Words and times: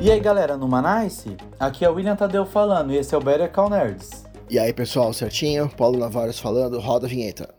E 0.00 0.12
aí 0.12 0.20
galera, 0.20 0.56
no 0.56 0.68
Manice? 0.68 1.36
Aqui 1.58 1.84
é 1.84 1.90
o 1.90 1.94
William 1.94 2.14
Tadeu 2.14 2.46
falando 2.46 2.92
e 2.92 2.96
esse 2.96 3.14
é 3.14 3.18
o 3.18 3.20
Better 3.20 3.50
Call 3.50 3.68
Nerds. 3.68 4.24
E 4.48 4.58
aí 4.58 4.72
pessoal, 4.72 5.12
certinho? 5.12 5.68
Paulo 5.68 5.98
Navares 5.98 6.38
falando, 6.38 6.78
roda 6.78 7.06
a 7.06 7.08
vinheta. 7.08 7.52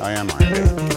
I 0.00 0.14
am 0.14 0.28
Iron 0.40 0.87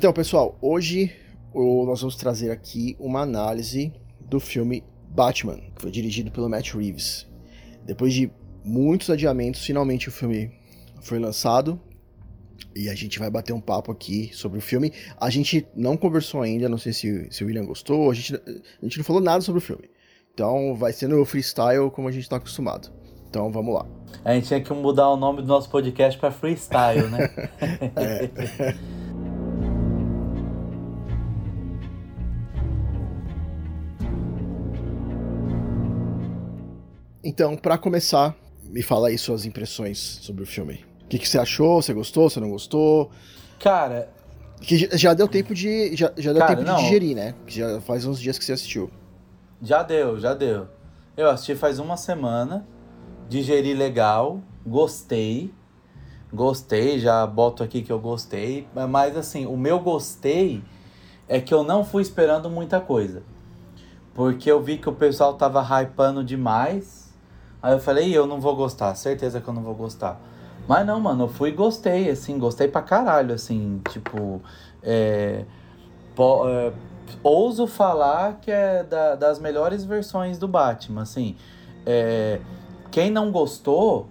Então, 0.00 0.14
pessoal, 0.14 0.56
hoje 0.62 1.12
nós 1.54 2.00
vamos 2.00 2.16
trazer 2.16 2.50
aqui 2.50 2.96
uma 2.98 3.20
análise 3.20 3.92
do 4.18 4.40
filme 4.40 4.82
Batman, 5.10 5.58
que 5.76 5.82
foi 5.82 5.90
dirigido 5.90 6.30
pelo 6.30 6.48
Matt 6.48 6.72
Reeves. 6.72 7.28
Depois 7.84 8.14
de 8.14 8.32
muitos 8.64 9.10
adiamentos, 9.10 9.62
finalmente 9.62 10.08
o 10.08 10.10
filme 10.10 10.50
foi 11.02 11.18
lançado 11.18 11.78
e 12.74 12.88
a 12.88 12.94
gente 12.94 13.18
vai 13.18 13.28
bater 13.28 13.52
um 13.52 13.60
papo 13.60 13.92
aqui 13.92 14.30
sobre 14.32 14.56
o 14.56 14.62
filme. 14.62 14.90
A 15.20 15.28
gente 15.28 15.68
não 15.76 15.98
conversou 15.98 16.40
ainda, 16.40 16.66
não 16.66 16.78
sei 16.78 16.94
se, 16.94 17.28
se 17.30 17.44
o 17.44 17.46
William 17.46 17.66
gostou, 17.66 18.10
a 18.10 18.14
gente, 18.14 18.34
a 18.34 18.82
gente 18.82 18.96
não 18.96 19.04
falou 19.04 19.20
nada 19.20 19.42
sobre 19.42 19.58
o 19.58 19.62
filme. 19.62 19.90
Então 20.32 20.74
vai 20.76 20.94
ser 20.94 21.08
no 21.08 21.22
freestyle 21.26 21.90
como 21.90 22.08
a 22.08 22.10
gente 22.10 22.22
está 22.22 22.36
acostumado. 22.36 22.90
Então 23.28 23.52
vamos 23.52 23.74
lá. 23.74 23.86
A 24.24 24.32
gente 24.32 24.46
tinha 24.48 24.62
que 24.62 24.72
mudar 24.72 25.10
o 25.10 25.16
nome 25.18 25.42
do 25.42 25.48
nosso 25.48 25.68
podcast 25.68 26.18
para 26.18 26.30
freestyle, 26.30 27.06
né? 27.10 27.30
é. 27.96 28.74
Então, 37.30 37.56
para 37.56 37.78
começar, 37.78 38.34
me 38.64 38.82
fala 38.82 39.06
aí 39.06 39.16
suas 39.16 39.46
impressões 39.46 40.18
sobre 40.20 40.42
o 40.42 40.46
filme. 40.46 40.84
O 41.04 41.06
que, 41.06 41.16
que 41.16 41.28
você 41.28 41.38
achou? 41.38 41.80
Você 41.80 41.94
gostou? 41.94 42.28
Você 42.28 42.40
não 42.40 42.50
gostou? 42.50 43.08
Cara. 43.60 44.10
Que 44.60 44.88
já 44.98 45.14
deu 45.14 45.28
tempo 45.28 45.54
de. 45.54 45.94
Já, 45.94 46.12
já 46.18 46.32
deu 46.32 46.40
cara, 46.40 46.56
tempo 46.56 46.68
não. 46.68 46.76
de 46.78 46.82
digerir, 46.82 47.14
né? 47.14 47.36
Já 47.46 47.80
faz 47.82 48.04
uns 48.04 48.20
dias 48.20 48.36
que 48.36 48.44
você 48.44 48.54
assistiu. 48.54 48.90
Já 49.62 49.84
deu, 49.84 50.18
já 50.18 50.34
deu. 50.34 50.66
Eu 51.16 51.30
assisti 51.30 51.54
faz 51.54 51.78
uma 51.78 51.96
semana, 51.96 52.66
digeri 53.28 53.74
legal, 53.74 54.40
gostei. 54.66 55.54
Gostei, 56.32 56.98
já 56.98 57.24
boto 57.28 57.62
aqui 57.62 57.80
que 57.80 57.92
eu 57.92 58.00
gostei. 58.00 58.66
Mas 58.88 59.16
assim, 59.16 59.46
o 59.46 59.56
meu 59.56 59.78
gostei 59.78 60.64
é 61.28 61.40
que 61.40 61.54
eu 61.54 61.62
não 61.62 61.84
fui 61.84 62.02
esperando 62.02 62.50
muita 62.50 62.80
coisa. 62.80 63.22
Porque 64.14 64.50
eu 64.50 64.60
vi 64.60 64.78
que 64.78 64.88
o 64.88 64.92
pessoal 64.92 65.34
tava 65.34 65.62
hypando 65.62 66.24
demais 66.24 67.09
Aí 67.62 67.74
eu 67.74 67.80
falei, 67.80 68.16
eu 68.16 68.26
não 68.26 68.40
vou 68.40 68.56
gostar, 68.56 68.94
certeza 68.94 69.40
que 69.40 69.48
eu 69.48 69.54
não 69.54 69.62
vou 69.62 69.74
gostar. 69.74 70.20
Mas 70.66 70.86
não, 70.86 71.00
mano, 71.00 71.24
eu 71.24 71.28
fui 71.28 71.50
e 71.50 71.52
gostei, 71.52 72.08
assim, 72.08 72.38
gostei 72.38 72.68
pra 72.68 72.82
caralho, 72.82 73.34
assim, 73.34 73.80
tipo. 73.90 74.40
É, 74.82 75.44
po, 76.14 76.48
é, 76.48 76.72
ouso 77.22 77.66
falar 77.66 78.38
que 78.40 78.50
é 78.50 78.84
da, 78.84 79.14
das 79.16 79.38
melhores 79.38 79.84
versões 79.84 80.38
do 80.38 80.46
Batman, 80.46 81.02
assim. 81.02 81.36
É, 81.84 82.40
quem 82.90 83.10
não 83.10 83.30
gostou, 83.30 84.08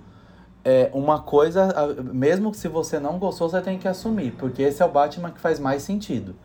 é 0.64 0.90
uma 0.94 1.20
coisa, 1.22 1.74
mesmo 2.14 2.52
que 2.52 2.58
se 2.58 2.68
você 2.68 3.00
não 3.00 3.18
gostou, 3.18 3.50
você 3.50 3.62
tem 3.62 3.78
que 3.78 3.88
assumir, 3.88 4.32
porque 4.32 4.62
esse 4.62 4.82
é 4.82 4.86
o 4.86 4.90
Batman 4.90 5.32
que 5.32 5.40
faz 5.40 5.60
mais 5.60 5.84
sentido. 5.84 6.36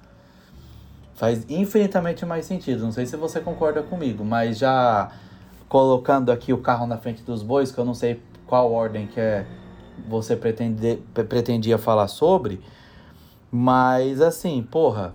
Faz 1.15 1.45
infinitamente 1.49 2.27
mais 2.27 2.45
sentido. 2.45 2.83
Não 2.85 2.93
sei 2.93 3.07
se 3.07 3.17
você 3.17 3.41
concorda 3.41 3.83
comigo, 3.83 4.25
mas 4.25 4.59
já 4.59 5.11
colocando 5.69 6.31
aqui 6.31 6.53
o 6.53 6.59
carro 6.59 6.87
na 6.87 6.97
frente 6.99 7.23
dos 7.23 7.43
bois, 7.43 7.73
que 7.73 7.79
eu 7.79 7.85
não 7.85 7.95
sei 7.95 8.23
qual 8.47 8.73
ordem 8.73 9.07
que 9.07 9.21
é 9.21 9.47
você 10.09 10.37
pretende, 10.37 10.97
pretendia 11.29 11.79
falar 11.79 12.09
sobre, 12.09 12.61
mas 13.51 14.21
assim, 14.21 14.63
porra, 14.63 15.15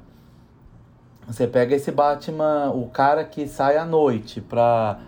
você 1.27 1.45
pega 1.45 1.75
esse 1.75 1.91
Batman, 1.91 2.71
o 2.71 2.87
cara 2.87 3.23
que 3.23 3.47
sai 3.47 3.77
à 3.77 3.85
noite 3.85 4.41
pra 4.41 4.99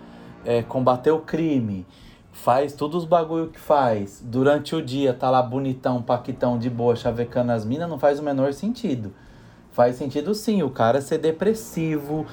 é, 0.45 0.61
combater 0.61 1.11
o 1.11 1.19
crime, 1.19 1.85
faz 2.31 2.73
todos 2.73 3.03
os 3.03 3.09
bagulho 3.09 3.47
que 3.47 3.59
faz, 3.59 4.21
durante 4.23 4.75
o 4.75 4.81
dia 4.81 5.13
tá 5.13 5.29
lá 5.29 5.41
bonitão, 5.41 6.01
paquitão, 6.01 6.57
de 6.57 6.69
boa, 6.69 6.95
chavecando 6.95 7.51
as 7.51 7.65
minas, 7.65 7.89
não 7.89 7.97
faz 7.97 8.19
o 8.19 8.23
menor 8.23 8.53
sentido. 8.53 9.13
Faz 9.71 9.95
sentido 9.95 10.35
sim, 10.35 10.61
o 10.63 10.69
cara 10.69 11.01
ser 11.01 11.17
depressivo, 11.17 12.25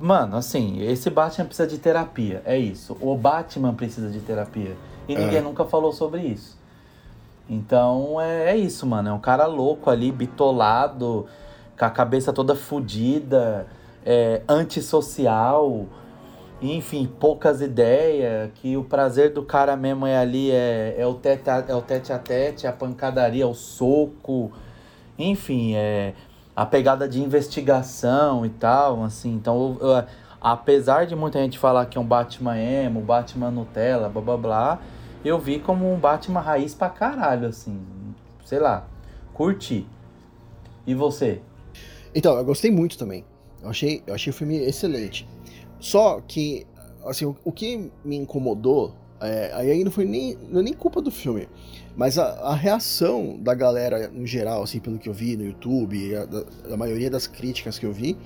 Mano, 0.00 0.36
assim, 0.36 0.80
esse 0.82 1.10
Batman 1.10 1.44
precisa 1.44 1.68
de 1.68 1.78
terapia, 1.78 2.42
é 2.44 2.56
isso. 2.56 2.96
O 3.00 3.14
Batman 3.16 3.74
precisa 3.74 4.08
de 4.08 4.20
terapia. 4.20 4.74
E 5.06 5.14
é. 5.14 5.18
ninguém 5.18 5.42
nunca 5.42 5.64
falou 5.64 5.92
sobre 5.92 6.22
isso. 6.22 6.58
Então 7.48 8.20
é, 8.20 8.52
é 8.52 8.56
isso, 8.56 8.86
mano. 8.86 9.08
É 9.08 9.12
um 9.12 9.20
cara 9.20 9.46
louco 9.46 9.90
ali, 9.90 10.12
bitolado, 10.12 11.26
com 11.78 11.84
a 11.84 11.90
cabeça 11.90 12.32
toda 12.32 12.54
fodida, 12.54 13.66
é, 14.04 14.42
antissocial, 14.48 15.86
enfim, 16.60 17.06
poucas 17.06 17.60
ideias. 17.60 18.50
Que 18.54 18.76
o 18.76 18.84
prazer 18.84 19.32
do 19.32 19.42
cara 19.42 19.76
mesmo 19.76 20.06
é 20.06 20.18
ali, 20.18 20.50
é, 20.50 20.96
é, 20.98 21.06
o, 21.06 21.14
tete 21.14 21.48
a, 21.48 21.64
é 21.66 21.74
o 21.74 21.82
tete 21.82 22.12
a 22.12 22.18
tete, 22.18 22.66
a 22.66 22.72
pancadaria, 22.72 23.46
o 23.46 23.54
soco. 23.54 24.52
Enfim, 25.18 25.74
é 25.74 26.14
a 26.58 26.66
pegada 26.66 27.08
de 27.08 27.22
investigação 27.22 28.44
e 28.44 28.48
tal, 28.48 29.04
assim. 29.04 29.32
Então, 29.32 29.78
eu, 29.80 29.86
eu, 29.86 30.04
apesar 30.40 31.06
de 31.06 31.14
muita 31.14 31.38
gente 31.38 31.56
falar 31.56 31.86
que 31.86 31.96
é 31.96 32.00
um 32.00 32.04
Batman 32.04 32.58
emo, 32.58 33.00
Batman 33.00 33.52
Nutella, 33.52 34.08
blá 34.08 34.20
blá 34.20 34.36
blá, 34.36 34.78
eu 35.24 35.38
vi 35.38 35.60
como 35.60 35.88
um 35.88 35.96
Batman 35.96 36.40
raiz 36.40 36.74
pra 36.74 36.90
caralho, 36.90 37.46
assim. 37.46 37.80
Sei 38.44 38.58
lá, 38.58 38.84
curti. 39.32 39.86
E 40.84 40.96
você? 40.96 41.40
Então, 42.12 42.36
eu 42.36 42.44
gostei 42.44 42.72
muito 42.72 42.98
também. 42.98 43.24
Eu 43.62 43.70
achei, 43.70 44.02
eu 44.04 44.16
achei 44.16 44.32
o 44.32 44.34
filme 44.34 44.56
excelente. 44.56 45.28
Só 45.78 46.20
que, 46.26 46.66
assim, 47.06 47.24
o, 47.24 47.36
o 47.44 47.52
que 47.52 47.88
me 48.04 48.16
incomodou, 48.16 48.96
é, 49.20 49.50
aí 49.54 49.84
não 49.84 49.90
foi 49.90 50.04
nem, 50.04 50.36
não 50.48 50.60
é 50.60 50.62
nem 50.62 50.72
culpa 50.72 51.00
do 51.00 51.10
filme. 51.10 51.48
Mas 51.96 52.16
a, 52.18 52.26
a, 52.40 52.54
reação 52.54 53.36
da 53.40 53.54
galera, 53.54 54.08
no 54.08 54.24
geral, 54.24 54.62
assim, 54.62 54.78
pelo 54.78 54.98
que 54.98 55.08
eu 55.08 55.12
vi 55.12 55.36
no 55.36 55.44
YouTube, 55.44 56.14
a, 56.14 56.24
da, 56.24 56.44
da, 56.70 56.76
maioria 56.76 57.10
das 57.10 57.26
críticas 57.26 57.78
que 57.78 57.84
eu 57.84 57.92
vi, 57.92 58.16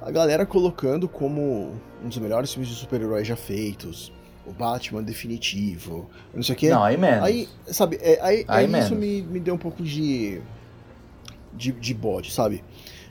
a 0.00 0.10
galera 0.12 0.46
colocando 0.46 1.08
como 1.08 1.72
um 2.02 2.08
dos 2.08 2.18
melhores 2.18 2.52
filmes 2.52 2.68
de 2.68 2.76
super-heróis 2.76 3.26
já 3.26 3.34
feitos, 3.34 4.12
o 4.46 4.52
Batman 4.52 5.02
definitivo, 5.02 6.08
não 6.32 6.42
sei 6.42 6.54
o 6.54 6.58
que. 6.58 6.70
Não, 6.70 6.84
aí 6.84 6.96
menos. 6.96 7.24
Aí, 7.24 7.48
sabe, 7.66 7.98
é, 8.00 8.20
aí, 8.22 8.44
aí, 8.46 8.72
aí 8.72 8.80
isso 8.80 8.94
me, 8.94 9.22
me 9.22 9.40
deu 9.40 9.54
um 9.54 9.58
pouco 9.58 9.82
de, 9.82 10.40
de, 11.52 11.72
de 11.72 11.94
bode, 11.94 12.30
sabe? 12.30 12.62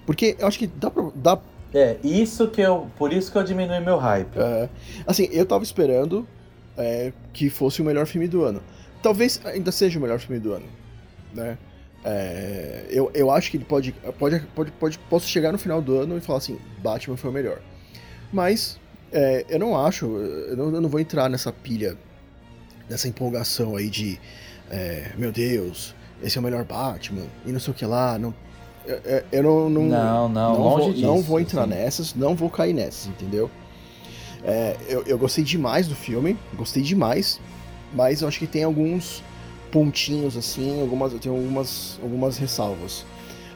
Porque 0.05 0.37
eu 0.39 0.47
acho 0.47 0.57
que 0.57 0.67
dá 0.67 0.89
pra... 0.89 1.11
Dá... 1.13 1.37
É, 1.73 1.97
isso 2.01 2.47
que 2.47 2.61
eu... 2.61 2.87
Por 2.97 3.11
isso 3.11 3.29
que 3.29 3.37
eu 3.37 3.43
diminui 3.43 3.81
meu 3.81 3.97
hype. 3.97 4.37
É, 4.37 4.69
assim, 5.05 5.27
eu 5.33 5.45
tava 5.45 5.65
esperando 5.65 6.25
é, 6.77 7.11
que 7.33 7.49
fosse 7.49 7.81
o 7.81 7.85
melhor 7.85 8.05
filme 8.05 8.27
do 8.27 8.43
ano 8.43 8.61
talvez 9.01 9.39
ainda 9.45 9.71
seja 9.71 9.97
o 9.99 10.01
melhor 10.01 10.19
filme 10.19 10.39
do 10.39 10.53
ano, 10.53 10.65
né? 11.33 11.57
É, 12.03 12.85
eu, 12.89 13.11
eu 13.13 13.31
acho 13.31 13.51
que 13.51 13.57
ele 13.57 13.65
pode, 13.65 13.93
pode, 14.17 14.39
pode, 14.55 14.71
pode. 14.71 14.99
Posso 15.09 15.27
chegar 15.27 15.51
no 15.51 15.57
final 15.57 15.81
do 15.81 15.97
ano 15.99 16.17
e 16.17 16.21
falar 16.21 16.37
assim: 16.39 16.57
Batman 16.79 17.17
foi 17.17 17.29
o 17.29 17.33
melhor. 17.33 17.59
Mas 18.31 18.79
é, 19.11 19.45
eu 19.49 19.59
não 19.59 19.77
acho, 19.77 20.05
eu 20.05 20.55
não, 20.55 20.65
eu 20.75 20.81
não, 20.81 20.89
vou 20.89 20.99
entrar 20.99 21.29
nessa 21.29 21.51
pilha, 21.51 21.97
nessa 22.89 23.07
empolgação 23.07 23.75
aí 23.75 23.89
de 23.89 24.19
é, 24.69 25.11
meu 25.17 25.31
Deus, 25.31 25.95
esse 26.21 26.37
é 26.37 26.41
o 26.41 26.43
melhor 26.43 26.63
Batman 26.63 27.25
e 27.45 27.51
não 27.51 27.59
sei 27.59 27.71
o 27.71 27.75
que 27.75 27.85
lá. 27.85 28.17
Não, 28.17 28.33
eu, 28.85 29.23
eu 29.31 29.43
não, 29.43 29.69
não, 29.69 29.83
não, 29.83 30.29
não, 30.29 30.29
não, 30.29 30.55
vou, 30.55 30.93
disso, 30.93 31.05
não 31.05 31.21
vou 31.21 31.39
entrar 31.39 31.67
nessas, 31.67 32.13
não 32.13 32.35
vou 32.35 32.49
cair 32.49 32.73
nessas, 32.73 33.07
entendeu? 33.07 33.49
É, 34.43 34.77
eu, 34.87 35.03
eu 35.03 35.17
gostei 35.17 35.43
demais 35.43 35.87
do 35.87 35.95
filme, 35.95 36.37
gostei 36.55 36.83
demais. 36.83 37.39
Mas 37.93 38.21
eu 38.21 38.27
acho 38.27 38.39
que 38.39 38.47
tem 38.47 38.63
alguns 38.63 39.23
pontinhos 39.71 40.37
assim, 40.37 40.81
algumas, 40.81 41.13
eu 41.13 41.19
tenho 41.19 41.35
algumas, 41.35 41.99
algumas 42.01 42.37
ressalvas. 42.37 43.05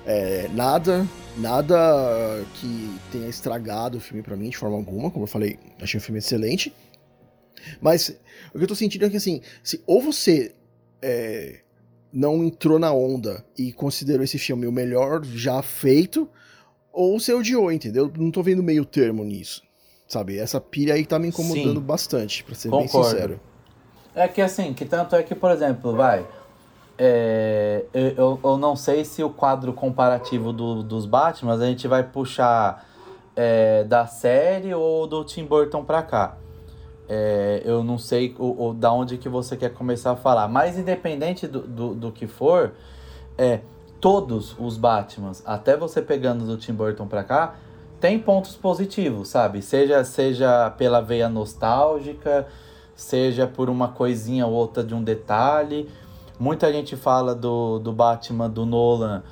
É, 0.06 0.48
nada, 0.54 1.08
nada 1.38 2.44
que 2.56 2.90
tenha 3.12 3.28
estragado 3.28 3.98
o 3.98 4.02
filme 4.02 4.24
para 4.24 4.36
mim 4.36 4.50
de 4.50 4.58
forma 4.58 4.76
alguma, 4.76 5.12
como 5.12 5.26
eu 5.26 5.28
falei, 5.28 5.60
achei 5.80 6.00
o 6.00 6.02
filme 6.02 6.20
excelente. 6.20 6.74
Mas 7.80 8.18
o 8.54 8.58
que 8.58 8.64
eu 8.64 8.68
tô 8.68 8.76
sentindo 8.76 9.06
é 9.06 9.10
que 9.10 9.18
assim, 9.18 9.42
se 9.64 9.82
ou 9.86 10.02
você 10.02 10.56
é, 11.02 11.62
não 12.12 12.44
entrou 12.44 12.80
na 12.80 12.92
onda 12.92 13.46
e 13.58 13.72
considerou 13.72 14.24
esse 14.24 14.40
filme 14.40 14.66
o 14.68 14.72
melhor 14.72 15.24
já 15.24 15.62
feito, 15.62 16.28
ou 16.92 17.20
você 17.20 17.34
odiou, 17.34 17.72
entendeu? 17.72 18.12
Não 18.18 18.32
tô 18.32 18.44
vendo 18.44 18.64
meio 18.64 18.84
termo 18.84 19.24
nisso. 19.24 19.64
Sabe? 20.12 20.38
Essa 20.38 20.60
pilha 20.60 20.96
aí 20.96 21.06
tá 21.06 21.18
me 21.18 21.30
incomodando 21.30 21.80
Sim. 21.80 21.86
bastante, 21.86 22.44
pra 22.44 22.54
ser 22.54 22.68
Concordo. 22.68 22.92
bem 22.92 23.04
sincero. 23.04 23.40
É 24.14 24.28
que 24.28 24.42
assim, 24.42 24.74
que 24.74 24.84
tanto 24.84 25.16
é 25.16 25.24
que, 25.24 25.34
por 25.34 25.50
exemplo, 25.52 25.96
vai. 25.96 26.28
É, 26.98 27.86
eu, 27.94 28.38
eu 28.44 28.58
não 28.58 28.76
sei 28.76 29.06
se 29.06 29.24
o 29.24 29.30
quadro 29.30 29.72
comparativo 29.72 30.52
do, 30.52 30.84
dos 30.84 31.06
Batman 31.06 31.54
a 31.54 31.66
gente 31.66 31.88
vai 31.88 32.04
puxar 32.04 32.86
é, 33.38 33.86
da 33.86 34.06
série 34.06 34.74
ou 34.74 35.08
do 35.08 35.24
Tim 35.24 35.46
Burton 35.46 35.86
pra 35.86 36.04
cá. 36.04 36.36
É, 37.08 37.62
eu 37.64 37.82
não 37.82 37.98
sei 37.98 38.36
o, 38.38 38.68
o, 38.68 38.74
da 38.74 38.92
onde 38.92 39.18
que 39.18 39.30
você 39.30 39.56
quer 39.56 39.74
começar 39.74 40.12
a 40.12 40.18
falar. 40.18 40.50
Mas 40.50 40.78
independente 40.78 41.48
do, 41.48 41.62
do, 41.62 41.96
do 41.96 42.12
que 42.12 42.28
for, 42.28 42.74
é, 43.38 43.62
todos 44.02 44.58
os 44.60 44.76
Batmans, 44.76 45.42
até 45.46 45.78
você 45.78 46.02
pegando 46.02 46.46
do 46.46 46.58
Tim 46.58 46.74
Burton 46.74 47.08
pra 47.08 47.24
cá, 47.24 47.56
tem 48.02 48.20
pontos 48.20 48.56
positivos, 48.56 49.30
sabe? 49.30 49.62
Seja, 49.62 50.04
seja 50.04 50.70
pela 50.72 51.00
veia 51.00 51.30
nostálgica, 51.30 52.48
seja 52.96 53.48
por 53.48 53.70
uma 53.70 53.88
coisinha 53.90 54.46
ou 54.46 54.52
outra 54.52 54.84
de 54.84 54.94
um 54.94 55.02
detalhe. 55.02 55.90
Muita 56.38 56.74
gente 56.74 56.98
fala 56.98 57.34
do, 57.34 57.80
do 57.80 57.94
Batman 57.94 58.50
do 58.50 58.66
Nolan 58.66 59.24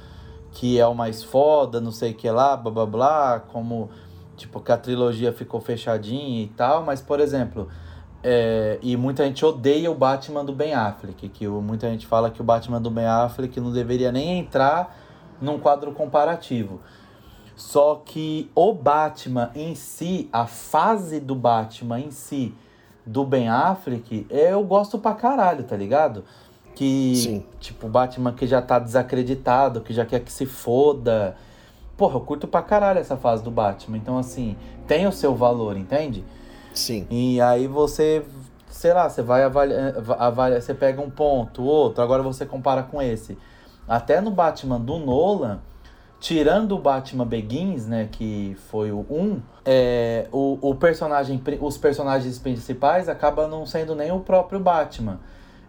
que 0.52 0.80
é 0.80 0.86
o 0.86 0.96
mais 0.96 1.24
foda, 1.24 1.80
não 1.80 1.92
sei 1.92 2.12
o 2.12 2.16
que 2.16 2.30
lá, 2.30 2.58
blá 2.58 2.72
blá 2.72 2.86
blá, 2.86 3.40
como 3.52 3.90
tipo 4.36 4.60
que 4.60 4.72
a 4.72 4.78
trilogia 4.78 5.32
ficou 5.34 5.60
fechadinha 5.60 6.44
e 6.44 6.48
tal, 6.48 6.84
mas 6.84 7.02
por 7.02 7.20
exemplo, 7.20 7.68
é, 8.24 8.80
e 8.82 8.96
muita 8.98 9.24
gente 9.26 9.46
odeia 9.46 9.92
o 9.92 9.96
Batman 9.96 10.44
do 10.44 10.54
Ben 10.54 10.74
Affleck, 10.74 11.30
que 11.30 11.48
o, 11.48 11.62
muita 11.62 11.90
gente 11.90 12.08
fala 12.08 12.30
que 12.30 12.42
o 12.42 12.44
Batman 12.44 12.82
do 12.82 12.90
Ben 12.90 13.06
Affleck 13.06 13.60
não 13.60 13.72
deveria 13.72 14.12
nem 14.12 14.40
entrar 14.40 14.98
num 15.42 15.60
quadro 15.60 15.92
comparativo. 15.92 16.82
Só 17.60 18.02
que 18.06 18.50
o 18.56 18.74
Batman 18.74 19.52
em 19.54 19.76
si, 19.76 20.30
a 20.32 20.48
fase 20.48 21.20
do 21.20 21.36
Batman 21.36 22.00
em 22.00 22.10
si, 22.10 22.56
do 23.06 23.26
Ben 23.26 23.50
Affleck, 23.50 24.26
eu 24.30 24.64
gosto 24.64 24.98
pra 24.98 25.14
caralho, 25.14 25.66
tá 25.66 25.76
ligado? 25.76 26.24
Que, 26.74 27.16
Sim. 27.18 27.46
tipo, 27.60 27.90
Batman 27.90 28.32
que 28.32 28.48
já 28.48 28.62
tá 28.62 28.80
desacreditado, 28.80 29.82
que 29.82 29.94
já 29.94 30.06
quer 30.06 30.22
que 30.22 30.32
se 30.32 30.46
foda. 30.46 31.36
Porra, 31.98 32.16
eu 32.16 32.22
curto 32.22 32.48
pra 32.48 32.62
caralho 32.62 33.00
essa 33.00 33.18
fase 33.18 33.44
do 33.44 33.52
Batman. 33.52 33.98
Então, 33.98 34.18
assim, 34.18 34.56
tem 34.88 35.06
o 35.06 35.12
seu 35.12 35.36
valor, 35.36 35.76
entende? 35.76 36.24
Sim. 36.74 37.06
E 37.10 37.42
aí 37.42 37.68
você, 37.68 38.26
sei 38.70 38.94
lá, 38.94 39.10
você 39.10 39.22
vai 39.22 39.44
avaliar, 39.44 39.96
avalia, 40.18 40.62
você 40.62 40.74
pega 40.74 41.02
um 41.02 41.10
ponto, 41.10 41.62
outro, 41.62 42.02
agora 42.02 42.24
você 42.24 42.46
compara 42.46 42.84
com 42.84 43.02
esse. 43.02 43.38
Até 43.86 44.22
no 44.22 44.32
Batman 44.32 44.80
do 44.80 44.98
Nolan, 44.98 45.60
tirando 46.20 46.74
o 46.74 46.80
Batman 46.80 47.26
Begins, 47.26 47.88
né, 47.88 48.10
que 48.12 48.56
foi 48.70 48.92
o 48.92 49.06
1, 49.10 49.42
é, 49.66 50.28
o, 50.32 50.58
o 50.62 50.76
personagem, 50.76 51.42
os 51.62 51.78
personagens 51.78 52.38
principais 52.38 53.08
acabam 53.08 53.50
não 53.50 53.66
sendo 53.66 53.96
nem 53.96 54.12
o 54.12 54.20
próprio 54.20 54.60
Batman 54.60 55.20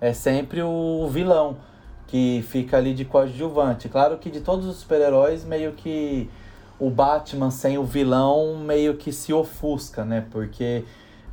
é 0.00 0.12
sempre 0.12 0.62
o 0.62 1.06
vilão 1.08 1.58
que 2.06 2.44
fica 2.48 2.78
ali 2.78 2.94
de 2.94 3.04
coadjuvante. 3.04 3.88
Claro 3.88 4.16
que 4.16 4.30
de 4.30 4.40
todos 4.40 4.66
os 4.66 4.78
super-heróis, 4.78 5.44
meio 5.44 5.72
que 5.72 6.28
o 6.78 6.88
Batman 6.88 7.50
sem 7.50 7.76
o 7.76 7.84
vilão 7.84 8.56
meio 8.56 8.96
que 8.96 9.12
se 9.12 9.32
ofusca, 9.32 10.04
né? 10.04 10.24
Porque 10.30 10.84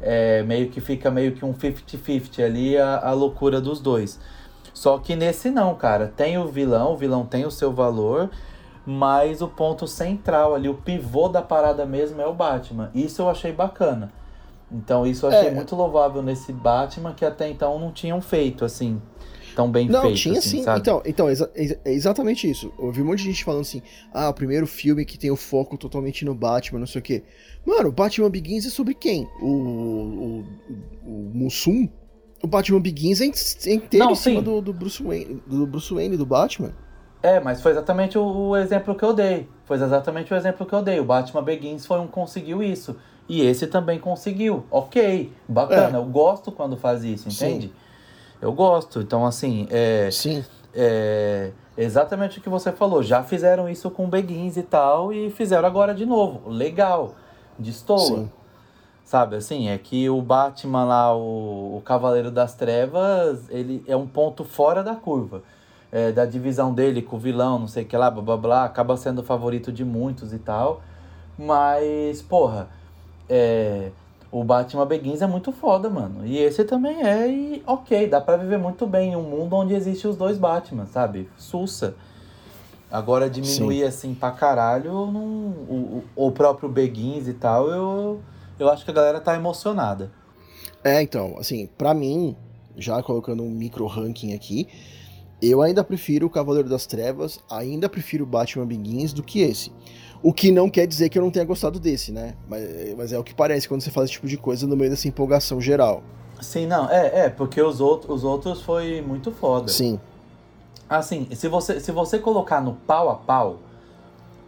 é, 0.01 0.43
meio 0.43 0.69
que 0.69 0.81
fica 0.81 1.09
meio 1.09 1.31
que 1.31 1.45
um 1.45 1.53
50-50 1.53 2.43
ali 2.43 2.77
a, 2.77 2.99
a 2.99 3.13
loucura 3.13 3.61
dos 3.61 3.79
dois. 3.79 4.19
Só 4.73 4.99
que 4.99 5.15
nesse 5.15 5.49
não, 5.49 5.73
cara. 5.73 6.13
Tem 6.15 6.37
o 6.37 6.45
vilão, 6.45 6.93
o 6.93 6.97
vilão 6.97 7.25
tem 7.25 7.45
o 7.45 7.49
seu 7.49 7.71
valor, 7.71 8.29
mas 8.87 9.41
o 9.41 9.49
ponto 9.49 9.85
central 9.85 10.55
ali, 10.55 10.69
o 10.69 10.73
pivô 10.73 11.27
da 11.27 11.41
parada 11.41 11.85
mesmo 11.85 12.21
é 12.21 12.25
o 12.25 12.33
Batman. 12.33 12.89
Isso 12.95 13.21
eu 13.21 13.29
achei 13.29 13.51
bacana. 13.51 14.13
Então 14.71 15.05
isso 15.05 15.25
eu 15.25 15.29
achei 15.29 15.49
é. 15.49 15.51
muito 15.51 15.75
louvável 15.75 16.23
nesse 16.23 16.53
Batman 16.53 17.13
que 17.13 17.25
até 17.25 17.49
então 17.49 17.77
não 17.77 17.91
tinham 17.91 18.21
feito, 18.21 18.63
assim, 18.63 19.01
tão 19.53 19.69
bem 19.69 19.89
não, 19.89 20.03
feito. 20.03 20.11
Não, 20.11 20.17
tinha 20.17 20.39
assim, 20.39 20.59
sim. 20.59 20.63
Sabe? 20.63 20.79
Então, 20.79 21.01
então 21.05 21.29
exa 21.29 21.51
é 21.53 21.91
exatamente 21.91 22.49
isso. 22.49 22.71
Eu 22.79 22.89
vi 22.89 23.01
um 23.01 23.05
monte 23.05 23.19
de 23.19 23.25
gente 23.25 23.43
falando 23.43 23.61
assim, 23.61 23.81
ah, 24.13 24.29
o 24.29 24.33
primeiro 24.33 24.65
filme 24.65 25.03
que 25.03 25.19
tem 25.19 25.29
o 25.29 25.35
foco 25.35 25.77
totalmente 25.77 26.23
no 26.23 26.33
Batman, 26.33 26.79
não 26.79 26.87
sei 26.87 26.99
o 26.99 27.03
quê. 27.03 27.23
Mano, 27.65 27.89
o 27.89 27.91
Batman 27.91 28.29
Begins 28.29 28.65
é 28.65 28.69
sobre 28.69 28.93
quem? 28.93 29.27
O, 29.41 29.47
o, 29.47 30.39
o, 30.69 31.09
o 31.09 31.31
Mussum? 31.33 31.89
O 32.41 32.47
Batman 32.47 32.79
Begins 32.79 33.19
é 33.19 33.25
inteiro 33.25 34.05
não, 34.05 34.13
em 34.13 34.15
cima 34.15 34.41
do, 34.41 34.61
do, 34.61 34.71
Bruce 34.71 35.03
Wayne, 35.03 35.41
do 35.45 35.67
Bruce 35.67 35.93
Wayne, 35.93 36.15
do 36.15 36.25
Batman. 36.25 36.73
É, 37.27 37.39
mas 37.41 37.61
foi 37.61 37.73
exatamente 37.73 38.17
o, 38.17 38.23
o 38.23 38.55
exemplo 38.55 38.95
que 38.95 39.03
eu 39.03 39.13
dei. 39.13 39.49
Foi 39.65 39.75
exatamente 39.75 40.33
o 40.33 40.37
exemplo 40.37 40.65
que 40.65 40.73
eu 40.73 40.81
dei. 40.81 40.97
O 40.99 41.03
Batman 41.03 41.43
Begins 41.43 41.85
foi 41.85 41.99
um 41.99 42.07
conseguiu 42.07 42.63
isso. 42.63 42.95
E 43.27 43.41
esse 43.41 43.67
também 43.67 43.99
conseguiu. 43.99 44.63
Ok, 44.71 45.33
bacana. 45.45 45.97
É. 45.97 45.99
Eu 45.99 46.05
gosto 46.05 46.53
quando 46.53 46.77
faz 46.77 47.03
isso, 47.03 47.27
entende? 47.27 47.67
Sim. 47.67 47.73
Eu 48.41 48.53
gosto. 48.53 49.01
Então, 49.01 49.25
assim, 49.25 49.67
é. 49.69 50.09
Sim. 50.09 50.45
É 50.73 51.51
exatamente 51.75 52.39
o 52.39 52.41
que 52.41 52.47
você 52.47 52.71
falou. 52.71 53.03
Já 53.03 53.21
fizeram 53.23 53.67
isso 53.67 53.91
com 53.91 54.09
Beguins 54.09 54.55
e 54.55 54.63
tal, 54.63 55.11
e 55.11 55.29
fizeram 55.29 55.67
agora 55.67 55.93
de 55.93 56.05
novo. 56.05 56.49
Legal. 56.49 57.15
Destoa. 57.59 57.99
Sim. 57.99 58.31
Sabe, 59.03 59.35
assim, 59.35 59.69
é 59.69 59.77
que 59.77 60.09
o 60.09 60.21
Batman 60.21 60.85
lá, 60.85 61.15
o, 61.15 61.77
o 61.77 61.81
Cavaleiro 61.83 62.31
das 62.31 62.55
Trevas, 62.55 63.49
ele 63.49 63.83
é 63.87 63.95
um 63.95 64.07
ponto 64.07 64.43
fora 64.45 64.83
da 64.83 64.95
curva. 64.95 65.43
É, 65.97 66.11
da 66.11 66.27
divisão 66.27 66.71
dele 66.71 67.01
com 67.01 67.15
o 67.15 67.19
vilão, 67.19 67.57
não 67.57 67.67
sei 67.67 67.81
o 67.81 67.87
que 67.87 67.97
lá, 67.97 68.11
blá 68.11 68.21
blá 68.21 68.37
blá, 68.37 68.65
acaba 68.65 68.95
sendo 68.95 69.21
o 69.21 69.23
favorito 69.23 69.71
de 69.71 69.83
muitos 69.83 70.31
e 70.31 70.37
tal. 70.37 70.81
Mas, 71.35 72.21
porra, 72.21 72.69
é, 73.27 73.89
o 74.31 74.43
Batman 74.43 74.85
Begins 74.85 75.23
é 75.23 75.27
muito 75.27 75.51
foda, 75.51 75.89
mano. 75.89 76.23
E 76.23 76.37
esse 76.37 76.63
também 76.65 77.01
é, 77.01 77.27
e 77.27 77.63
ok, 77.65 78.07
dá 78.07 78.21
pra 78.21 78.37
viver 78.37 78.59
muito 78.59 78.85
bem 78.85 79.13
em 79.13 79.15
um 79.15 79.23
mundo 79.23 79.55
onde 79.55 79.73
existe 79.73 80.07
os 80.07 80.15
dois 80.15 80.37
Batman, 80.37 80.85
sabe? 80.85 81.27
Sussa. 81.35 81.95
Agora 82.91 83.27
diminuir 83.27 83.79
Sim. 83.79 83.83
assim 83.83 84.13
pra 84.13 84.29
caralho, 84.29 84.91
não, 85.07 85.25
o, 85.67 86.03
o 86.15 86.31
próprio 86.31 86.69
Begins 86.69 87.27
e 87.27 87.33
tal, 87.33 87.69
eu, 87.69 88.21
eu 88.59 88.69
acho 88.69 88.85
que 88.85 88.91
a 88.91 88.93
galera 88.93 89.19
tá 89.19 89.35
emocionada. 89.35 90.11
É, 90.83 91.01
então, 91.01 91.37
assim, 91.39 91.67
pra 91.75 91.91
mim, 91.95 92.35
já 92.77 93.01
colocando 93.01 93.41
um 93.41 93.49
micro 93.49 93.87
ranking 93.87 94.35
aqui, 94.35 94.67
eu 95.41 95.61
ainda 95.61 95.83
prefiro 95.83 96.27
o 96.27 96.29
Cavaleiro 96.29 96.69
das 96.69 96.85
Trevas, 96.85 97.39
ainda 97.49 97.87
prefiro 97.87 98.23
o 98.23 98.27
Batman 98.27 98.65
Begins 98.65 99.13
do 99.13 99.21
que 99.21 99.41
esse. 99.41 99.71
O 100.23 100.33
que 100.33 100.51
não 100.51 100.69
quer 100.69 100.87
dizer 100.87 101.09
que 101.09 101.17
eu 101.17 101.21
não 101.21 101.29
tenha 101.29 101.45
gostado 101.45 101.79
desse, 101.79 102.11
né? 102.11 102.33
Mas, 102.49 102.63
mas 102.97 103.13
é 103.13 103.19
o 103.19 103.23
que 103.23 103.35
parece 103.35 103.67
quando 103.67 103.81
você 103.81 103.91
faz 103.91 104.05
esse 104.05 104.13
tipo 104.13 104.27
de 104.27 104.37
coisa 104.37 104.65
no 104.65 104.75
meio 104.75 104.89
dessa 104.89 105.07
empolgação 105.07 105.61
geral. 105.61 106.01
Sim, 106.41 106.65
não, 106.65 106.89
é, 106.89 107.25
é, 107.25 107.29
porque 107.29 107.61
os 107.61 107.79
outros, 107.79 108.17
os 108.17 108.23
outros 108.23 108.61
foi 108.61 109.01
muito 109.01 109.31
foda. 109.31 109.67
Sim. 109.67 109.99
Assim, 110.89 111.27
se 111.31 111.47
você, 111.47 111.79
se 111.79 111.91
você 111.91 112.17
colocar 112.17 112.61
no 112.61 112.73
pau 112.73 113.09
a 113.09 113.15
pau, 113.15 113.59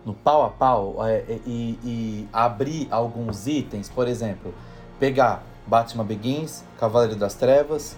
no 0.05 0.13
pau 0.13 0.43
a 0.43 0.49
pau, 0.49 1.05
é, 1.05 1.17
é, 1.17 1.39
e, 1.45 1.79
e 1.83 2.27
abrir 2.31 2.87
alguns 2.89 3.45
itens, 3.45 3.89
por 3.89 4.07
exemplo, 4.07 4.53
pegar 4.99 5.43
Batman 5.67 6.05
Begins, 6.05 6.63
Cavaleiro 6.79 7.15
das 7.15 7.35
Trevas 7.35 7.95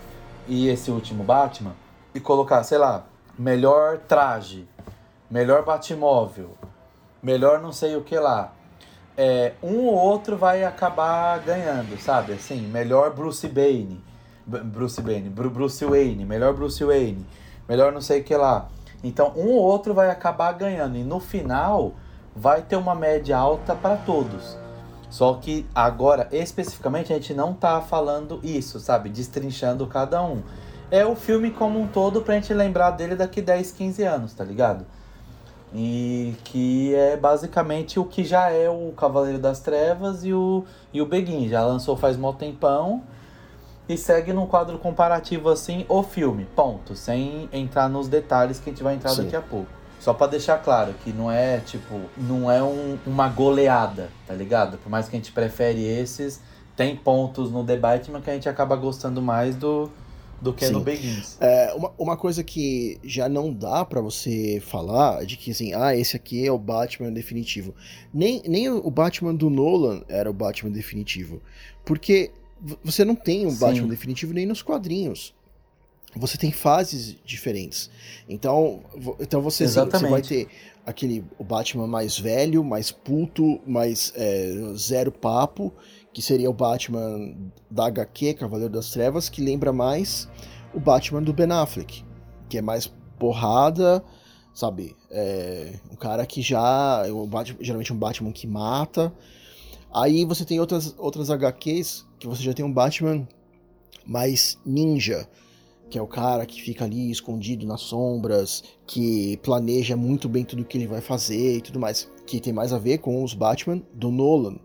e 0.48 0.68
esse 0.68 0.92
último 0.92 1.24
Batman, 1.24 1.74
e 2.14 2.20
colocar, 2.20 2.64
sei 2.64 2.78
lá, 2.78 3.06
melhor 3.38 4.00
traje, 4.00 4.68
melhor 5.30 5.64
Batmóvel, 5.64 6.58
melhor 7.22 7.62
não 7.62 7.72
sei 7.72 7.96
o 7.96 8.02
que 8.02 8.18
lá. 8.18 8.54
É, 9.18 9.54
um 9.62 9.86
ou 9.86 9.94
outro 9.94 10.38
vai 10.38 10.64
acabar 10.64 11.40
ganhando, 11.40 12.00
sabe? 12.00 12.34
Assim, 12.34 12.62
melhor 12.68 13.14
Bruce 13.14 13.48
Bane, 13.48 14.04
Bruce 14.46 15.02
Bane, 15.02 15.30
Bruce 15.30 15.86
Wayne, 15.86 16.26
melhor 16.26 16.54
Bruce 16.54 16.84
Wayne, 16.84 17.26
melhor 17.68 17.92
não 17.92 18.02
sei 18.02 18.22
o 18.22 18.24
que 18.24 18.36
lá. 18.36 18.70
Então, 19.04 19.34
um 19.36 19.50
ou 19.50 19.62
outro 19.62 19.94
vai 19.94 20.10
acabar 20.10 20.52
ganhando 20.54 20.98
e 20.98 21.04
no 21.04 21.20
final 21.20 21.94
vai 22.36 22.62
ter 22.62 22.76
uma 22.76 22.96
média 22.96 23.38
alta 23.38 23.76
para 23.76 23.98
todos. 23.98 24.58
Só 25.10 25.34
que 25.34 25.68
agora, 25.76 26.30
especificamente, 26.32 27.12
a 27.12 27.16
gente 27.18 27.34
não 27.34 27.54
tá 27.54 27.82
falando 27.82 28.40
isso, 28.44 28.80
sabe? 28.80 29.10
Destrinchando 29.10 29.86
cada 29.86 30.24
um. 30.24 30.42
É 30.92 31.06
o 31.06 31.16
filme 31.16 31.50
como 31.50 31.80
um 31.80 31.88
todo 31.88 32.22
pra 32.22 32.36
gente 32.36 32.54
lembrar 32.54 32.92
dele 32.92 33.16
daqui 33.16 33.42
10, 33.42 33.72
15 33.72 34.04
anos, 34.04 34.34
tá 34.34 34.44
ligado? 34.44 34.86
E 35.74 36.36
que 36.44 36.94
é 36.94 37.16
basicamente 37.16 37.98
o 37.98 38.04
que 38.04 38.26
já 38.26 38.52
é 38.52 38.70
o 38.70 38.92
Cavaleiro 38.92 39.40
das 39.40 39.62
Trevas 39.62 40.26
e 40.26 40.34
o, 40.34 40.66
e 40.94 41.02
o 41.02 41.06
Beguin. 41.06 41.48
Já 41.48 41.66
lançou 41.66 41.96
faz 41.96 42.18
mó 42.18 42.34
tempão 42.34 43.02
e 43.88 43.98
segue 43.98 44.34
num 44.34 44.46
quadro 44.46 44.78
comparativo 44.80 45.48
assim 45.48 45.86
o 45.88 46.04
filme, 46.04 46.46
ponto. 46.54 46.94
Sem 46.94 47.48
entrar 47.54 47.88
nos 47.88 48.10
detalhes 48.10 48.60
que 48.60 48.70
a 48.70 48.74
gente 48.74 48.84
vai 48.84 48.96
entrar 48.96 49.12
Sim. 49.12 49.24
daqui 49.24 49.36
a 49.38 49.42
pouco. 49.42 49.72
Só 49.98 50.14
para 50.14 50.28
deixar 50.28 50.58
claro 50.58 50.94
que 51.06 51.14
não 51.14 51.32
é 51.32 51.60
tipo, 51.60 52.02
não 52.18 52.52
é 52.52 52.62
um, 52.62 52.98
uma 53.06 53.30
goleada, 53.30 54.10
tá 54.28 54.34
ligado? 54.34 54.78
Por 54.80 54.90
mais 54.90 55.08
que 55.08 55.16
a 55.16 55.20
gente 55.20 55.32
prefere 55.32 55.86
esses, 55.86 56.42
tem 56.76 56.98
pontos 56.98 57.50
no 57.50 57.64
debate, 57.64 58.12
mas 58.12 58.24
que 58.24 58.30
a 58.30 58.34
gente 58.34 58.50
acaba 58.50 58.76
gostando 58.76 59.22
mais 59.22 59.56
do, 59.56 59.92
do 60.42 60.52
que 60.54 60.66
Sim. 60.66 60.74
no 60.74 60.82
Begins. 60.82 61.38
É, 61.40 61.74
uma, 61.74 61.94
uma 61.98 62.18
coisa 62.18 62.44
que 62.44 63.00
já 63.04 63.30
não 63.30 63.54
dá 63.54 63.86
pra 63.86 64.02
você 64.02 64.62
falar 64.66 65.22
é 65.22 65.26
de 65.26 65.38
que 65.38 65.52
assim, 65.52 65.74
ah, 65.74 65.96
esse 65.96 66.16
aqui 66.16 66.46
é 66.46 66.52
o 66.52 66.58
Batman 66.58 67.12
definitivo. 67.12 67.76
Nem, 68.14 68.42
nem 68.48 68.70
o 68.70 68.90
Batman 68.90 69.36
do 69.36 69.50
Nolan 69.50 70.04
era 70.10 70.30
o 70.30 70.34
Batman 70.34 70.72
definitivo. 70.72 71.42
Porque 71.86 72.32
você 72.84 73.06
não 73.06 73.16
tem 73.16 73.46
um 73.46 73.52
Sim. 73.52 73.60
Batman 73.60 73.88
definitivo 73.88 74.34
nem 74.34 74.46
nos 74.46 74.62
quadrinhos. 74.62 75.34
Você 76.16 76.38
tem 76.38 76.52
fases 76.52 77.16
diferentes. 77.24 77.90
Então, 78.28 78.82
então 79.20 79.42
você, 79.42 79.64
assim, 79.64 79.80
você 79.90 80.08
vai 80.10 80.22
ter 80.22 80.48
aquele 80.86 81.24
o 81.38 81.44
Batman 81.44 81.88
mais 81.88 82.20
velho, 82.20 82.64
mais 82.64 82.92
puto, 82.92 83.62
mais 83.66 84.12
é, 84.16 84.74
zero 84.76 85.12
papo, 85.12 85.74
que 86.14 86.22
seria 86.22 86.50
o 86.50 86.54
Batman 86.54 87.36
da 87.70 87.86
HQ, 87.86 88.34
Cavaleiro 88.36 88.74
das 88.74 88.92
Trevas, 88.92 89.30
que 89.30 89.42
lembra 89.42 89.72
mais 89.72 90.28
o 90.74 90.80
Batman 90.80 91.24
do 91.24 91.34
Ben 91.34 91.52
Affleck, 91.52 92.04
que 92.50 92.58
é 92.58 92.62
mais 92.62 92.88
porrada, 93.18 94.04
sabe? 94.54 94.96
É 95.10 95.74
um 95.92 95.96
cara 95.96 96.26
que 96.26 96.42
já. 96.42 97.04
O 97.12 97.26
Batman, 97.28 97.58
geralmente 97.62 97.94
um 97.94 97.98
Batman 97.98 98.32
que 98.32 98.48
mata. 98.48 99.14
Aí 99.94 100.26
você 100.26 100.46
tem 100.46 100.60
outras, 100.60 100.96
outras 100.98 101.30
HQs 101.30 102.06
que 102.20 102.28
você 102.28 102.44
já 102.44 102.54
tem 102.54 102.64
um 102.64 102.72
Batman 102.72 103.28
mais 104.06 104.58
ninja, 104.66 105.28
que 105.90 105.98
é 105.98 106.02
o 106.02 106.08
cara 106.08 106.46
que 106.46 106.62
fica 106.62 106.86
ali 106.86 107.12
escondido 107.12 107.66
nas 107.66 107.82
sombras, 107.82 108.64
que 108.88 109.38
planeja 109.38 109.98
muito 109.98 110.30
bem 110.30 110.46
tudo 110.46 110.64
que 110.64 110.78
ele 110.78 110.88
vai 110.88 111.02
fazer 111.02 111.58
e 111.58 111.62
tudo 111.62 111.80
mais, 111.80 112.10
que 112.26 112.40
tem 112.40 112.54
mais 112.54 112.72
a 112.72 112.78
ver 112.78 113.00
com 113.00 113.24
os 113.24 113.34
Batman 113.34 113.82
do 113.94 114.10
Nolan. 114.10 114.58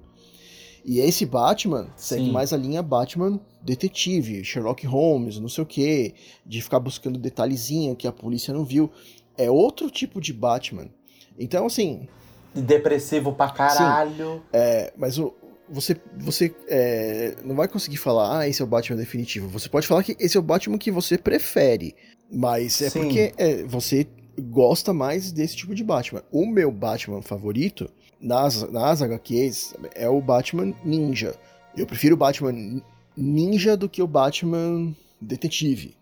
E 0.86 1.00
esse 1.00 1.26
Batman 1.26 1.88
segue 1.96 2.26
Sim. 2.26 2.30
mais 2.30 2.52
a 2.52 2.56
linha 2.56 2.80
Batman 2.80 3.40
detetive, 3.60 4.44
Sherlock 4.44 4.86
Holmes, 4.86 5.40
não 5.40 5.48
sei 5.48 5.64
o 5.64 5.66
que, 5.66 6.14
de 6.46 6.62
ficar 6.62 6.78
buscando 6.78 7.18
detalhezinho 7.18 7.96
que 7.96 8.06
a 8.06 8.12
polícia 8.12 8.54
não 8.54 8.64
viu. 8.64 8.88
É 9.36 9.50
outro 9.50 9.90
tipo 9.90 10.20
de 10.20 10.32
Batman. 10.32 10.88
Então, 11.36 11.66
assim, 11.66 12.06
Depressivo 12.54 13.32
pra 13.32 13.50
caralho. 13.50 14.42
é, 14.52 14.92
mas 14.96 15.18
o, 15.18 15.34
você, 15.68 15.96
você 16.16 16.54
é, 16.68 17.34
não 17.44 17.56
vai 17.56 17.66
conseguir 17.66 17.96
falar, 17.96 18.38
ah, 18.38 18.48
esse 18.48 18.62
é 18.62 18.64
o 18.64 18.68
Batman 18.68 18.96
definitivo. 18.96 19.48
Você 19.48 19.68
pode 19.68 19.88
falar 19.88 20.04
que 20.04 20.16
esse 20.20 20.36
é 20.36 20.40
o 20.40 20.42
Batman 20.42 20.78
que 20.78 20.92
você 20.92 21.18
prefere. 21.18 21.96
Mas 22.30 22.80
é 22.80 22.90
Sim. 22.90 23.02
porque 23.02 23.32
é, 23.36 23.64
você 23.64 24.06
gosta 24.38 24.92
mais 24.92 25.32
desse 25.32 25.56
tipo 25.56 25.74
de 25.74 25.82
Batman. 25.82 26.22
O 26.30 26.46
meu 26.46 26.70
Batman 26.70 27.22
favorito, 27.22 27.90
nas, 28.20 28.70
nas 28.70 29.02
HQs, 29.02 29.74
é 29.94 30.08
o 30.08 30.20
Batman 30.20 30.72
Ninja. 30.84 31.34
Eu 31.76 31.86
prefiro 31.86 32.14
o 32.14 32.18
Batman 32.18 32.80
Ninja 33.16 33.76
do 33.76 33.88
que 33.88 34.02
o 34.02 34.06
Batman 34.06 34.94
Detetive. 35.20 35.96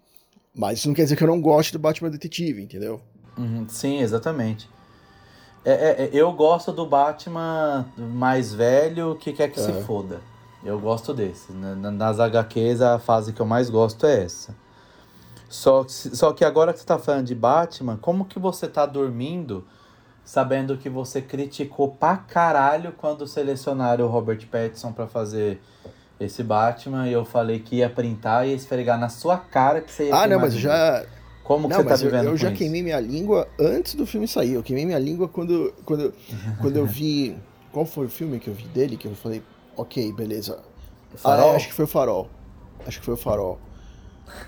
Mas 0.55 0.79
isso 0.79 0.89
não 0.89 0.95
quer 0.95 1.03
dizer 1.05 1.17
que 1.17 1.23
eu 1.25 1.29
não 1.29 1.41
goste 1.41 1.73
do 1.73 1.79
Batman 1.79 2.11
Detetive, 2.11 2.63
entendeu? 2.63 3.01
Uhum, 3.37 3.67
sim, 3.69 3.99
exatamente. 4.01 4.69
É, 5.65 5.73
é, 5.73 6.05
é, 6.05 6.11
eu 6.13 6.31
gosto 6.33 6.71
do 6.73 6.87
Batman 6.87 7.87
mais 7.97 8.53
velho 8.55 9.17
que 9.17 9.33
quer 9.33 9.49
que 9.49 9.59
se 9.61 9.71
Aham. 9.71 9.83
foda. 9.83 10.21
Eu 10.63 10.79
gosto 10.79 11.13
desse. 11.13 11.53
Na- 11.53 11.75
na- 11.75 11.91
Nas 11.91 12.21
HQs, 12.21 12.81
a 12.81 12.99
fase 12.99 13.33
que 13.33 13.41
eu 13.41 13.47
mais 13.47 13.69
gosto 13.69 14.07
é 14.07 14.23
essa. 14.25 14.55
Só, 15.49 15.85
que- 15.85 15.93
só 15.93 16.33
que 16.33 16.45
agora 16.45 16.73
que 16.73 16.81
você 16.81 16.87
tá 16.87 16.99
falando 16.99 17.27
de 17.27 17.35
Batman, 17.35 17.97
como 17.97 18.25
que 18.25 18.39
você 18.39 18.67
tá 18.69 18.87
dormindo 18.87 19.65
sabendo 20.25 20.77
que 20.79 20.89
você 20.89 21.21
criticou 21.21 21.89
pra 21.89 22.17
caralho 22.17 22.93
quando 22.97 23.27
selecionaram 23.27 24.07
o 24.07 24.09
Robert 24.09 24.47
Pattinson 24.51 24.93
pra 24.93 25.07
fazer 25.07 25.61
esse 26.19 26.43
Batman 26.43 27.09
e 27.09 27.13
eu 27.13 27.25
falei 27.25 27.59
que 27.59 27.77
ia 27.77 27.91
printar 27.91 28.47
e 28.47 28.51
ia 28.51 28.57
esfregar 28.57 28.99
na 28.99 29.09
sua 29.09 29.37
cara 29.37 29.81
que 29.81 29.93
você 29.93 30.09
ia 30.09 30.15
Ah, 30.17 30.27
não, 30.27 30.41
mas 30.41 30.55
eu 30.55 30.61
já, 30.61 31.05
Como 31.43 31.69
que 31.69 31.75
Não, 31.75 31.83
você 31.83 31.89
tá 31.89 31.95
eu, 31.95 31.99
vivendo 31.99 32.25
eu 32.27 32.31
com 32.31 32.37
já 32.37 32.49
isso? 32.49 32.57
queimei 32.59 32.83
minha 32.83 33.01
língua 33.01 33.47
antes 33.61 33.95
do 33.95 34.07
filme 34.07 34.27
sair. 34.27 34.55
Eu 34.55 34.63
queimei 34.63 34.87
minha 34.87 34.99
língua 34.99 35.29
quando, 35.29 35.75
quando, 35.85 36.15
quando 36.61 36.77
eu 36.77 36.87
vi. 36.87 37.37
Qual 37.71 37.85
foi 37.85 38.07
o 38.07 38.09
filme 38.09 38.39
que 38.39 38.49
eu 38.49 38.55
vi 38.55 38.65
dele? 38.69 38.97
Que 38.97 39.09
eu 39.09 39.15
falei, 39.15 39.43
ok, 39.77 40.13
beleza. 40.13 40.59
Farol? 41.17 41.51
Ah, 41.53 41.57
acho 41.57 41.69
que 41.69 41.75
foi 41.75 41.85
o 41.85 41.89
Farol. 41.89 42.31
Acho 42.87 43.01
que 43.01 43.05
foi 43.05 43.15
o 43.15 43.19
Farol. 43.19 43.59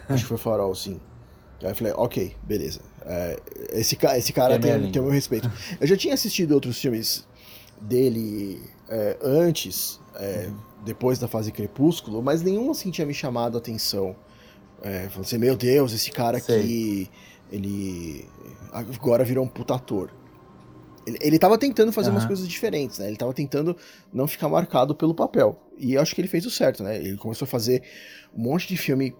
Acho 0.08 0.22
que 0.22 0.28
foi 0.28 0.36
o 0.36 0.40
Farol, 0.40 0.74
sim. 0.74 1.00
Aí 1.62 1.68
eu 1.70 1.74
falei, 1.74 1.92
ok, 1.96 2.36
beleza. 2.44 2.80
É, 3.08 3.38
esse, 3.72 3.96
esse 4.16 4.32
cara 4.32 4.56
a 4.56 4.58
tem, 4.58 4.90
tem 4.90 5.00
o 5.00 5.04
meu 5.04 5.14
respeito. 5.14 5.50
Eu 5.80 5.86
já 5.86 5.96
tinha 5.96 6.12
assistido 6.12 6.52
outros 6.52 6.80
filmes 6.80 7.26
dele 7.80 8.60
é, 8.88 9.16
antes, 9.22 10.00
é, 10.16 10.50
depois 10.84 11.18
da 11.18 11.28
fase 11.28 11.52
Crepúsculo, 11.52 12.22
mas 12.22 12.42
nenhum 12.42 12.70
assim 12.70 12.90
tinha 12.90 13.06
me 13.06 13.14
chamado 13.14 13.56
a 13.56 13.58
atenção. 13.58 14.16
É, 14.82 15.08
falando 15.08 15.26
assim, 15.26 15.38
meu 15.38 15.56
Deus, 15.56 15.92
esse 15.92 16.10
cara 16.10 16.38
Sei. 16.38 16.58
aqui, 16.58 17.10
ele 17.50 18.28
agora 18.72 19.24
virou 19.24 19.44
um 19.44 19.48
puta 19.48 19.74
ator. 19.74 20.10
Ele, 21.06 21.18
ele 21.20 21.38
tava 21.38 21.56
tentando 21.56 21.92
fazer 21.92 22.10
umas 22.10 22.24
Aham. 22.24 22.28
coisas 22.28 22.48
diferentes, 22.48 22.98
né? 22.98 23.06
Ele 23.06 23.16
tava 23.16 23.32
tentando 23.32 23.76
não 24.12 24.26
ficar 24.26 24.48
marcado 24.48 24.94
pelo 24.94 25.14
papel. 25.14 25.58
E 25.78 25.94
eu 25.94 26.02
acho 26.02 26.14
que 26.14 26.20
ele 26.20 26.28
fez 26.28 26.44
o 26.44 26.50
certo, 26.50 26.82
né? 26.82 26.96
Ele 26.96 27.16
começou 27.16 27.46
a 27.46 27.48
fazer 27.48 27.82
um 28.34 28.42
monte 28.42 28.66
de 28.66 28.76
filme 28.76 29.14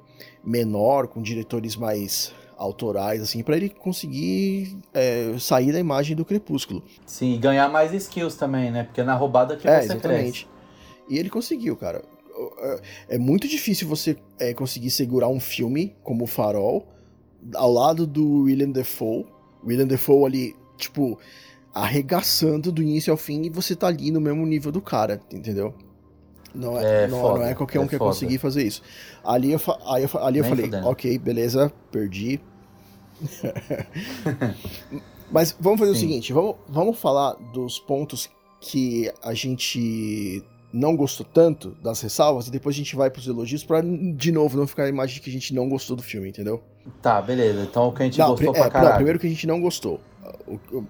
menor, 0.44 1.06
com 1.06 1.22
diretores 1.22 1.76
mais 1.76 2.34
autorais, 2.56 3.20
assim, 3.20 3.42
pra 3.42 3.56
ele 3.56 3.68
conseguir 3.68 4.78
é, 4.94 5.34
sair 5.38 5.72
da 5.72 5.78
imagem 5.78 6.16
do 6.16 6.24
Crepúsculo. 6.24 6.82
Sim, 7.04 7.34
e 7.34 7.38
ganhar 7.38 7.68
mais 7.68 7.92
skills 7.92 8.36
também, 8.36 8.70
né? 8.70 8.84
Porque 8.84 9.02
na 9.02 9.14
roubada 9.14 9.56
que 9.56 9.68
É, 9.68 9.80
você 9.80 9.84
exatamente. 9.92 10.48
E 11.08 11.18
ele 11.18 11.28
conseguiu, 11.30 11.76
cara. 11.76 12.02
É- 12.58 12.80
É 13.16 13.18
muito 13.18 13.46
difícil 13.48 13.86
você 13.88 14.16
é, 14.38 14.52
conseguir 14.52 14.90
segurar 14.90 15.28
um 15.28 15.40
filme 15.40 15.94
como 16.02 16.24
o 16.24 16.26
Farol 16.26 16.86
ao 17.54 17.72
lado 17.72 18.06
do 18.06 18.42
William 18.42 18.70
Defoe. 18.70 19.24
William 19.64 19.86
Defoe 19.86 20.24
ali, 20.26 20.56
tipo, 20.76 21.18
arregaçando 21.74 22.72
do 22.72 22.82
início 22.82 23.10
ao 23.12 23.16
fim 23.16 23.42
e 23.44 23.50
você 23.50 23.76
tá 23.76 23.86
ali 23.86 24.10
no 24.10 24.20
mesmo 24.20 24.44
nível 24.46 24.72
do 24.72 24.80
cara, 24.80 25.20
entendeu? 25.32 25.74
Não 26.56 26.78
é, 26.78 27.04
É 27.04 27.06
não, 27.08 27.20
foda, 27.20 27.38
não 27.40 27.46
é 27.46 27.54
qualquer 27.54 27.78
um 27.80 27.84
é 27.84 27.88
que 27.88 27.94
ia 27.94 27.98
conseguir 27.98 28.38
fazer 28.38 28.62
isso. 28.64 28.82
Ali 29.24 29.52
eu, 29.52 29.58
fa- 29.58 29.78
aí 29.86 30.02
eu, 30.04 30.08
fa- 30.08 30.24
ali 30.26 30.38
eu 30.38 30.42
Nem 30.42 30.50
falei, 30.50 30.64
fudendo. 30.66 30.88
ok, 30.88 31.18
beleza, 31.18 31.72
perdi. 31.90 32.40
Mas 35.30 35.56
vamos 35.58 35.80
fazer 35.80 35.92
o 35.92 35.94
Sim. 35.94 36.00
seguinte, 36.00 36.32
vamos, 36.32 36.56
vamos 36.68 36.98
falar 36.98 37.34
dos 37.52 37.78
pontos 37.78 38.28
que 38.60 39.10
a 39.22 39.34
gente 39.34 40.42
não 40.72 40.96
gostou 40.96 41.26
tanto 41.26 41.70
das 41.82 42.00
ressalvas 42.00 42.46
e 42.46 42.50
depois 42.50 42.74
a 42.74 42.78
gente 42.78 42.94
vai 42.94 43.10
pros 43.10 43.26
elogios 43.26 43.64
pra, 43.64 43.80
de 43.80 44.30
novo, 44.32 44.56
não 44.58 44.66
ficar 44.66 44.84
a 44.84 44.88
imagem 44.88 45.16
de 45.16 45.20
que 45.20 45.30
a 45.30 45.32
gente 45.32 45.54
não 45.54 45.68
gostou 45.68 45.96
do 45.96 46.02
filme, 46.02 46.28
entendeu? 46.28 46.62
Tá, 47.02 47.20
beleza. 47.20 47.62
Então 47.62 47.88
o 47.88 47.92
que 47.92 48.02
a 48.02 48.06
gente 48.06 48.18
não, 48.18 48.28
gostou 48.28 48.52
pri- 48.52 48.60
pra 48.60 48.68
é, 48.68 48.70
caralho. 48.70 48.88
não, 48.90 48.96
primeiro 48.96 49.18
que 49.18 49.26
a 49.26 49.30
gente 49.30 49.46
não 49.46 49.60
gostou. 49.60 50.00
O- 50.46 50.78
o- 50.78 50.86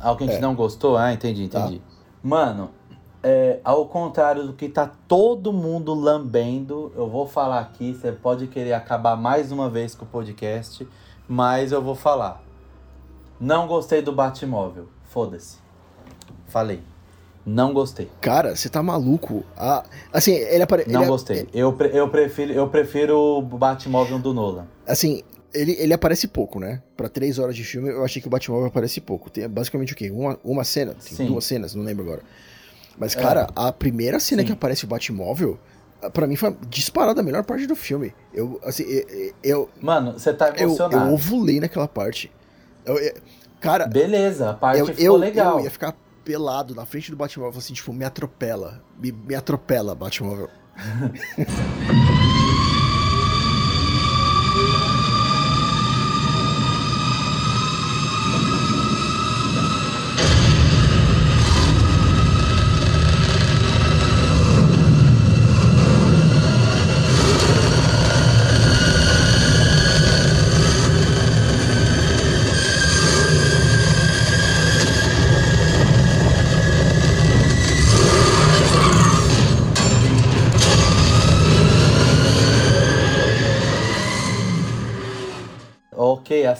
Ah, 0.00 0.12
o 0.12 0.16
que 0.16 0.24
a 0.24 0.26
gente 0.26 0.38
é. 0.38 0.40
não 0.40 0.54
gostou? 0.54 0.96
Ah, 0.96 1.12
entendi, 1.12 1.48
Tá. 1.48 1.60
entendi. 1.66 1.82
Mano, 2.22 2.70
é, 3.22 3.58
ao 3.64 3.86
contrário 3.86 4.46
do 4.46 4.52
que 4.52 4.68
tá 4.68 4.90
todo 5.06 5.52
mundo 5.52 5.94
lambendo, 5.94 6.92
eu 6.96 7.08
vou 7.08 7.26
falar 7.26 7.60
aqui, 7.60 7.94
você 7.94 8.12
pode 8.12 8.46
querer 8.46 8.72
acabar 8.72 9.16
mais 9.16 9.50
uma 9.52 9.68
vez 9.68 9.94
com 9.94 10.04
o 10.04 10.08
podcast, 10.08 10.86
mas 11.28 11.72
eu 11.72 11.82
vou 11.82 11.94
falar. 11.94 12.42
Não 13.40 13.66
gostei 13.66 14.02
do 14.02 14.12
Batmóvel. 14.12 14.88
Foda-se. 15.04 15.58
Falei. 16.46 16.80
Não 17.46 17.72
gostei. 17.72 18.10
Cara, 18.20 18.54
você 18.54 18.68
tá 18.68 18.82
maluco? 18.82 19.42
Ah, 19.56 19.82
assim, 20.12 20.32
ele 20.32 20.62
aparece. 20.62 20.90
Não 20.90 21.06
gostei. 21.06 21.48
Eu, 21.52 21.72
pre- 21.72 21.90
eu, 21.94 22.08
prefiro, 22.10 22.52
eu 22.52 22.68
prefiro 22.68 23.16
o 23.18 23.40
Batmóvel 23.42 24.18
do 24.18 24.34
Nolan. 24.34 24.66
Assim, 24.86 25.22
ele, 25.54 25.72
ele 25.78 25.94
aparece 25.94 26.28
pouco, 26.28 26.60
né? 26.60 26.82
Pra 26.94 27.08
três 27.08 27.38
horas 27.38 27.56
de 27.56 27.64
filme, 27.64 27.88
eu 27.88 28.04
achei 28.04 28.20
que 28.20 28.28
o 28.28 28.30
Batmóvel 28.30 28.66
aparece 28.66 29.00
pouco. 29.00 29.30
Tem 29.30 29.48
basicamente 29.48 29.94
o 29.94 29.96
quê? 29.96 30.10
Uma, 30.10 30.38
uma 30.44 30.62
cena? 30.62 30.92
Tem 30.92 31.16
Sim. 31.16 31.26
duas 31.26 31.44
cenas, 31.44 31.74
não 31.74 31.84
lembro 31.84 32.04
agora. 32.04 32.22
Mas, 32.98 33.16
É. 33.16 33.20
cara, 33.20 33.46
a 33.54 33.72
primeira 33.72 34.18
cena 34.18 34.42
Sim. 34.42 34.46
que 34.46 34.52
aparece 34.52 34.84
o 34.84 34.88
Batmóvel, 34.88 35.58
pra 36.12 36.26
mim 36.26 36.36
foi 36.36 36.56
disparada 36.68 37.20
a 37.20 37.24
melhor 37.24 37.44
parte 37.44 37.66
do 37.66 37.76
filme. 37.76 38.12
Eu, 38.34 38.60
assim, 38.64 38.82
eu, 38.84 39.32
eu, 39.42 39.70
Mano, 39.80 40.12
você 40.14 40.32
tá 40.32 40.48
eu, 40.50 40.64
emocionado. 40.68 41.06
eu 41.08 41.12
ovulei 41.14 41.60
naquela 41.60 41.86
parte. 41.88 42.30
Eu- 42.84 42.98
eu- 42.98 43.14
cara, 43.60 43.86
Beleza, 43.86 44.50
a 44.50 44.54
parte 44.54 44.80
eu, 44.80 44.86
ficou 44.86 45.04
eu, 45.04 45.16
legal. 45.16 45.58
eu 45.58 45.64
ia 45.64 45.70
ficar 45.70 45.94
pelado 46.24 46.74
na 46.74 46.84
frente 46.84 47.10
do 47.10 47.16
Batmóvel, 47.16 47.58
assim, 47.58 47.72
tipo, 47.72 47.92
me 47.92 48.04
atropela. 48.04 48.82
Me, 49.00 49.12
me 49.12 49.34
atropela, 49.34 49.94
Batmóvel. 49.94 50.48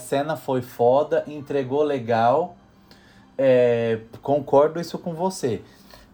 cena 0.09 0.35
foi 0.35 0.61
foda, 0.63 1.23
entregou 1.27 1.83
legal. 1.83 2.55
É, 3.37 3.99
concordo 4.23 4.79
isso 4.79 4.97
com 4.97 5.13
você. 5.13 5.61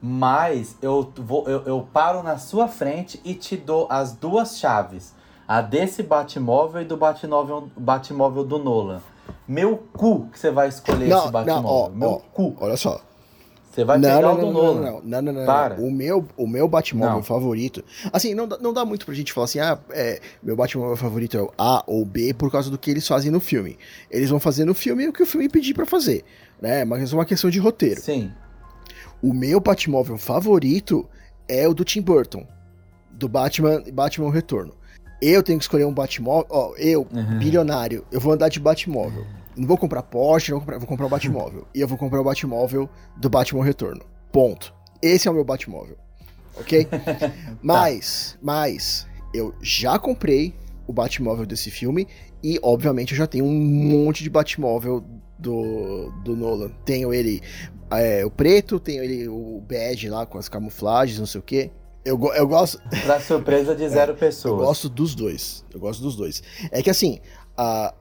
Mas 0.02 0.78
eu, 0.82 1.12
vou, 1.16 1.48
eu, 1.48 1.64
eu 1.64 1.88
paro 1.94 2.22
na 2.22 2.38
sua 2.38 2.68
frente 2.68 3.20
e 3.24 3.34
te 3.34 3.56
dou 3.56 3.88
as 3.90 4.12
duas 4.14 4.58
chaves. 4.60 5.16
A 5.48 5.62
desse 5.62 6.04
Batmóvel 6.04 6.82
e 6.82 6.86
do 6.86 6.98
Batmóvel, 6.98 7.70
Batmóvel 7.78 8.44
do 8.44 8.60
Nolan. 8.60 9.02
Meu 9.48 9.78
cu 9.94 10.28
que 10.32 10.38
você 10.40 10.52
vai 10.52 10.68
escolher 10.68 11.08
Não, 11.08 11.24
esse 11.24 11.32
Batmóvel. 11.32 11.62
não, 11.64 11.70
ó, 11.70 11.90
Meu 11.90 12.10
ó. 12.10 12.20
cu. 12.34 12.56
Olha 12.60 12.76
só. 12.78 13.00
Você 13.76 13.84
vai 13.84 13.98
não, 13.98 14.08
pegar 14.10 14.22
não, 14.22 14.34
o 14.34 14.38
do 14.38 14.46
não, 14.46 14.54
Nolan. 14.54 14.82
não, 14.82 15.02
não, 15.04 15.22
não, 15.22 15.34
não, 15.34 15.46
Para. 15.46 15.76
O 15.82 15.92
meu, 15.92 16.26
o 16.38 16.48
meu 16.48 16.66
Batmóvel 16.66 17.22
favorito. 17.22 17.84
Assim, 18.14 18.34
não, 18.34 18.48
dá- 18.48 18.58
não 18.58 18.72
dá 18.72 18.86
muito 18.86 19.06
pra 19.06 19.14
gente 19.14 19.34
falar 19.34 19.46
assim, 19.46 19.60
ah, 19.60 19.78
é, 19.92 20.22
meu 20.42 20.56
Batmóvel 20.56 20.96
favorito 20.96 21.38
é 21.38 21.42
o 21.42 21.52
A 21.58 21.84
ou 21.86 22.06
B 22.06 22.34
por 22.34 22.50
causa 22.50 22.70
do 22.72 22.78
que 22.78 22.90
eles 22.90 23.06
fazem 23.06 23.30
no 23.30 23.42
filme. 23.42 23.78
Eles 24.10 24.30
vão 24.30 24.40
fazer 24.40 24.64
no 24.64 24.74
filme 24.74 25.06
o 25.10 25.12
que 25.14 25.22
o 25.22 25.26
filme 25.26 25.50
pedir 25.50 25.74
pra 25.74 25.86
fazer. 25.86 26.24
Né? 26.62 26.86
Mas 26.86 27.12
é 27.12 27.16
uma 27.16 27.26
questão 27.26 27.50
de 27.50 27.60
roteiro. 27.60 28.00
Sim. 28.00 28.32
O 29.22 29.34
meu 29.34 29.60
Batmóvel 29.60 30.18
favorito 30.18 31.06
é 31.48 31.68
o 31.68 31.74
do 31.74 31.84
Tim 31.84 32.02
Burton. 32.02 32.48
Do 33.12 33.28
Batman 33.28 33.84
Batman 33.94 34.32
Retorno. 34.32 34.74
Eu 35.22 35.42
tenho 35.44 35.58
que 35.60 35.64
escolher 35.66 35.86
um 35.86 35.94
Batmóvel. 35.94 36.46
Ó, 36.50 36.74
eu, 36.78 37.08
Uhum. 37.14 37.40
bilionário, 37.40 38.06
eu 38.12 38.20
vou 38.22 38.32
andar 38.34 38.48
de 38.50 38.60
Batmóvel. 38.60 39.26
Não 39.56 39.68
vou 39.68 39.78
comprar 39.78 40.04
Porsche, 40.04 40.52
não 40.52 40.60
vou 40.60 40.66
comprar, 40.66 40.78
vou 40.80 40.88
comprar 40.88 41.06
o 41.06 41.10
Batmóvel. 41.10 41.68
e 41.74 41.82
eu 41.82 41.88
vou 41.88 41.98
comprar 41.98 42.22
o 42.22 42.24
Batmóvel 42.24 42.90
do 43.18 43.30
Batman 43.30 43.64
Retorno. 43.64 44.02
Ponto. 44.32 44.74
Esse 45.02 45.28
é 45.28 45.32
o 45.32 45.34
meu 45.34 45.44
Batmóvel. 45.44 45.98
Ok? 46.58 46.88
mas, 47.62 48.38
mas, 48.42 49.08
eu 49.34 49.54
já 49.62 50.00
comprei 50.00 50.54
o 50.88 50.94
Batmóvel 50.94 51.46
desse 51.46 51.70
filme 51.70 52.08
e, 52.44 52.60
obviamente, 52.62 53.12
eu 53.12 53.18
já 53.18 53.28
tenho 53.28 53.46
um 53.46 53.54
monte 53.54 54.24
de 54.24 54.30
Batmóvel 54.30 55.04
do, 55.38 56.12
do 56.24 56.36
Nolan. 56.36 56.70
Tenho 56.86 57.14
ele 57.14 57.42
é, 57.92 58.26
o 58.26 58.32
preto, 58.32 58.80
tenho 58.80 59.04
ele 59.04 59.28
o 59.28 59.62
badge 59.68 60.10
lá 60.10 60.26
com 60.26 60.38
as 60.38 60.50
camuflagens, 60.50 61.20
não 61.20 61.26
sei 61.26 61.40
o 61.40 61.44
que. 61.44 61.72
Eu, 62.04 62.20
eu 62.36 62.48
gosto. 62.48 62.80
Pra 63.04 63.20
surpresa 63.20 63.76
de 63.76 63.88
zero 63.90 64.14
Eu 64.14 64.18
pessoas. 64.18 64.62
gosto 64.62 64.90
dos 64.90 65.16
dois. 65.16 65.66
Eu 65.74 65.80
gosto 65.80 66.02
dos 66.02 66.16
dois. 66.16 66.44
É 66.72 66.82
que 66.82 66.90
assim, 66.90 67.20
a, 67.58 67.94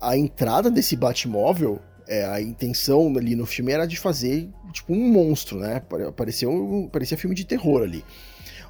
a 0.00 0.16
entrada 0.16 0.70
desse 0.70 0.94
Batmóvel, 0.96 1.80
é, 2.06 2.24
a 2.24 2.40
intenção 2.40 3.14
ali 3.16 3.34
no 3.36 3.44
filme 3.46 3.72
era 3.72 3.86
de 3.86 3.96
fazer 3.98 4.48
tipo 4.72 4.92
um 4.92 5.08
monstro, 5.12 5.58
né? 5.58 5.80
Pare- 5.80 6.10
Parecia, 6.12 6.48
um, 6.48 6.88
parecia 6.88 7.16
filme 7.18 7.34
de 7.34 7.44
terror 7.44 7.82
ali. 7.82 8.04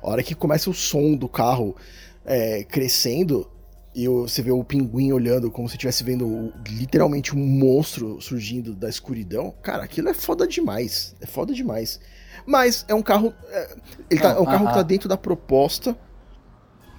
A 0.02 0.08
hora 0.10 0.22
que 0.22 0.34
começa 0.34 0.68
o 0.70 0.74
som 0.74 1.14
do 1.14 1.28
carro 1.28 1.76
é, 2.24 2.64
crescendo 2.64 3.50
e 3.94 4.06
você 4.06 4.42
vê 4.42 4.50
o 4.52 4.62
pinguim 4.62 5.12
olhando 5.12 5.50
como 5.50 5.68
se 5.68 5.74
estivesse 5.74 6.04
vendo 6.04 6.52
literalmente 6.68 7.34
um 7.34 7.38
monstro 7.44 8.20
surgindo 8.20 8.74
da 8.74 8.88
escuridão, 8.88 9.52
cara, 9.62 9.82
aquilo 9.82 10.08
é 10.08 10.14
foda 10.14 10.46
demais. 10.46 11.16
É 11.20 11.26
foda 11.26 11.52
demais. 11.52 11.98
Mas 12.46 12.84
é 12.88 12.94
um 12.94 13.02
carro. 13.02 13.34
é, 13.50 13.76
ele 14.08 14.20
tá, 14.20 14.30
Não, 14.34 14.38
é 14.38 14.40
um 14.40 14.44
carro 14.44 14.66
que 14.68 14.74
tá 14.74 14.80
a- 14.80 14.84
dentro 14.84 15.08
da 15.08 15.16
proposta 15.16 15.96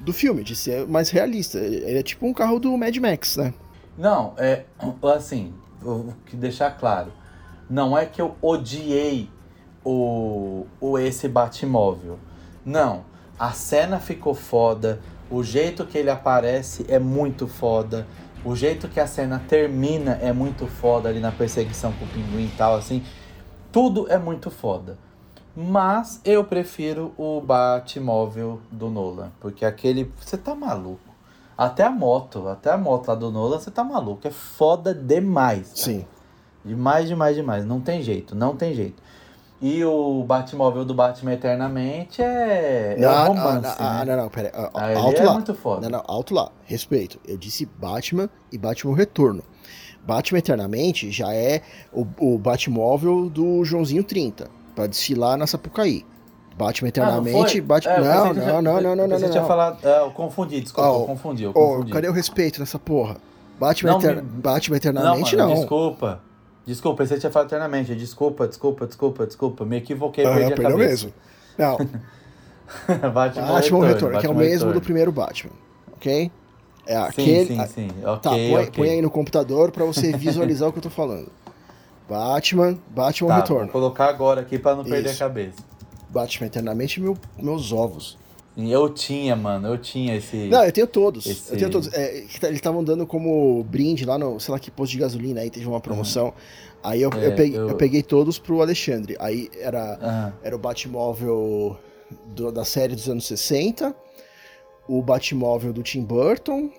do 0.02 0.14
filme, 0.14 0.44
de 0.44 0.56
ser 0.56 0.88
mais 0.88 1.10
realista. 1.10 1.58
Ele 1.60 1.98
é 2.00 2.04
tipo 2.04 2.26
um 2.26 2.34
carro 2.34 2.60
do 2.60 2.78
Mad 2.78 2.96
Max, 2.98 3.38
né? 3.38 3.54
Não, 4.00 4.34
é 4.38 4.64
assim, 5.14 5.54
vou 5.82 6.14
deixar 6.32 6.72
claro. 6.72 7.12
Não 7.70 7.98
é 7.98 8.06
que 8.06 8.22
eu 8.22 8.34
odiei 8.42 9.30
o, 9.84 10.66
o 10.80 10.98
esse 10.98 11.28
Batmóvel. 11.28 12.18
Não, 12.66 13.04
a 13.38 13.52
cena 13.52 14.00
ficou 14.00 14.34
foda, 14.34 15.02
o 15.30 15.44
jeito 15.44 15.86
que 15.86 15.98
ele 15.98 16.10
aparece 16.10 16.86
é 16.88 16.98
muito 16.98 17.46
foda, 17.46 18.08
o 18.46 18.56
jeito 18.56 18.88
que 18.88 19.02
a 19.02 19.06
cena 19.06 19.44
termina 19.50 20.14
é 20.22 20.32
muito 20.32 20.66
foda 20.66 21.10
ali 21.10 21.20
na 21.20 21.34
perseguição 21.34 21.92
com 21.92 22.06
o 22.06 22.08
pinguim 22.08 22.46
e 22.46 22.54
tal, 22.58 22.76
assim. 22.76 23.04
Tudo 23.70 24.10
é 24.10 24.18
muito 24.18 24.50
foda. 24.50 24.98
Mas 25.54 26.22
eu 26.24 26.46
prefiro 26.46 27.14
o 27.18 27.42
Batmóvel 27.42 28.62
do 28.72 28.90
Nolan, 28.90 29.30
porque 29.42 29.66
aquele, 29.66 30.10
você 30.18 30.38
tá 30.38 30.56
maluco. 30.56 31.09
Até 31.60 31.84
a 31.84 31.90
moto, 31.92 32.48
até 32.48 32.72
a 32.72 32.78
moto 32.78 33.10
lá 33.10 33.16
do 33.16 33.30
Nolan, 33.30 33.60
você 33.60 33.70
tá 33.70 33.84
maluco. 33.84 34.26
É 34.26 34.32
foda 34.32 34.94
demais. 34.94 35.68
cara. 35.68 35.76
Sim. 35.76 36.06
Demais, 36.64 37.10
demais, 37.10 37.36
demais. 37.36 37.66
Não 37.66 37.82
tem 37.82 38.02
jeito, 38.02 38.34
não 38.34 38.56
tem 38.56 38.74
jeito. 38.74 39.04
E 39.62 39.84
o 39.84 40.24
Batmóvel 40.24 40.86
do 40.86 40.94
Batman 40.94 41.34
Eternamente 41.34 42.22
é, 42.22 42.96
é 42.98 43.02
Não, 43.02 43.24
um 43.24 43.28
romance, 43.28 43.76
ah, 43.78 44.00
ah, 44.00 44.06
né? 44.06 44.16
não, 44.16 44.24
não, 44.24 44.30
pera. 44.30 44.52
ah, 44.54 44.70
Ah, 44.74 44.92
ele 44.92 45.02
alto 45.02 45.22
é 45.22 45.26
lá. 45.26 45.34
muito 45.34 45.54
foda. 45.54 45.82
Não, 45.90 45.98
não, 45.98 46.06
alto 46.08 46.34
lá. 46.34 46.50
Respeito. 46.64 47.20
Eu 47.28 47.36
disse 47.38 47.66
Batman 47.66 48.30
e 48.54 48.58
Batman 48.58 48.96
Retorno. 48.96 49.44
Batman 50.02 50.40
Eternamente 50.40 51.12
já 51.12 51.34
é 51.34 51.62
o, 51.92 52.08
o 52.22 52.38
Batmóvel 52.38 53.30
do 53.30 53.66
Joãozinho 53.66 54.02
30, 54.06 54.50
pra 54.74 54.88
desfilar 54.88 55.38
na 55.38 55.46
Sapucaí. 55.46 56.06
Batman 56.60 56.90
Eternamente, 56.90 57.62
Batman. 57.62 57.94
É, 57.94 58.00
não, 58.02 58.26
não, 58.26 58.34
tinha- 58.34 58.46
não, 58.46 58.62
não, 58.62 58.82
não, 58.96 59.08
não, 59.08 59.18
que 59.18 59.30
tinha 59.30 59.42
não. 59.42 59.48
falado, 59.48 59.78
é, 59.88 60.00
eu 60.02 60.12
confundi, 60.12 60.60
desculpa, 60.60 60.90
Ó, 60.90 61.02
eu 61.02 61.06
confundi, 61.06 61.44
eu 61.44 61.54
confundi. 61.54 61.92
cadê 61.94 62.10
o 62.10 62.12
respeito 62.12 62.60
nessa 62.60 62.78
porra? 62.78 63.16
Batman, 63.58 63.92
Não, 63.92 64.00
Eterna- 64.00 64.22
me- 64.22 64.28
Batman 64.28 64.74
não, 64.74 64.78
Eternamente 64.78 65.36
mano, 65.38 65.50
não. 65.50 65.56
desculpa. 65.60 66.20
Desculpa, 66.66 66.98
pensei 67.04 67.16
que 67.16 67.22
tinha 67.22 67.32
falado 67.32 67.48
eternamente. 67.48 67.96
Desculpa, 67.96 68.48
desculpa, 68.48 68.86
desculpa, 68.86 69.26
desculpa. 69.26 69.66
Me 69.66 69.78
equivoquei, 69.78 70.26
Ah, 70.26 70.34
perdi 70.34 70.54
a 70.54 70.56
cabeça. 70.58 70.78
mesmo. 70.78 71.14
Não, 71.58 71.78
Batman, 73.14 73.48
Batman 73.48 73.88
Retorno, 73.88 74.20
que 74.20 74.28
é 74.28 74.30
o 74.30 74.36
mesmo 74.36 74.54
Retorno. 74.68 74.74
do 74.74 74.82
primeiro 74.82 75.12
Batman. 75.12 75.52
Ok? 75.96 76.32
É 76.86 76.94
Sim, 76.96 77.02
aquele. 77.08 77.46
sim, 77.48 77.60
a- 77.62 77.68
sim. 77.68 77.88
Tá, 78.02 78.14
Ok, 78.14 78.32
põe, 78.52 78.64
ok. 78.64 78.72
põe 78.76 78.90
aí 78.90 79.02
no 79.02 79.10
computador 79.10 79.72
pra 79.72 79.86
você 79.86 80.12
visualizar 80.16 80.68
o 80.70 80.72
que 80.74 80.80
eu 80.80 80.84
tô 80.84 80.90
falando. 80.90 81.30
Batman, 82.10 82.78
Batman 82.90 83.30
Tá, 83.30 83.36
Retorno. 83.38 83.64
vou 83.64 83.72
colocar 83.72 84.08
agora 84.10 84.42
aqui 84.42 84.58
pra 84.60 84.76
não 84.76 84.84
perder 84.84 85.10
a 85.10 85.12
Isso. 85.12 85.20
cabeça. 85.20 85.69
Batman 86.10 86.48
Eternamente 86.48 87.00
meu, 87.00 87.18
meus 87.38 87.72
ovos. 87.72 88.18
E 88.58 88.70
Eu 88.72 88.90
tinha, 88.90 89.36
mano, 89.38 89.68
eu 89.70 89.78
tinha 89.78 90.16
esse... 90.18 90.48
Não, 90.48 90.66
eu 90.66 90.72
tenho 90.72 90.88
todos. 90.88 91.26
Esse- 91.26 91.54
Eu 91.54 91.58
tenho 91.58 91.70
todos. 91.72 91.94
É, 91.94 92.26
tá- 92.42 92.48
eles 92.48 92.58
estavam 92.58 92.84
dando 92.84 93.08
como 93.08 93.64
brinde 93.64 94.04
lá 94.06 94.18
no, 94.18 94.38
sei 94.40 94.52
lá 94.52 94.60
que 94.60 94.70
posto 94.70 94.92
de 94.92 94.98
gasolina, 94.98 95.40
aí 95.42 95.50
teve 95.50 95.66
uma 95.66 95.80
promoção. 95.80 96.34
Aí 96.84 97.02
eu, 97.02 97.10
É, 97.14 97.28
eu, 97.28 97.36
peguei, 97.36 97.58
eu- 97.58 97.70
eu 97.70 97.76
peguei 97.76 98.04
todos 98.04 98.38
pro 98.38 98.62
Alexandre. 98.62 99.16
Aí 99.20 99.50
era, 99.60 99.98
Ah, 100.02 100.34
era 100.44 100.56
o 100.56 100.60
Batmóvel 100.60 101.78
do- 102.36 102.52
da 102.52 102.66
série 102.66 102.96
dos 102.96 103.08
anos 103.08 103.26
60, 103.28 103.96
o 104.90 105.02
Batmóvel 105.02 105.72
do 105.72 105.82
Tim 105.84 106.02
Burton, 106.04 106.70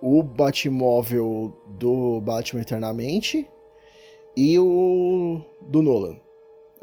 o 0.00 0.22
Batmóvel 0.22 1.52
do 1.78 2.20
Batman 2.22 2.62
Eternamente 2.62 3.46
e 4.36 4.58
o 4.58 5.40
do 5.62 5.80
Nolan. 5.82 6.16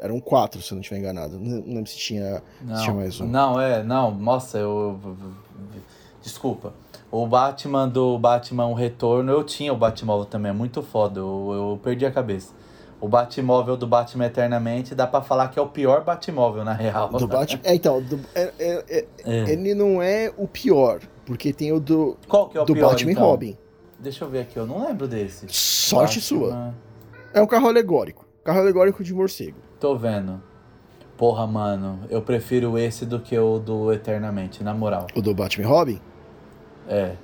Eram 0.00 0.20
quatro, 0.20 0.60
se 0.60 0.72
eu 0.72 0.76
não 0.76 0.80
estiver 0.82 0.98
enganado. 1.00 1.38
Não 1.38 1.58
não 1.60 1.74
lembro 1.74 1.86
se 1.90 1.96
tinha, 1.96 2.42
se 2.60 2.64
tinha 2.82 2.86
não, 2.88 2.94
mais 2.96 3.20
um. 3.20 3.26
não, 3.26 3.60
é, 3.60 3.82
não, 3.82 4.10
nossa, 4.12 4.58
eu... 4.58 4.98
Desculpa. 6.22 6.72
O 7.10 7.26
Batman 7.26 7.88
do 7.88 8.18
Batman 8.18 8.66
o 8.66 8.74
Retorno, 8.74 9.30
eu 9.30 9.44
tinha 9.44 9.72
o 9.72 9.76
Batmóvel 9.76 10.24
também, 10.24 10.50
é 10.50 10.54
muito 10.54 10.82
foda, 10.82 11.20
eu, 11.20 11.50
eu 11.52 11.80
perdi 11.82 12.06
a 12.06 12.10
cabeça. 12.10 12.52
O 13.00 13.08
Batmóvel 13.08 13.76
do 13.76 13.86
Batman 13.86 14.26
Eternamente, 14.26 14.94
dá 14.94 15.06
pra 15.06 15.20
falar 15.20 15.48
que 15.48 15.58
é 15.58 15.62
o 15.62 15.66
pior 15.68 16.04
Batmóvel, 16.04 16.64
na 16.64 16.72
real. 16.72 17.08
Do 17.08 17.26
Batman. 17.26 17.60
É, 17.64 17.74
então, 17.74 18.00
do- 18.00 18.20
é- 18.34 18.52
é- 18.58 18.84
é- 18.88 19.06
É. 19.24 19.50
ele 19.52 19.74
não 19.74 20.00
é 20.00 20.32
o 20.36 20.46
pior, 20.48 21.00
porque 21.26 21.52
tem 21.52 21.72
o 21.72 21.80
do, 21.80 22.16
Qual 22.28 22.48
que 22.48 22.56
é 22.56 22.60
o 22.62 22.64
do 22.64 22.72
pior, 22.74 22.90
Batman 22.92 23.12
então? 23.12 23.24
Robin. 23.24 23.58
Deixa 23.98 24.24
eu 24.24 24.28
ver 24.30 24.40
aqui, 24.40 24.56
eu 24.56 24.66
não 24.66 24.86
lembro 24.86 25.06
desse. 25.06 25.46
Sorte 25.48 26.18
Batman- 26.20 26.48
sua. 26.50 26.74
É 27.34 27.40
um 27.42 27.46
carro 27.46 27.68
alegórico. 27.68 28.24
Carro 28.44 28.60
alegórico 28.60 29.04
de 29.04 29.12
morcego. 29.12 29.58
Tô 29.82 29.96
vendo. 29.96 30.40
Porra, 31.16 31.44
mano, 31.44 31.98
eu 32.08 32.22
prefiro 32.22 32.78
esse 32.78 33.04
do 33.04 33.18
que 33.18 33.36
o 33.36 33.58
do 33.58 33.92
Eternamente, 33.92 34.62
na 34.62 34.72
moral. 34.72 35.08
O 35.12 35.20
do 35.20 35.34
Batman 35.34 35.66
Robin? 35.66 36.00
É. 36.88 37.16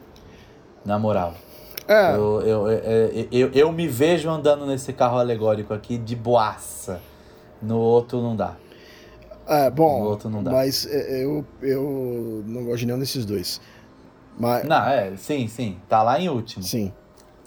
Na 0.85 0.99
moral. 0.99 1.35
É, 1.87 2.17
Eu, 2.17 2.43
eu, 2.43 2.69
eu, 2.69 3.29
eu, 3.31 3.51
eu 3.53 3.73
me 3.73 3.87
vejo 3.87 4.29
andando 4.29 4.67
nesse 4.67 4.93
carro 4.93 5.19
alegórico 5.19 5.73
aqui 5.73 5.97
de 5.97 6.17
boaça. 6.17 7.01
No 7.63 7.79
outro 7.79 8.21
não 8.21 8.35
dá. 8.35 8.57
é 9.47 9.71
bom. 9.71 10.01
No 10.01 10.09
outro 10.09 10.29
não 10.29 10.43
dá. 10.43 10.51
Mas 10.51 10.85
é, 10.85 11.23
eu, 11.25 11.47
eu 11.63 12.43
não 12.45 12.65
gosto 12.65 12.79
de 12.79 12.87
nenhum 12.87 12.99
desses 12.99 13.25
dois. 13.25 13.61
Mas, 14.37 14.65
Não, 14.65 14.85
é, 14.85 15.17
sim, 15.17 15.47
sim. 15.47 15.79
Tá 15.89 16.03
lá 16.03 16.19
em 16.21 16.29
último. 16.29 16.65
sim. 16.65 16.93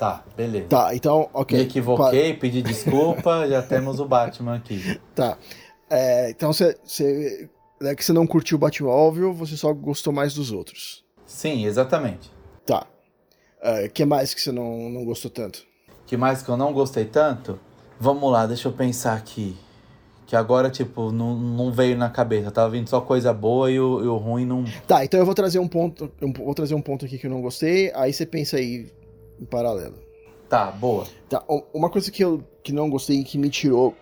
Tá, 0.02 0.24
beleza. 0.36 0.66
Tá, 0.68 0.96
então, 0.96 1.30
ok. 1.32 1.56
Me 1.56 1.64
equivoquei, 1.64 2.34
pedi 2.34 2.64
desculpa, 2.64 3.46
já 3.48 3.62
temos 3.62 4.00
o 4.00 4.06
Batman 4.06 4.56
aqui. 4.56 4.82
Pa- 4.84 5.00
Tá. 5.14 5.38
É, 5.92 6.32
então 6.32 6.52
você. 6.52 6.76
é 7.84 7.94
que 7.96 8.04
você 8.04 8.12
não 8.12 8.26
curtiu 8.26 8.58
o 8.58 8.60
Batmóvel, 8.60 9.32
você 9.32 9.56
só 9.56 9.72
gostou 9.72 10.12
mais 10.12 10.34
dos 10.34 10.52
outros. 10.52 11.06
Sim, 11.24 11.68
exatamente. 11.68 12.32
Tá. 12.66 12.88
O 13.86 13.90
que 13.92 14.04
mais 14.04 14.34
que 14.34 14.42
você 14.42 14.52
não, 14.52 14.90
não 14.90 15.06
gostou 15.06 15.30
tanto? 15.30 15.64
que 16.08 16.18
mais 16.18 16.42
que 16.42 16.50
eu 16.50 16.58
não 16.58 16.74
gostei 16.74 17.06
tanto? 17.06 17.60
Vamos 18.00 18.32
lá, 18.32 18.48
deixa 18.48 18.68
eu 18.70 18.74
pensar 18.74 19.16
aqui. 19.16 19.56
Que 20.26 20.36
agora, 20.36 20.72
tipo, 20.72 21.12
não, 21.12 21.36
não 21.38 21.72
veio 21.72 21.96
na 21.96 22.10
cabeça. 22.10 22.50
Tava 22.50 22.72
vindo 22.72 22.90
só 22.90 23.02
coisa 23.02 23.32
boa 23.32 23.70
e 23.70 23.80
o, 23.80 24.04
e 24.04 24.08
o 24.08 24.18
ruim 24.18 24.48
não. 24.48 24.64
Tá, 24.88 25.06
então 25.06 25.20
eu 25.20 25.26
vou 25.28 25.36
trazer 25.36 25.60
um 25.60 25.68
ponto. 25.68 26.12
Eu 26.20 26.34
vou 26.34 26.56
trazer 26.56 26.74
um 26.74 26.82
ponto 26.82 27.06
aqui 27.06 27.20
que 27.20 27.28
eu 27.28 27.32
não 27.32 27.40
gostei, 27.42 27.92
aí 27.94 28.12
você 28.12 28.26
pensa 28.26 28.58
aí 28.58 28.90
em 29.42 29.46
paralelo. 29.46 30.00
Tá, 30.48 30.72
boa. 30.72 31.08
Tá, 31.30 31.44
uma 31.74 31.90
coisa 31.90 32.12
que 32.12 32.24
eu 32.24 32.44
que 32.64 32.72
não 32.72 32.90
gostei 32.90 33.20
e 33.20 33.24
que 33.24 33.38
me 33.38 33.50
tirou 33.50 33.96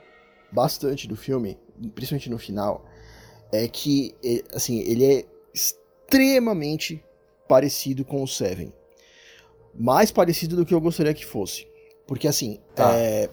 bastante 0.52 1.08
do 1.08 1.16
filme, 1.16 1.58
principalmente 1.96 2.30
no 2.30 2.38
final, 2.38 2.86
é 3.52 3.68
que, 3.68 4.16
assim, 4.54 4.80
ele 4.80 5.06
é 5.06 5.26
extremamente 5.54 7.04
parecido 7.48 8.04
com 8.04 8.22
o 8.22 8.28
Seven. 8.28 8.74
Mais 9.74 10.12
parecido 10.12 10.56
do 10.56 10.66
que 10.66 10.74
eu 10.74 10.82
gostaria 10.82 11.14
que 11.14 11.26
fosse. 11.26 11.68
Porque, 12.06 12.28
assim, 12.28 12.60
tá. 12.76 12.92
é, 12.96 13.30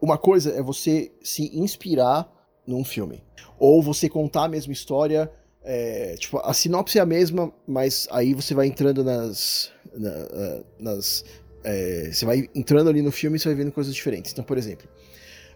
uma 0.00 0.16
coisa 0.16 0.52
é 0.52 0.62
você 0.62 1.12
se 1.22 1.56
inspirar 1.56 2.30
num 2.66 2.84
filme. 2.84 3.22
Ou 3.58 3.82
você 3.82 4.08
contar 4.08 4.44
a 4.44 4.48
mesma 4.48 4.72
história. 4.72 5.30
É, 5.62 6.14
tipo, 6.18 6.38
a 6.38 6.54
sinopse 6.54 6.98
é 6.98 7.02
a 7.02 7.06
mesma, 7.06 7.52
mas 7.66 8.08
aí 8.10 8.32
você 8.32 8.54
vai 8.54 8.66
entrando 8.66 9.04
nas. 9.04 9.70
Na, 9.94 10.62
nas 10.78 11.24
é, 11.64 12.10
você 12.12 12.24
vai 12.24 12.48
entrando 12.54 12.88
ali 12.88 13.02
no 13.02 13.12
filme 13.12 13.36
e 13.36 13.40
você 13.40 13.48
vai 13.48 13.56
vendo 13.56 13.72
coisas 13.72 13.94
diferentes. 13.94 14.32
Então, 14.32 14.44
por 14.44 14.56
exemplo, 14.56 14.88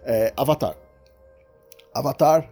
é, 0.04 0.32
Avatar. 0.36 0.76
Avatar, 1.94 2.50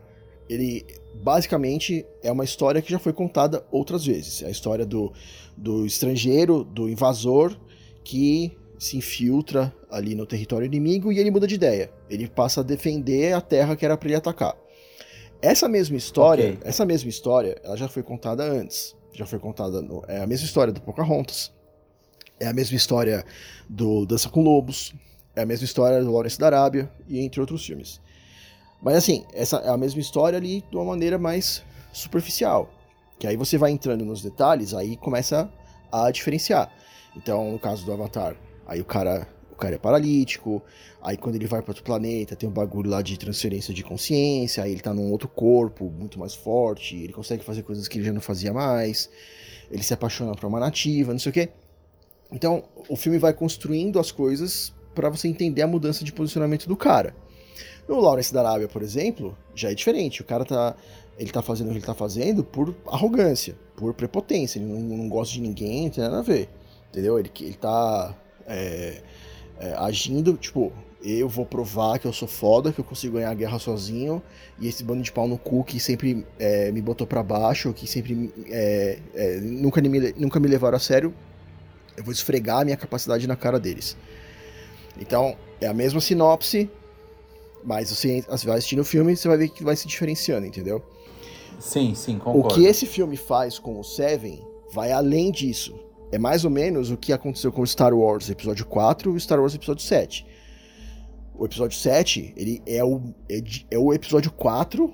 ele 0.49 0.85
basicamente 1.15 2.07
é 2.23 2.31
uma 2.31 2.45
história 2.45 2.81
que 2.81 2.91
já 2.91 2.99
foi 2.99 3.13
contada 3.13 3.65
outras 3.71 4.05
vezes. 4.05 4.43
É 4.43 4.47
a 4.47 4.51
história 4.51 4.87
do, 4.87 5.13
do 5.57 5.85
estrangeiro, 5.85 6.65
do 6.65 6.89
invasor, 6.89 7.57
que 8.05 8.57
se 8.79 8.97
infiltra 8.97 9.75
ali 9.91 10.15
no 10.15 10.25
território 10.25 10.65
inimigo 10.65 11.13
e 11.13 11.19
ele 11.19 11.31
muda 11.31 11.47
de 11.47 11.55
ideia. 11.55 11.91
Ele 12.09 12.29
passa 12.29 12.61
a 12.61 12.65
defender 12.65 13.35
a 13.35 13.41
terra 13.41 13.77
que 13.77 13.85
era 13.85 13.97
para 13.97 14.09
ele 14.09 14.17
atacar. 14.17 14.57
Essa 15.43 15.69
mesma 15.69 15.97
história, 15.97 16.53
okay. 16.53 16.69
essa 16.69 16.85
mesma 16.85 17.09
história, 17.09 17.61
ela 17.63 17.77
já 17.77 17.89
foi 17.89 18.03
contada 18.03 18.45
antes. 18.45 18.97
Já 19.13 19.27
foi 19.27 19.39
contada 19.39 19.83
no, 19.83 20.03
é 20.07 20.21
a 20.23 20.27
mesma 20.27 20.47
história 20.47 20.73
do 20.73 20.81
Pocahontas. 20.81 21.53
É 22.41 22.49
a 22.49 22.53
mesma 22.53 22.77
história 22.77 23.25
do 23.69 24.07
Dança 24.07 24.29
com 24.29 24.43
Lobos, 24.43 24.95
é 25.37 25.43
a 25.43 25.47
mesma 25.47 25.65
história 25.65 26.03
do 26.03 26.11
Lawrence 26.11 26.39
da 26.39 26.47
Arábia 26.47 26.91
e 27.07 27.21
entre 27.21 27.41
outros 27.41 27.65
filmes. 27.65 28.01
Mas 28.83 28.97
assim, 28.97 29.25
essa 29.33 29.59
é 29.59 29.69
a 29.69 29.77
mesma 29.77 30.01
história 30.01 30.39
ali 30.39 30.65
de 30.71 30.77
uma 30.77 30.85
maneira 30.85 31.19
mais 31.19 31.63
superficial. 31.93 32.71
Que 33.19 33.27
aí 33.27 33.37
você 33.37 33.59
vai 33.59 33.71
entrando 33.71 34.05
nos 34.05 34.23
detalhes, 34.23 34.73
aí 34.73 34.97
começa 34.97 35.53
a 35.93 36.11
diferenciar. 36.11 36.73
Então, 37.15 37.53
no 37.53 37.59
caso 37.59 37.85
do 37.85 37.93
Avatar, 37.93 38.35
aí 38.67 38.81
o 38.81 38.85
cara, 38.85 39.29
o 39.51 39.57
cara 39.57 39.75
é 39.75 39.79
paralítico, 39.79 40.63
aí 41.03 41.17
quando 41.17 41.35
ele 41.35 41.47
vai 41.47 41.61
para 41.61 41.73
outro 41.73 41.85
planeta, 41.85 42.35
tem 42.35 42.49
um 42.49 42.53
bagulho 42.53 42.89
lá 42.89 43.03
de 43.03 43.19
transferência 43.19 43.75
de 43.75 43.83
consciência, 43.83 44.65
aí 44.65 44.73
ele 44.73 44.81
tá 44.81 44.95
num 44.95 45.11
outro 45.11 45.29
corpo, 45.29 45.91
muito 45.91 46.19
mais 46.19 46.35
forte, 46.35 46.97
ele 46.97 47.13
consegue 47.13 47.45
fazer 47.45 47.63
coisas 47.63 47.87
que 47.87 47.99
ele 47.99 48.07
já 48.07 48.13
não 48.13 48.21
fazia 48.21 48.53
mais, 48.53 49.11
ele 49.71 49.83
se 49.83 49.93
apaixona 49.93 50.35
por 50.35 50.47
uma 50.47 50.61
nativa, 50.61 51.13
não 51.13 51.19
sei 51.19 51.31
o 51.31 51.33
quê. 51.33 51.51
Então, 52.33 52.65
o 52.89 52.97
filme 52.97 53.19
vai 53.19 53.33
construindo 53.33 53.99
as 53.99 54.13
coisas 54.13 54.73
para 54.95 55.09
você 55.09 55.29
entender 55.29 55.63
a 55.63 55.67
mudança 55.67 56.05
de 56.05 56.13
posicionamento 56.13 56.67
do 56.67 56.77
cara. 56.77 57.15
No 57.89 57.99
Lawrence 57.99 58.33
da 58.33 58.41
Arábia, 58.41 58.69
por 58.69 58.83
exemplo, 58.83 59.37
já 59.55 59.71
é 59.71 59.75
diferente. 59.75 60.21
O 60.21 60.25
cara 60.25 60.45
tá. 60.45 60.77
Ele 61.19 61.31
tá 61.31 61.43
fazendo 61.43 61.67
o 61.67 61.71
que 61.71 61.79
ele 61.79 61.85
tá 61.85 61.95
fazendo 61.95 62.43
por 62.43 62.75
arrogância, 62.87 63.55
por 63.77 63.93
prepotência. 63.93 64.59
Ele 64.59 64.67
não, 64.67 64.81
não 64.81 65.09
gosta 65.09 65.35
de 65.35 65.41
ninguém, 65.41 65.85
não 65.85 65.91
tem 65.91 66.05
nada 66.05 66.21
a 66.21 66.23
ver. 66.23 66.49
Entendeu? 66.89 67.19
Ele, 67.19 67.31
ele 67.41 67.55
tá 67.55 68.17
é, 68.47 69.03
é, 69.59 69.75
agindo, 69.75 70.35
tipo, 70.35 70.73
eu 71.03 71.29
vou 71.29 71.45
provar 71.45 71.99
que 71.99 72.07
eu 72.07 72.13
sou 72.13 72.27
foda, 72.27 72.73
que 72.73 72.81
eu 72.81 72.85
consigo 72.85 73.15
ganhar 73.15 73.31
a 73.31 73.35
guerra 73.35 73.59
sozinho, 73.59 74.23
e 74.59 74.69
esse 74.69 74.83
bando 74.83 75.03
de 75.03 75.13
pau 75.13 75.29
no 75.29 75.39
cu 75.39 75.63
que 75.63 75.79
sempre 75.79 76.27
é, 76.39 76.71
me 76.73 76.81
botou 76.81 77.07
para 77.07 77.23
baixo, 77.23 77.73
que 77.73 77.87
sempre 77.87 78.33
é, 78.49 78.99
é, 79.15 79.41
nunca, 79.41 79.81
me, 79.83 80.13
nunca 80.13 80.41
me 80.41 80.49
levaram 80.49 80.77
a 80.77 80.81
sério, 80.81 81.15
eu 82.01 82.05
vou 82.05 82.13
esfregar 82.13 82.61
a 82.61 82.65
minha 82.65 82.77
capacidade 82.77 83.27
na 83.27 83.37
cara 83.37 83.61
deles. 83.61 83.97
Então, 84.99 85.37
é 85.61 85.67
a 85.67 85.75
mesma 85.75 86.01
sinopse, 86.01 86.69
mas 87.63 87.91
você 87.91 88.25
vai 88.45 88.57
assistindo 88.57 88.81
o 88.81 88.85
filme 88.85 89.17
você 89.17 89.29
vai 89.29 89.37
ver 89.37 89.49
que 89.51 89.63
vai 89.63 89.77
se 89.77 89.87
diferenciando, 89.87 90.47
entendeu? 90.47 90.83
Sim, 91.59 91.95
sim, 91.95 92.19
concordo. 92.19 92.49
O 92.49 92.55
que 92.55 92.65
esse 92.65 92.87
filme 92.87 93.17
faz 93.17 93.59
com 93.59 93.79
o 93.79 93.85
Seven 93.85 94.43
vai 94.73 94.91
além 94.91 95.31
disso. 95.31 95.79
É 96.11 96.19
mais 96.19 96.45
ou 96.45 96.51
menos 96.51 96.91
o 96.91 96.97
que 96.97 97.13
aconteceu 97.13 97.53
com 97.53 97.63
o 97.63 97.67
Star 97.67 97.95
Wars 97.95 98.31
Episódio 98.31 98.65
4 98.65 99.13
e 99.13 99.17
o 99.17 99.21
Star 99.21 99.39
Wars 99.39 99.55
Episódio 99.55 99.85
7. 99.85 100.27
O 101.35 101.45
episódio 101.45 101.79
7, 101.79 102.33
ele 102.37 102.63
é 102.67 102.83
o, 102.83 103.15
é, 103.29 103.43
é 103.71 103.79
o 103.79 103.93
episódio 103.93 104.31
4, 104.33 104.93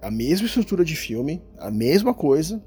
a 0.00 0.10
mesma 0.10 0.46
estrutura 0.46 0.84
de 0.84 0.94
filme, 0.94 1.42
a 1.58 1.70
mesma 1.70 2.14
coisa, 2.14 2.62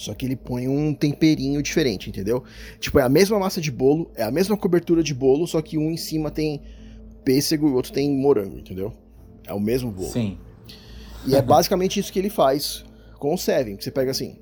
só 0.00 0.14
que 0.14 0.24
ele 0.24 0.36
põe 0.36 0.66
um 0.66 0.94
temperinho 0.94 1.62
diferente, 1.62 2.08
entendeu? 2.08 2.42
Tipo, 2.78 2.98
é 2.98 3.02
a 3.02 3.08
mesma 3.08 3.38
massa 3.38 3.60
de 3.60 3.70
bolo, 3.70 4.10
é 4.14 4.22
a 4.22 4.30
mesma 4.30 4.56
cobertura 4.56 5.02
de 5.02 5.14
bolo, 5.14 5.46
só 5.46 5.60
que 5.60 5.76
um 5.76 5.90
em 5.90 5.96
cima 5.96 6.30
tem 6.30 6.62
pêssego 7.22 7.68
e 7.68 7.70
o 7.70 7.74
outro 7.74 7.92
tem 7.92 8.10
morango, 8.10 8.58
entendeu? 8.58 8.94
É 9.46 9.52
o 9.52 9.60
mesmo 9.60 9.90
bolo. 9.90 10.08
Sim. 10.08 10.38
E 11.26 11.36
é 11.36 11.42
basicamente 11.42 12.00
isso 12.00 12.10
que 12.10 12.18
ele 12.18 12.30
faz 12.30 12.82
com 13.18 13.34
o 13.34 13.36
Seven, 13.36 13.76
que 13.76 13.84
você 13.84 13.90
pega 13.90 14.10
assim. 14.10 14.38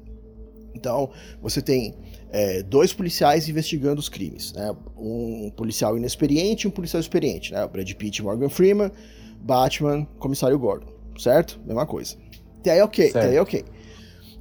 Então, 0.75 1.11
você 1.43 1.61
tem 1.61 1.97
é, 2.31 2.63
dois 2.63 2.93
policiais 2.93 3.49
investigando 3.49 3.99
os 3.99 4.09
crimes, 4.09 4.53
né? 4.53 4.71
Um 4.97 5.51
policial 5.57 5.97
inexperiente 5.97 6.67
e 6.67 6.69
um 6.69 6.71
policial 6.71 7.01
experiente, 7.01 7.53
né? 7.53 7.67
Brad 7.67 7.91
Pitt 7.95 8.23
Morgan 8.23 8.49
Freeman, 8.49 8.93
Batman, 9.41 10.05
Comissário 10.21 10.57
Gordon, 10.57 10.87
certo? 11.19 11.61
Mesma 11.67 11.85
coisa. 11.85 12.17
Até 12.61 12.73
aí 12.73 12.83
ok, 12.83 13.11
certo. 13.11 13.25
até 13.25 13.29
aí 13.31 13.39
ok. 13.41 13.65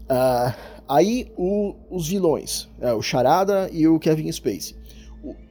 Uh, 0.10 0.77
aí 0.88 1.32
o, 1.36 1.76
os 1.90 2.08
vilões, 2.08 2.68
né? 2.78 2.94
o 2.94 3.02
Charada 3.02 3.70
e 3.72 3.88
o 3.88 4.00
Kevin 4.00 4.32
Spacey. 4.32 4.76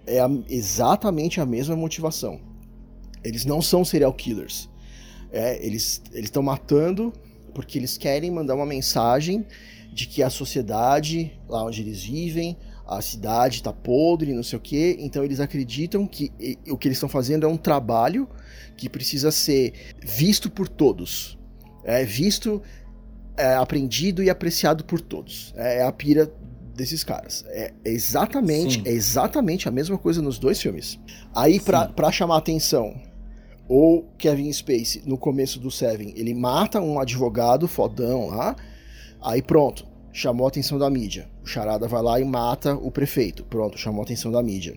É 0.07 0.21
a, 0.21 0.29
exatamente 0.49 1.41
a 1.41 1.47
mesma 1.47 1.77
motivação. 1.77 2.41
Eles 3.23 3.45
não 3.45 3.61
são 3.61 3.85
serial 3.85 4.13
killers. 4.13 4.69
É, 5.33 5.65
eles 5.65 6.01
estão 6.15 6.43
matando 6.43 7.13
porque 7.53 7.79
eles 7.79 7.97
querem 7.97 8.31
mandar 8.31 8.55
uma 8.55 8.67
mensagem 8.67 9.45
de 9.93 10.07
que 10.07 10.23
a 10.23 10.31
sociedade, 10.31 11.33
lá 11.49 11.65
onde 11.65 11.81
eles 11.81 12.03
vivem, 12.05 12.57
a 12.87 13.01
cidade 13.01 13.57
está 13.57 13.73
podre, 13.73 14.33
não 14.33 14.43
sei 14.43 14.59
o 14.59 14.61
quê. 14.61 14.97
Então 15.01 15.25
eles 15.25 15.41
acreditam 15.41 16.07
que 16.07 16.31
o 16.71 16.77
que 16.77 16.87
eles 16.87 16.97
estão 16.97 17.09
fazendo 17.09 17.45
é 17.45 17.49
um 17.49 17.57
trabalho 17.57 18.29
que 18.77 18.89
precisa 18.89 19.33
ser 19.33 19.73
visto 20.01 20.51
por 20.51 20.69
todos. 20.69 21.39
É 21.83 22.05
visto, 22.05 22.63
é, 23.37 23.55
aprendido 23.55 24.23
e 24.23 24.31
apreciado 24.31 24.85
por 24.85 25.01
todos. 25.01 25.53
É, 25.57 25.79
é 25.79 25.83
a 25.83 25.93
pira 25.93 26.31
desses 26.75 27.03
caras. 27.03 27.45
É, 27.49 27.73
exatamente, 27.85 28.83
é 28.85 28.93
exatamente 28.93 29.69
a 29.69 29.73
mesma 29.73 29.97
coisa 29.99 30.21
nos 30.21 30.39
dois 30.39 30.61
filmes. 30.61 30.99
Aí, 31.35 31.59
para 31.61 32.13
chamar 32.13 32.37
atenção 32.37 32.95
ou 33.69 34.05
Kevin 34.17 34.53
Spacey, 34.53 35.03
no 35.05 35.19
começo 35.19 35.59
do 35.59 35.71
Seven, 35.71 36.13
ele 36.17 36.35
mata 36.35 36.81
um 36.81 37.01
advogado 37.01 37.67
fodão 37.67 38.29
lá, 38.29 38.55
aí 39.21 39.43
pronto, 39.43 39.87
chamou 40.13 40.47
a 40.47 40.49
atenção 40.49 40.79
da 40.79 40.89
mídia. 40.89 41.29
O 41.43 41.47
Charada 41.47 41.89
vai 41.89 42.03
lá 42.03 42.21
e 42.21 42.25
mata 42.25 42.75
o 42.75 42.91
prefeito. 42.91 43.45
Pronto, 43.45 43.77
chamou 43.77 44.03
a 44.03 44.05
atenção 44.05 44.31
da 44.31 44.43
mídia. 44.43 44.77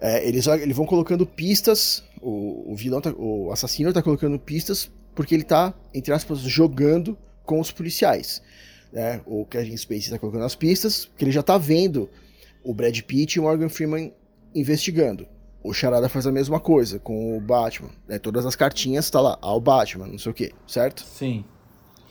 É, 0.00 0.26
eles, 0.26 0.46
eles 0.46 0.76
vão 0.76 0.86
colocando 0.86 1.26
pistas, 1.26 2.02
o, 2.20 2.72
o 2.72 2.76
vilão, 2.76 3.00
tá, 3.00 3.12
o 3.16 3.52
assassino 3.52 3.92
tá 3.92 4.02
colocando 4.02 4.38
pistas 4.38 4.90
porque 5.14 5.34
ele 5.34 5.44
tá, 5.44 5.74
entre 5.92 6.12
aspas, 6.12 6.40
jogando 6.40 7.16
com 7.44 7.60
os 7.60 7.70
policiais. 7.70 8.42
Né? 8.92 9.20
O 9.26 9.44
Kevin 9.44 9.76
Spacey 9.76 10.10
tá 10.10 10.18
colocando 10.18 10.44
as 10.44 10.54
pistas, 10.54 11.06
porque 11.06 11.24
ele 11.24 11.32
já 11.32 11.42
tá 11.42 11.58
vendo 11.58 12.08
o 12.62 12.72
Brad 12.72 12.98
Pitt 13.02 13.36
e 13.36 13.40
o 13.40 13.42
Morgan 13.42 13.68
Freeman 13.68 14.12
investigando. 14.54 15.26
O 15.62 15.72
Charada 15.72 16.08
faz 16.08 16.26
a 16.26 16.32
mesma 16.32 16.60
coisa 16.60 16.98
com 16.98 17.36
o 17.36 17.40
Batman. 17.40 17.90
Né? 18.06 18.18
Todas 18.18 18.46
as 18.46 18.54
cartinhas 18.54 19.10
tá 19.10 19.20
lá, 19.20 19.38
ao 19.40 19.60
Batman, 19.60 20.06
não 20.06 20.18
sei 20.18 20.30
o 20.30 20.34
que, 20.34 20.52
certo? 20.66 21.02
Sim. 21.02 21.44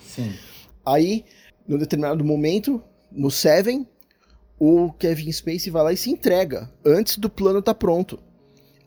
Sim. 0.05 0.33
Aí, 0.85 1.23
num 1.67 1.77
determinado 1.77 2.23
momento, 2.23 2.83
no 3.11 3.31
Seven, 3.31 3.87
o 4.59 4.91
Kevin 4.93 5.31
Spacey 5.31 5.71
vai 5.71 5.83
lá 5.83 5.93
e 5.93 5.97
se 5.97 6.09
entrega 6.09 6.71
antes 6.85 7.17
do 7.17 7.29
plano 7.29 7.61
tá 7.61 7.73
pronto. 7.73 8.19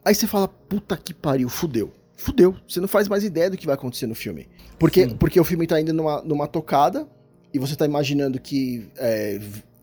Aí 0.04 0.14
você 0.14 0.26
fala, 0.26 0.46
puta 0.46 0.96
que 0.96 1.12
pariu, 1.12 1.48
fudeu. 1.48 1.92
Fudeu. 2.16 2.56
Você 2.66 2.80
não 2.80 2.88
faz 2.88 3.08
mais 3.08 3.24
ideia 3.24 3.50
do 3.50 3.56
que 3.56 3.66
vai 3.66 3.74
acontecer 3.74 4.06
no 4.06 4.14
filme. 4.14 4.48
Porque, 4.78 5.06
porque 5.06 5.38
o 5.38 5.44
filme 5.44 5.66
tá 5.66 5.80
indo 5.80 5.92
numa, 5.92 6.22
numa 6.22 6.46
tocada 6.46 7.06
e 7.52 7.58
você 7.58 7.76
tá 7.76 7.84
imaginando 7.84 8.40
que 8.40 8.88
é, 8.96 9.38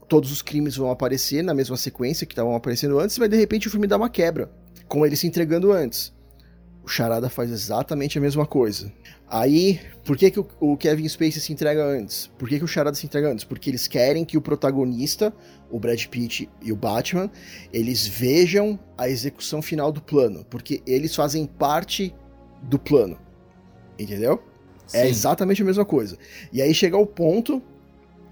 todos 0.07 0.31
os 0.31 0.41
crimes 0.41 0.75
vão 0.75 0.91
aparecer 0.91 1.43
na 1.43 1.53
mesma 1.53 1.77
sequência 1.77 2.25
que 2.25 2.33
estavam 2.33 2.55
aparecendo 2.55 2.99
antes, 2.99 3.17
mas 3.17 3.29
de 3.29 3.37
repente 3.37 3.67
o 3.67 3.71
filme 3.71 3.87
dá 3.87 3.97
uma 3.97 4.09
quebra 4.09 4.51
com 4.87 5.05
ele 5.05 5.15
se 5.15 5.27
entregando 5.27 5.71
antes. 5.71 6.13
O 6.83 6.87
Charada 6.87 7.29
faz 7.29 7.49
exatamente 7.49 8.17
a 8.17 8.21
mesma 8.21 8.45
coisa. 8.45 8.91
Aí, 9.27 9.79
por 10.03 10.17
que, 10.17 10.29
que 10.29 10.39
o, 10.39 10.47
o 10.59 10.75
Kevin 10.75 11.07
Spacey 11.07 11.39
se 11.39 11.53
entrega 11.53 11.83
antes? 11.83 12.29
Por 12.37 12.47
que, 12.49 12.59
que 12.59 12.63
o 12.63 12.67
Charada 12.67 12.95
se 12.95 13.05
entrega 13.05 13.31
antes? 13.31 13.45
Porque 13.45 13.69
eles 13.69 13.87
querem 13.87 14.25
que 14.25 14.37
o 14.37 14.41
protagonista, 14.41 15.33
o 15.71 15.79
Brad 15.79 16.05
Pitt 16.07 16.49
e 16.61 16.73
o 16.73 16.75
Batman, 16.75 17.31
eles 17.71 18.05
vejam 18.05 18.77
a 18.97 19.09
execução 19.09 19.61
final 19.61 19.93
do 19.93 20.01
plano. 20.01 20.45
Porque 20.49 20.83
eles 20.85 21.15
fazem 21.15 21.45
parte 21.45 22.13
do 22.63 22.79
plano. 22.79 23.17
Entendeu? 23.97 24.41
É 24.87 24.89
Sim. 24.89 24.97
É 24.97 25.09
exatamente 25.09 25.61
a 25.61 25.65
mesma 25.65 25.85
coisa. 25.85 26.17
E 26.51 26.61
aí 26.61 26.73
chega 26.73 26.97
o 26.97 27.05
ponto 27.05 27.61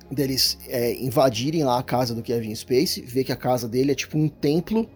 deles 0.09 0.57
é, 0.67 0.93
invadirem 0.95 1.63
lá 1.63 1.79
a 1.79 1.83
casa 1.83 2.13
do 2.13 2.21
Kevin 2.21 2.53
Spacey, 2.53 3.03
ver 3.03 3.23
que 3.23 3.31
a 3.31 3.35
casa 3.35 3.67
dele 3.67 3.91
é 3.91 3.95
tipo 3.95 4.17
um 4.17 4.27
templo 4.27 4.89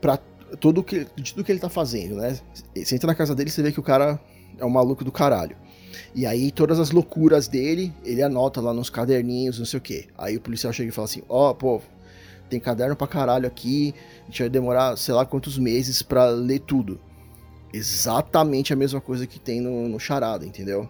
pra 0.00 0.18
tudo 0.58 0.82
que, 0.82 1.04
tudo 1.04 1.44
que 1.44 1.52
ele 1.52 1.60
tá 1.60 1.68
fazendo, 1.68 2.16
né? 2.16 2.38
Você 2.74 2.94
entra 2.94 3.06
na 3.06 3.14
casa 3.14 3.34
dele 3.34 3.48
e 3.50 3.52
você 3.52 3.62
vê 3.62 3.72
que 3.72 3.80
o 3.80 3.82
cara 3.82 4.20
é 4.58 4.64
um 4.64 4.70
maluco 4.70 5.04
do 5.04 5.12
caralho. 5.12 5.56
E 6.14 6.26
aí, 6.26 6.50
todas 6.50 6.78
as 6.78 6.90
loucuras 6.90 7.48
dele, 7.48 7.92
ele 8.04 8.22
anota 8.22 8.60
lá 8.60 8.72
nos 8.74 8.90
caderninhos, 8.90 9.58
não 9.58 9.66
sei 9.66 9.78
o 9.78 9.80
que. 9.80 10.08
Aí 10.16 10.36
o 10.36 10.40
policial 10.40 10.72
chega 10.72 10.88
e 10.88 10.92
fala 10.92 11.06
assim: 11.06 11.22
Ó, 11.28 11.50
oh, 11.50 11.54
pô, 11.54 11.80
tem 12.48 12.60
caderno 12.60 12.96
pra 12.96 13.06
caralho 13.06 13.46
aqui, 13.46 13.94
a 14.22 14.26
gente 14.26 14.42
vai 14.42 14.50
demorar 14.50 14.96
sei 14.96 15.14
lá 15.14 15.24
quantos 15.24 15.58
meses 15.58 16.02
para 16.02 16.26
ler 16.26 16.60
tudo. 16.60 17.00
Exatamente 17.72 18.72
a 18.72 18.76
mesma 18.76 19.00
coisa 19.00 19.26
que 19.26 19.38
tem 19.38 19.60
no, 19.60 19.88
no 19.88 19.98
Charada, 19.98 20.44
entendeu? 20.44 20.88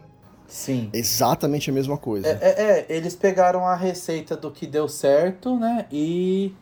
Sim. 0.52 0.90
Exatamente 0.92 1.70
a 1.70 1.72
mesma 1.72 1.96
coisa. 1.96 2.28
É, 2.28 2.38
é, 2.42 2.62
é, 2.62 2.86
eles 2.90 3.16
pegaram 3.16 3.66
a 3.66 3.74
receita 3.74 4.36
do 4.36 4.50
que 4.50 4.66
deu 4.66 4.86
certo, 4.86 5.56
né? 5.56 5.86
E, 5.90 6.52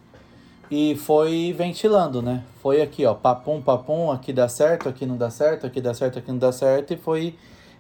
e 0.71 0.95
foi 0.95 1.53
ventilando, 1.57 2.23
né? 2.23 2.45
Foi 2.63 2.81
aqui, 2.81 3.05
ó, 3.05 3.15
papum, 3.15 3.61
papum, 3.61 4.13
aqui 4.13 4.33
dá 4.33 4.49
certo, 4.49 4.89
aqui 4.89 5.05
não 5.05 5.17
dá 5.17 5.29
certo, 5.29 5.67
aqui 5.67 5.81
dá 5.81 5.93
certo, 5.93 6.21
aqui 6.21 6.31
não 6.31 6.39
dá 6.39 6.53
certo, 6.53 6.95
e 6.95 6.97
foi. 6.97 7.35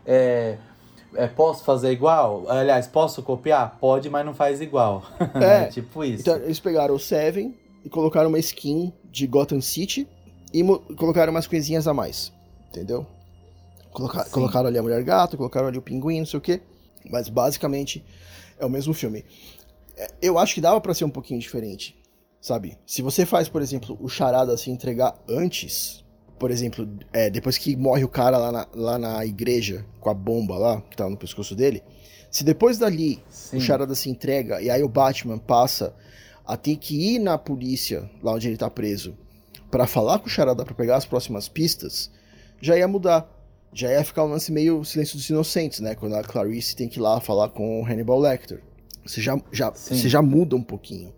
É, 0.04 0.56
é, 1.14 1.28
posso 1.28 1.62
fazer 1.62 1.92
igual? 1.92 2.44
Aliás, 2.48 2.88
posso 2.88 3.22
copiar? 3.22 3.76
Pode, 3.80 4.10
mas 4.10 4.26
não 4.26 4.34
faz 4.34 4.60
igual. 4.60 5.04
É, 5.34 5.66
tipo 5.66 6.02
isso. 6.02 6.22
Então, 6.22 6.36
eles 6.36 6.58
pegaram 6.58 6.94
o 6.94 6.98
Seven 6.98 7.54
e 7.84 7.88
colocaram 7.88 8.28
uma 8.28 8.38
skin 8.38 8.92
de 9.04 9.26
Gotham 9.28 9.60
City 9.60 10.08
e 10.52 10.62
colocaram 10.96 11.32
umas 11.32 11.46
coisinhas 11.46 11.86
a 11.86 11.94
mais. 11.94 12.32
Entendeu? 12.68 13.06
Colocar, 13.92 14.24
colocaram 14.30 14.68
ali 14.68 14.78
a 14.78 14.82
Mulher 14.82 15.02
Gato, 15.02 15.36
colocaram 15.36 15.68
ali 15.68 15.78
o 15.78 15.82
Pinguim, 15.82 16.20
não 16.20 16.26
sei 16.26 16.38
o 16.38 16.40
quê. 16.40 16.60
Mas 17.10 17.28
basicamente 17.28 18.04
é 18.58 18.64
o 18.64 18.70
mesmo 18.70 18.94
filme. 18.94 19.24
É, 19.96 20.08
eu 20.22 20.38
acho 20.38 20.54
que 20.54 20.60
dava 20.60 20.80
para 20.80 20.94
ser 20.94 21.04
um 21.04 21.10
pouquinho 21.10 21.40
diferente, 21.40 21.96
sabe? 22.40 22.78
Se 22.86 23.02
você 23.02 23.26
faz, 23.26 23.48
por 23.48 23.62
exemplo, 23.62 23.98
o 24.00 24.08
Charada 24.08 24.56
se 24.56 24.70
entregar 24.70 25.14
antes, 25.28 26.04
por 26.38 26.50
exemplo, 26.50 26.88
é, 27.12 27.28
depois 27.28 27.58
que 27.58 27.76
morre 27.76 28.04
o 28.04 28.08
cara 28.08 28.38
lá 28.38 28.52
na, 28.52 28.68
lá 28.74 28.98
na 28.98 29.26
igreja 29.26 29.84
com 29.98 30.10
a 30.10 30.14
bomba 30.14 30.56
lá, 30.56 30.80
que 30.82 30.96
tá 30.96 31.08
no 31.08 31.16
pescoço 31.16 31.54
dele, 31.54 31.82
se 32.30 32.44
depois 32.44 32.78
dali 32.78 33.22
Sim. 33.28 33.56
o 33.56 33.60
Charada 33.60 33.94
se 33.94 34.08
entrega 34.08 34.62
e 34.62 34.70
aí 34.70 34.82
o 34.82 34.88
Batman 34.88 35.38
passa 35.38 35.94
a 36.46 36.56
ter 36.56 36.76
que 36.76 37.14
ir 37.14 37.18
na 37.18 37.36
polícia, 37.36 38.08
lá 38.22 38.32
onde 38.32 38.48
ele 38.48 38.56
tá 38.56 38.70
preso, 38.70 39.16
para 39.70 39.86
falar 39.86 40.18
com 40.18 40.26
o 40.26 40.30
Charada 40.30 40.64
para 40.64 40.74
pegar 40.74 40.96
as 40.96 41.04
próximas 41.04 41.48
pistas, 41.48 42.10
já 42.60 42.76
ia 42.76 42.88
mudar. 42.88 43.28
Já 43.72 43.88
ia 43.88 44.02
ficar 44.02 44.24
um 44.24 44.28
lance 44.28 44.50
meio 44.50 44.84
silêncio 44.84 45.16
dos 45.16 45.30
inocentes, 45.30 45.78
né? 45.78 45.94
Quando 45.94 46.16
a 46.16 46.24
Clarice 46.24 46.74
tem 46.74 46.88
que 46.88 46.98
ir 46.98 47.02
lá 47.02 47.20
falar 47.20 47.50
com 47.50 47.80
o 47.80 47.86
Hannibal 47.86 48.18
Lecter. 48.18 48.60
Você 49.06 49.20
já, 49.20 49.40
já, 49.52 49.70
você 49.70 50.08
já 50.08 50.20
muda 50.20 50.56
um 50.56 50.62
pouquinho. 50.62 51.14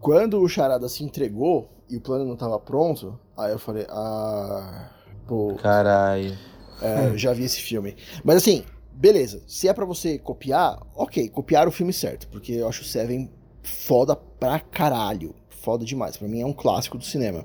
Quando 0.00 0.40
o 0.40 0.48
Charada 0.48 0.88
se 0.88 1.04
entregou 1.04 1.70
e 1.88 1.96
o 1.96 2.00
plano 2.00 2.24
não 2.24 2.34
estava 2.34 2.58
pronto, 2.58 3.18
aí 3.36 3.52
eu 3.52 3.58
falei, 3.60 3.86
ah. 3.90 4.90
Pô. 5.26 5.54
Caralho. 5.54 6.36
É, 6.82 7.16
já 7.16 7.32
vi 7.32 7.44
esse 7.44 7.60
filme. 7.60 7.96
Mas 8.24 8.38
assim, 8.38 8.64
beleza. 8.92 9.42
Se 9.46 9.68
é 9.68 9.72
para 9.72 9.84
você 9.84 10.18
copiar, 10.18 10.80
ok, 10.96 11.28
copiar 11.28 11.68
o 11.68 11.72
filme 11.72 11.92
certo. 11.92 12.26
Porque 12.28 12.52
eu 12.52 12.68
acho 12.68 12.82
o 12.82 12.84
Seven 12.84 13.30
foda 13.62 14.16
pra 14.16 14.58
caralho. 14.58 15.34
Foda 15.48 15.84
demais. 15.84 16.16
Pra 16.16 16.26
mim 16.26 16.40
é 16.40 16.46
um 16.46 16.52
clássico 16.52 16.98
do 16.98 17.04
cinema. 17.04 17.44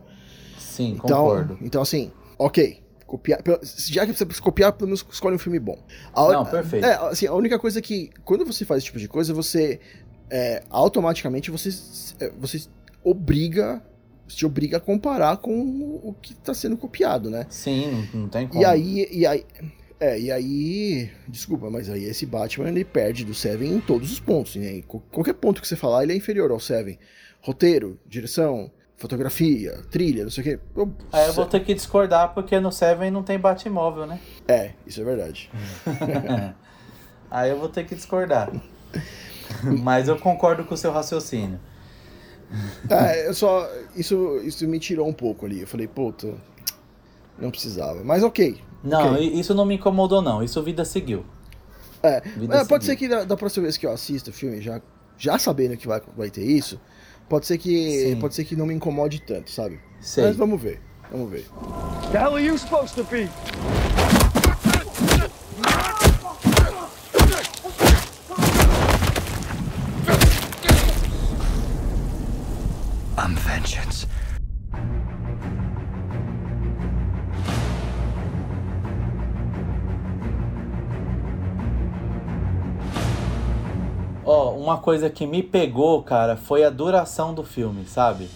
Sim, 0.73 0.93
então, 0.93 1.23
concordo. 1.23 1.57
Então, 1.62 1.81
assim, 1.81 2.12
ok. 2.38 2.81
Copiar, 3.05 3.39
já 3.63 4.07
que 4.07 4.13
você 4.13 4.25
precisa 4.25 4.43
copiar, 4.43 4.73
pelo 4.73 4.88
menos 4.88 5.05
escolhe 5.12 5.36
um 5.36 5.39
filme 5.39 5.59
bom. 5.59 5.77
A, 6.15 6.31
Não, 6.31 6.45
perfeito. 6.45 6.83
É, 6.83 6.95
assim, 6.95 7.27
a 7.27 7.33
única 7.33 7.59
coisa 7.59 7.79
que, 7.79 8.09
quando 8.25 8.43
você 8.43 8.65
faz 8.65 8.79
esse 8.79 8.88
tipo 8.88 8.97
de 8.97 9.07
coisa, 9.07 9.31
você 9.36 9.79
é, 10.31 10.63
automaticamente 10.67 11.51
você, 11.51 11.69
é, 12.19 12.31
você 12.39 12.63
obriga 13.03 13.83
te 14.27 14.45
obriga 14.47 14.77
a 14.77 14.79
comparar 14.79 15.38
com 15.38 15.53
o 15.53 16.15
que 16.19 16.33
está 16.33 16.55
sendo 16.55 16.75
copiado, 16.75 17.29
né? 17.29 17.45
Sim, 17.49 18.07
não, 18.13 18.21
não 18.21 18.29
tem 18.29 18.47
como. 18.47 18.59
E 18.59 18.65
aí, 18.65 19.07
e 19.12 19.27
aí, 19.27 19.45
é, 19.99 20.19
e 20.19 20.31
aí, 20.31 21.12
desculpa, 21.27 21.69
mas 21.69 21.89
aí 21.89 22.05
esse 22.05 22.25
Batman 22.25 22.69
ele 22.69 22.83
perde 22.83 23.23
do 23.23 23.33
Seven 23.33 23.73
em 23.73 23.79
todos 23.79 24.12
os 24.12 24.19
pontos, 24.19 24.55
né? 24.55 24.81
Qualquer 25.12 25.33
ponto 25.33 25.62
que 25.62 25.67
você 25.67 25.75
falar, 25.75 26.03
ele 26.03 26.13
é 26.13 26.15
inferior 26.15 26.49
ao 26.49 26.59
Seven. 26.59 26.97
Roteiro, 27.41 27.99
direção, 28.07 28.71
fotografia, 29.03 29.81
trilha, 29.91 30.23
não 30.23 30.31
sei 30.31 30.41
o 30.41 30.45
quê. 30.45 30.59
Eu, 30.73 30.93
aí 31.11 31.27
eu 31.27 31.33
vou 31.33 31.45
ter 31.45 31.59
que 31.59 31.73
discordar 31.73 32.33
porque 32.33 32.57
no 32.57 32.71
Seven 32.71 33.11
não 33.11 33.21
tem 33.21 33.37
Batmóvel, 33.37 34.07
né? 34.07 34.17
É, 34.47 34.71
isso 34.87 35.01
é 35.01 35.03
verdade. 35.03 35.51
aí 37.29 37.49
eu 37.49 37.59
vou 37.59 37.67
ter 37.67 37.85
que 37.85 37.93
discordar. 37.95 38.49
Mas 39.83 40.07
eu 40.07 40.17
concordo 40.17 40.63
com 40.63 40.73
o 40.73 40.77
seu 40.77 40.89
raciocínio. 40.93 41.59
É, 42.89 43.27
eu 43.27 43.33
só. 43.33 43.69
Isso, 43.93 44.39
isso 44.45 44.65
me 44.69 44.79
tirou 44.79 45.05
um 45.05 45.13
pouco 45.13 45.45
ali. 45.45 45.59
Eu 45.59 45.67
falei, 45.67 45.85
puta, 45.85 46.33
não 47.37 47.51
precisava. 47.51 48.05
Mas 48.05 48.23
ok. 48.23 48.61
Não, 48.81 49.15
okay. 49.15 49.33
isso 49.33 49.53
não 49.53 49.65
me 49.65 49.75
incomodou, 49.75 50.21
não. 50.21 50.41
Isso 50.41 50.63
vida 50.63 50.85
seguiu. 50.85 51.25
É, 52.01 52.21
vida 52.21 52.55
é 52.55 52.65
pode 52.65 52.85
seguiu. 52.85 52.85
ser 52.85 52.95
que 52.95 53.07
da, 53.09 53.25
da, 53.25 53.35
próxima 53.35 53.63
vez 53.63 53.75
que 53.75 53.85
eu 53.85 53.91
assista 53.91 54.29
o 54.29 54.33
filme, 54.33 54.61
já, 54.61 54.81
já 55.17 55.37
sabendo 55.37 55.75
que 55.75 55.87
vai, 55.87 56.01
vai 56.15 56.29
ter 56.29 56.45
isso, 56.45 56.79
pode 57.29 57.45
ser 57.45 57.57
que. 57.57 58.09
Sim. 58.09 58.19
Pode 58.19 58.36
ser 58.36 58.43
que 58.45 58.55
não 58.55 58.65
me 58.65 58.73
incomode 58.73 59.21
tanto, 59.21 59.51
sabe? 59.51 59.79
Sei. 59.99 60.23
Mas 60.25 60.36
vamos 60.36 60.62
ver. 60.62 60.79
Vamos 61.12 61.29
ver. 61.29 61.45
The 62.12 62.17
hell 62.17 62.36
are 62.36 62.43
you 62.43 62.57
supposed 62.57 62.95
to 62.95 63.03
be? 63.03 63.29
Uma 84.63 84.78
coisa 84.78 85.10
que 85.10 85.28
me 85.28 85.43
pegou, 85.43 86.02
cara, 86.02 86.38
foi 86.38 86.63
a 86.63 86.69
duração 86.69 87.34
do 87.34 87.43
filme, 87.43 87.86
sabe? 87.86 88.30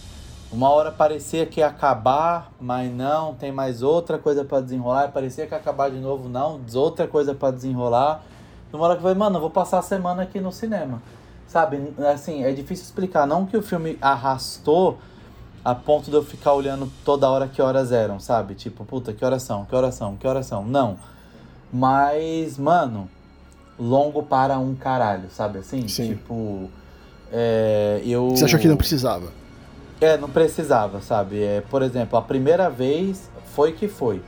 Uma 0.52 0.70
hora 0.70 0.92
parecia 0.92 1.46
que 1.46 1.62
ia 1.62 1.68
acabar, 1.68 2.52
mas 2.60 2.92
não, 2.92 3.34
tem 3.34 3.50
mais 3.50 3.82
outra 3.82 4.18
coisa 4.18 4.44
para 4.44 4.60
desenrolar. 4.60 5.12
Parecia 5.14 5.48
que 5.48 5.54
ia 5.54 5.58
acabar 5.58 5.90
de 5.90 5.98
novo, 5.98 6.28
não, 6.28 6.60
outra 6.76 7.08
coisa 7.08 7.34
para 7.34 7.52
desenrolar. 7.52 8.24
Uma 8.74 8.88
hora 8.88 8.98
que 8.98 9.04
vai, 9.04 9.14
mano, 9.14 9.38
eu 9.38 9.42
vou 9.42 9.50
passar 9.50 9.80
a 9.80 9.82
semana 9.82 10.24
aqui 10.24 10.42
no 10.42 10.52
cinema. 10.52 11.02
Sabe, 11.48 11.94
assim, 12.14 12.44
é 12.44 12.52
difícil 12.52 12.84
explicar. 12.84 13.26
Não 13.26 13.46
que 13.46 13.56
o 13.56 13.62
filme 13.62 13.98
arrastou 14.02 14.98
a 15.64 15.74
ponto 15.74 16.10
de 16.10 16.16
eu 16.18 16.24
ficar 16.24 16.54
olhando 16.54 16.92
toda 17.06 17.30
hora 17.30 17.48
que 17.48 17.62
horas 17.62 17.94
eram, 17.94 18.20
sabe? 18.20 18.54
Tipo, 18.54 18.84
puta, 18.84 19.14
que 19.14 19.24
horas 19.24 19.44
são, 19.44 19.64
que 19.64 19.74
horas 19.74 19.96
são, 19.96 20.18
que 20.18 20.28
horas 20.28 20.46
são. 20.46 20.66
Não. 20.66 20.98
Mas, 21.72 22.58
mano, 22.58 23.10
longo 23.80 24.24
para 24.24 24.58
um 24.58 24.76
caralho, 24.76 25.30
sabe 25.30 25.60
assim? 25.60 25.88
Sim. 25.88 26.10
Tipo, 26.10 26.70
é, 27.32 28.02
eu... 28.06 28.30
Você 28.32 28.46
achou 28.46 28.60
que 28.60 28.68
não 28.68 28.78
precisava? 28.78 29.32
É, 30.00 30.18
não 30.18 30.30
precisava, 30.30 31.02
sabe? 31.02 31.44
É, 31.44 31.62
por 31.62 31.82
exemplo, 31.82 32.18
a 32.18 32.22
primeira 32.22 32.70
vez 32.70 33.30
foi 33.54 33.72
que 33.72 33.88
foi. 33.88 34.22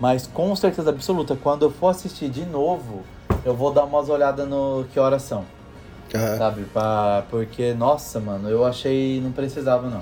Mas 0.00 0.26
com 0.26 0.54
certeza 0.54 0.90
absoluta, 0.90 1.36
quando 1.36 1.64
eu 1.64 1.70
for 1.70 1.88
assistir 1.88 2.28
de 2.28 2.44
novo, 2.44 3.02
eu 3.44 3.54
vou 3.54 3.72
dar 3.72 3.84
umas 3.84 4.08
olhadas 4.08 4.48
no 4.48 4.86
que 4.92 5.00
horas 5.00 5.22
são. 5.22 5.44
Uhum. 6.14 6.38
Sabe? 6.38 6.64
Pra, 6.72 7.24
porque, 7.28 7.74
nossa, 7.74 8.20
mano, 8.20 8.48
eu 8.48 8.64
achei. 8.64 9.20
Não 9.20 9.32
precisava, 9.32 9.90
não. 9.90 10.00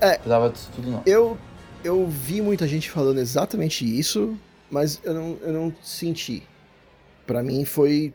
É. 0.00 0.12
Precisava 0.14 0.48
disso 0.50 0.70
tudo, 0.74 0.90
não. 0.90 1.02
Eu, 1.04 1.36
eu 1.82 2.06
vi 2.06 2.40
muita 2.40 2.66
gente 2.66 2.90
falando 2.90 3.18
exatamente 3.18 3.84
isso, 3.84 4.36
mas 4.70 5.00
eu 5.04 5.12
não, 5.12 5.36
eu 5.42 5.52
não 5.52 5.74
senti. 5.82 6.42
Pra 7.26 7.42
mim 7.42 7.64
foi 7.64 8.14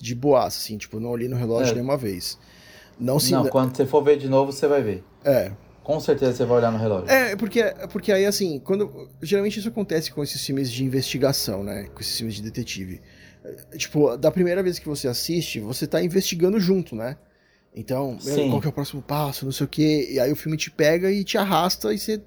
de 0.00 0.14
boas, 0.14 0.56
assim, 0.56 0.78
tipo, 0.78 0.98
não 0.98 1.10
olhei 1.10 1.28
no 1.28 1.36
relógio 1.36 1.72
é. 1.72 1.74
nenhuma 1.74 1.96
vez. 1.96 2.38
Não, 2.98 3.18
se... 3.18 3.32
não, 3.32 3.46
quando 3.48 3.76
você 3.76 3.84
for 3.84 4.02
ver 4.02 4.16
de 4.16 4.28
novo, 4.28 4.52
você 4.52 4.66
vai 4.66 4.82
ver. 4.82 5.04
É. 5.24 5.52
Com 5.82 6.00
certeza 6.00 6.32
você 6.32 6.44
vai 6.46 6.58
olhar 6.58 6.72
no 6.72 6.78
relógio. 6.78 7.10
É, 7.10 7.36
porque, 7.36 7.62
porque 7.92 8.10
aí, 8.10 8.24
assim, 8.24 8.58
quando. 8.58 9.10
Geralmente 9.20 9.58
isso 9.58 9.68
acontece 9.68 10.10
com 10.10 10.22
esses 10.22 10.44
filmes 10.44 10.72
de 10.72 10.82
investigação, 10.82 11.62
né? 11.62 11.88
Com 11.94 12.00
esses 12.00 12.16
filmes 12.16 12.36
de 12.36 12.42
detetive. 12.42 13.02
Tipo, 13.76 14.16
da 14.16 14.30
primeira 14.30 14.62
vez 14.62 14.78
que 14.78 14.88
você 14.88 15.06
assiste, 15.06 15.60
você 15.60 15.86
tá 15.86 16.02
investigando 16.02 16.58
junto, 16.58 16.96
né? 16.96 17.18
Então, 17.74 18.18
Sim. 18.18 18.48
qual 18.48 18.60
que 18.62 18.66
é 18.66 18.70
o 18.70 18.72
próximo 18.72 19.02
passo, 19.02 19.44
não 19.44 19.52
sei 19.52 19.66
o 19.66 19.68
quê. 19.68 20.08
E 20.12 20.20
aí 20.20 20.32
o 20.32 20.36
filme 20.36 20.56
te 20.56 20.70
pega 20.70 21.10
e 21.10 21.22
te 21.22 21.36
arrasta 21.36 21.92
e 21.92 21.98
você 21.98 22.22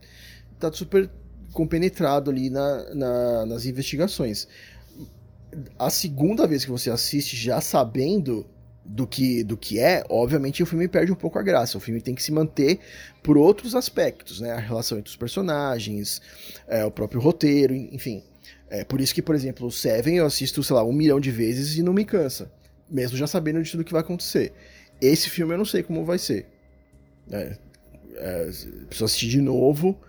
tá 0.59 0.71
super 0.71 1.09
compenetrado 1.53 2.29
ali 2.29 2.51
na, 2.51 2.93
na, 2.93 3.45
nas 3.47 3.65
investigações. 3.65 4.47
A 5.77 5.89
segunda 5.89 6.45
vez 6.45 6.63
que 6.63 6.71
você 6.71 6.89
assiste 6.89 7.35
já 7.35 7.61
sabendo 7.61 8.45
do 8.87 9.05
que, 9.05 9.43
do 9.43 9.57
que 9.57 9.79
é, 9.79 10.03
obviamente 10.09 10.63
o 10.63 10.65
filme 10.65 10.87
perde 10.87 11.11
um 11.11 11.15
pouco 11.15 11.37
a 11.37 11.43
graça. 11.43 11.77
O 11.77 11.81
filme 11.81 11.99
tem 11.99 12.15
que 12.15 12.23
se 12.23 12.31
manter 12.31 12.79
por 13.21 13.37
outros 13.37 13.75
aspectos, 13.75 14.39
né? 14.39 14.51
A 14.51 14.59
relação 14.59 14.97
entre 14.97 15.09
os 15.09 15.15
personagens, 15.15 16.21
é, 16.67 16.85
o 16.85 16.91
próprio 16.91 17.19
roteiro, 17.19 17.73
enfim. 17.73 18.23
É 18.69 18.83
por 18.83 19.01
isso 19.01 19.13
que, 19.13 19.21
por 19.21 19.35
exemplo, 19.35 19.67
o 19.67 19.71
Seven 19.71 20.17
eu 20.17 20.25
assisto, 20.25 20.63
sei 20.63 20.75
lá, 20.75 20.83
um 20.83 20.93
milhão 20.93 21.19
de 21.19 21.31
vezes 21.31 21.77
e 21.77 21.83
não 21.83 21.93
me 21.93 22.05
cansa. 22.05 22.51
Mesmo 22.89 23.17
já 23.17 23.27
sabendo 23.27 23.61
de 23.61 23.69
tudo 23.69 23.83
que 23.83 23.91
vai 23.91 24.01
acontecer. 24.01 24.53
Esse 25.01 25.29
filme 25.29 25.53
eu 25.53 25.57
não 25.57 25.65
sei 25.65 25.83
como 25.83 26.05
vai 26.05 26.17
ser. 26.17 26.47
É, 27.29 27.57
é, 28.15 28.43
preciso 28.87 29.05
assistir 29.05 29.27
de 29.27 29.41
novo 29.41 29.99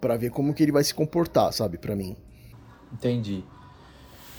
para 0.00 0.16
ver 0.16 0.30
como 0.30 0.54
que 0.54 0.62
ele 0.62 0.72
vai 0.72 0.82
se 0.84 0.94
comportar, 0.94 1.52
sabe, 1.52 1.78
para 1.78 1.94
mim. 1.94 2.16
Entendi. 2.92 3.44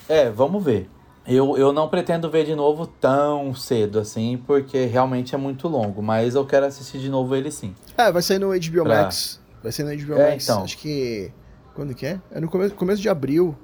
É, 0.07 0.29
vamos 0.29 0.63
ver. 0.63 0.89
Eu, 1.25 1.57
eu 1.57 1.71
não 1.71 1.87
pretendo 1.87 2.29
ver 2.29 2.45
de 2.45 2.53
novo 2.53 2.85
tão 2.85 3.55
cedo 3.55 3.99
assim, 3.99 4.41
porque 4.45 4.85
realmente 4.85 5.33
é 5.33 5.37
muito 5.37 5.69
longo, 5.69 6.01
mas 6.01 6.35
eu 6.35 6.45
quero 6.45 6.65
assistir 6.65 6.99
de 6.99 7.09
novo 7.09 7.33
ele 7.33 7.49
sim. 7.49 7.73
É, 7.97 8.11
vai 8.11 8.21
sair 8.21 8.39
no 8.39 8.49
HBO 8.49 8.83
pra... 8.83 9.03
Max. 9.03 9.41
Vai 9.61 9.71
sair 9.71 9.85
no 9.85 10.05
HBO 10.05 10.19
é, 10.19 10.31
Max. 10.31 10.43
Então. 10.43 10.63
Acho 10.63 10.77
que. 10.77 11.31
Quando 11.73 11.95
que 11.95 12.05
é? 12.05 12.19
É 12.29 12.39
no 12.39 12.49
começo, 12.49 12.75
começo 12.75 13.01
de 13.01 13.07
abril. 13.07 13.55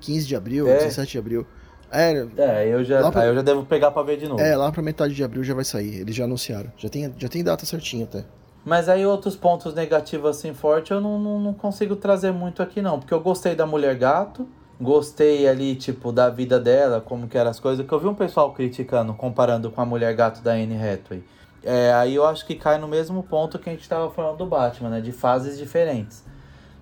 15 0.00 0.26
de 0.26 0.36
abril, 0.36 0.68
é. 0.68 0.78
17 0.78 1.12
de 1.12 1.18
abril. 1.18 1.46
É, 1.90 2.26
é 2.36 2.68
eu, 2.68 2.82
já, 2.82 3.10
pra... 3.10 3.24
eu 3.24 3.34
já 3.36 3.42
devo 3.42 3.64
pegar 3.64 3.92
pra 3.92 4.02
ver 4.02 4.18
de 4.18 4.26
novo. 4.26 4.40
É, 4.40 4.56
lá 4.56 4.70
pra 4.72 4.82
metade 4.82 5.14
de 5.14 5.22
abril 5.22 5.44
já 5.44 5.54
vai 5.54 5.64
sair. 5.64 6.00
Eles 6.00 6.14
já 6.14 6.24
anunciaram. 6.24 6.72
Já 6.76 6.88
tem, 6.88 7.14
já 7.16 7.28
tem 7.28 7.44
data 7.44 7.64
certinha 7.64 8.04
até. 8.04 8.24
Mas 8.64 8.88
aí 8.88 9.06
outros 9.06 9.36
pontos 9.36 9.72
negativos 9.74 10.36
assim 10.36 10.52
forte 10.52 10.90
eu 10.90 11.00
não, 11.00 11.18
não, 11.18 11.38
não 11.38 11.54
consigo 11.54 11.94
trazer 11.94 12.32
muito 12.32 12.62
aqui 12.62 12.82
não. 12.82 12.98
Porque 12.98 13.14
eu 13.14 13.20
gostei 13.20 13.54
da 13.54 13.64
Mulher 13.64 13.94
Gato 13.94 14.48
gostei 14.80 15.48
ali, 15.48 15.74
tipo, 15.74 16.12
da 16.12 16.28
vida 16.30 16.58
dela, 16.58 17.00
como 17.00 17.28
que 17.28 17.38
eram 17.38 17.50
as 17.50 17.60
coisas, 17.60 17.86
que 17.86 17.92
eu 17.92 17.98
vi 18.00 18.06
um 18.06 18.14
pessoal 18.14 18.52
criticando, 18.52 19.14
comparando 19.14 19.70
com 19.70 19.80
a 19.80 19.86
Mulher 19.86 20.14
Gato 20.14 20.42
da 20.42 20.52
Anne 20.52 20.76
Hathaway. 20.76 21.24
É, 21.62 21.92
aí 21.94 22.14
eu 22.14 22.26
acho 22.26 22.46
que 22.46 22.54
cai 22.54 22.78
no 22.78 22.86
mesmo 22.86 23.22
ponto 23.22 23.58
que 23.58 23.70
a 23.70 23.72
gente 23.72 23.82
estava 23.82 24.10
falando 24.10 24.36
do 24.36 24.46
Batman, 24.46 24.90
né? 24.90 25.00
De 25.00 25.12
fases 25.12 25.56
diferentes. 25.56 26.22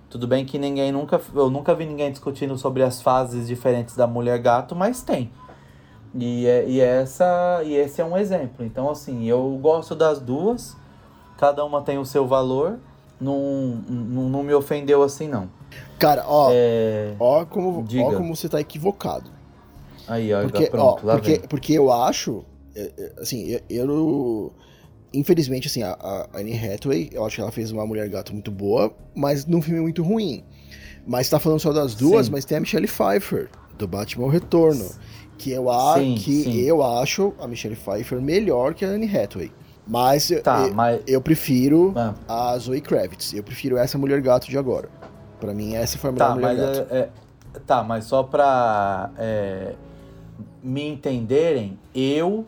Tudo 0.09 0.27
bem 0.27 0.45
que 0.45 0.59
ninguém 0.59 0.91
nunca. 0.91 1.19
Eu 1.33 1.49
nunca 1.49 1.73
vi 1.73 1.85
ninguém 1.85 2.11
discutindo 2.11 2.57
sobre 2.57 2.83
as 2.83 3.01
fases 3.01 3.47
diferentes 3.47 3.95
da 3.95 4.05
Mulher 4.05 4.37
Gato, 4.39 4.75
mas 4.75 5.01
tem. 5.01 5.31
E, 6.13 6.45
é, 6.45 6.67
e, 6.67 6.79
essa, 6.79 7.61
e 7.63 7.73
esse 7.73 8.01
é 8.01 8.05
um 8.05 8.17
exemplo. 8.17 8.63
Então, 8.65 8.89
assim, 8.89 9.25
eu 9.25 9.57
gosto 9.61 9.95
das 9.95 10.19
duas. 10.19 10.75
Cada 11.37 11.65
uma 11.65 11.81
tem 11.81 11.97
o 11.97 12.05
seu 12.05 12.27
valor. 12.27 12.77
Não, 13.19 13.81
não, 13.89 14.29
não 14.29 14.43
me 14.43 14.53
ofendeu 14.53 15.01
assim, 15.01 15.27
não. 15.27 15.49
Cara, 16.03 16.25
ó, 16.27 16.49
é... 16.51 17.15
ó, 17.17 17.45
como, 17.45 17.85
ó 18.03 18.11
como 18.13 18.35
você 18.35 18.49
tá 18.49 18.59
equivocado. 18.59 19.31
Aí, 20.05 20.33
ó, 20.33 20.41
porque, 20.41 20.67
pronto, 20.67 21.07
ó, 21.07 21.13
porque, 21.13 21.39
porque 21.47 21.73
eu 21.73 21.93
acho, 21.93 22.43
é, 22.75 22.91
é, 22.97 23.21
assim, 23.21 23.51
eu, 23.51 23.61
eu 23.69 24.53
infelizmente, 25.13 25.69
assim, 25.69 25.81
a, 25.81 25.93
a 25.93 26.27
Anne 26.37 26.57
Hathaway, 26.57 27.09
eu 27.13 27.25
acho 27.25 27.35
que 27.35 27.41
ela 27.41 27.53
fez 27.53 27.71
uma 27.71 27.85
Mulher 27.87 28.09
Gato 28.09 28.33
muito 28.33 28.51
boa, 28.51 28.93
mas 29.15 29.45
num 29.45 29.61
filme 29.61 29.79
muito 29.79 30.03
ruim. 30.03 30.43
Mas 31.07 31.29
tá 31.29 31.39
falando 31.39 31.61
só 31.61 31.71
das 31.71 31.95
duas, 31.95 32.25
sim. 32.25 32.33
mas 32.33 32.43
tem 32.43 32.57
a 32.57 32.59
Michelle 32.59 32.87
Pfeiffer, 32.87 33.49
do 33.77 33.87
Batman 33.87 34.25
o 34.25 34.29
Retorno, 34.29 34.89
que 35.37 35.51
eu, 35.51 35.71
a, 35.71 35.93
sim, 35.95 36.15
que 36.15 36.43
sim. 36.43 36.61
eu 36.63 36.83
acho 36.83 37.33
a 37.39 37.47
Michelle 37.47 37.77
Pfeiffer 37.77 38.21
melhor 38.21 38.73
que 38.73 38.83
a 38.83 38.89
Anne 38.89 39.07
Hathaway. 39.07 39.53
Mas, 39.87 40.29
tá, 40.43 40.67
eu, 40.67 40.73
mas... 40.73 41.01
eu 41.07 41.21
prefiro 41.21 41.93
ah. 41.95 42.13
a 42.27 42.57
Zoe 42.57 42.81
Kravitz, 42.81 43.33
eu 43.33 43.43
prefiro 43.43 43.77
essa 43.77 43.97
Mulher 43.97 44.21
Gato 44.21 44.49
de 44.49 44.57
agora. 44.57 44.89
Pra 45.43 45.53
mim, 45.53 45.75
essa 45.75 45.97
foi 45.97 46.09
a 46.09 46.13
melhor 46.13 46.27
tá, 46.29 46.35
Mulher 46.35 46.55
mas 46.55 46.77
Gato. 46.77 46.93
É, 46.93 46.97
é, 46.99 47.09
tá, 47.67 47.83
mas 47.83 48.05
só 48.05 48.23
pra 48.23 49.09
é, 49.17 49.75
me 50.63 50.87
entenderem, 50.87 51.77
eu, 51.93 52.45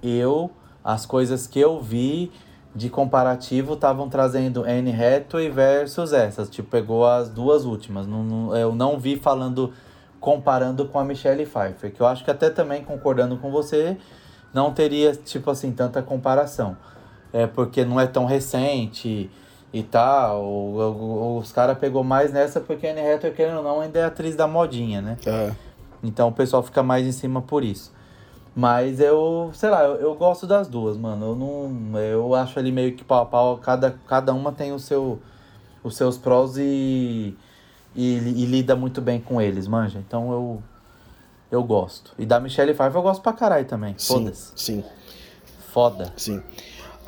eu, 0.00 0.48
as 0.84 1.04
coisas 1.04 1.48
que 1.48 1.58
eu 1.58 1.80
vi 1.80 2.30
de 2.72 2.88
comparativo 2.88 3.74
estavam 3.74 4.08
trazendo 4.08 4.62
Anne 4.62 4.92
Hathaway 4.92 5.50
versus 5.50 6.12
essas. 6.12 6.48
Tipo, 6.48 6.70
pegou 6.70 7.04
as 7.04 7.28
duas 7.28 7.64
últimas. 7.64 8.06
Não, 8.06 8.22
não, 8.22 8.56
eu 8.56 8.72
não 8.72 9.00
vi 9.00 9.16
falando, 9.16 9.72
comparando 10.20 10.86
com 10.86 10.96
a 10.96 11.04
Michelle 11.04 11.44
Pfeiffer. 11.44 11.92
Que 11.92 12.00
eu 12.00 12.06
acho 12.06 12.24
que 12.24 12.30
até 12.30 12.50
também, 12.50 12.84
concordando 12.84 13.36
com 13.38 13.50
você, 13.50 13.96
não 14.54 14.72
teria, 14.72 15.12
tipo 15.12 15.50
assim, 15.50 15.72
tanta 15.72 16.00
comparação. 16.02 16.76
É 17.32 17.48
porque 17.48 17.84
não 17.84 17.98
é 17.98 18.06
tão 18.06 18.26
recente 18.26 19.28
e 19.72 19.82
tal. 19.82 21.36
os 21.38 21.52
caras 21.52 21.78
pegou 21.78 22.02
mais 22.02 22.32
nessa 22.32 22.60
porque 22.60 22.86
a 22.86 22.92
Anne 22.92 23.00
Hathaway, 23.00 23.34
querendo 23.34 23.58
ou 23.58 23.62
não, 23.62 23.80
ainda 23.80 23.98
é 23.98 24.04
atriz 24.04 24.34
da 24.34 24.46
modinha, 24.46 25.00
né? 25.02 25.16
É. 25.26 25.52
Então 26.02 26.28
o 26.28 26.32
pessoal 26.32 26.62
fica 26.62 26.82
mais 26.82 27.06
em 27.06 27.12
cima 27.12 27.42
por 27.42 27.64
isso. 27.64 27.92
Mas 28.54 28.98
eu, 28.98 29.50
sei 29.54 29.70
lá, 29.70 29.84
eu, 29.84 29.94
eu 29.96 30.14
gosto 30.14 30.46
das 30.46 30.66
duas, 30.66 30.96
mano. 30.96 31.26
Eu 31.26 31.36
não. 31.36 32.00
Eu 32.00 32.34
acho 32.34 32.58
ali 32.58 32.72
meio 32.72 32.96
que 32.96 33.04
pau 33.04 33.22
a 33.22 33.26
pau, 33.26 33.58
cada, 33.58 33.96
cada 34.08 34.32
uma 34.32 34.50
tem 34.50 34.72
o 34.72 34.78
seu, 34.78 35.20
os 35.82 35.96
seus 35.96 36.18
prós 36.18 36.56
e, 36.56 37.36
e, 37.94 38.14
e 38.14 38.46
lida 38.46 38.74
muito 38.74 39.00
bem 39.00 39.20
com 39.20 39.40
eles, 39.40 39.68
manja. 39.68 39.98
Então 39.98 40.32
eu. 40.32 40.62
Eu 41.50 41.64
gosto. 41.64 42.12
E 42.18 42.26
da 42.26 42.38
Michelle 42.38 42.74
Pfeiffer 42.74 42.96
eu 42.96 43.02
gosto 43.02 43.22
pra 43.22 43.32
caralho 43.32 43.64
também. 43.64 43.94
Foda-se. 43.98 44.52
Sim. 44.54 44.84
Foda. 45.72 46.12
Sim. 46.14 46.42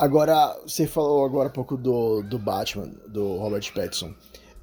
Agora, 0.01 0.59
você 0.67 0.87
falou 0.87 1.27
agora 1.27 1.51
um 1.51 1.53
pouco 1.53 1.77
do, 1.77 2.23
do 2.23 2.39
Batman, 2.39 2.91
do 3.07 3.37
Robert 3.37 3.71
Pattinson. 3.75 4.15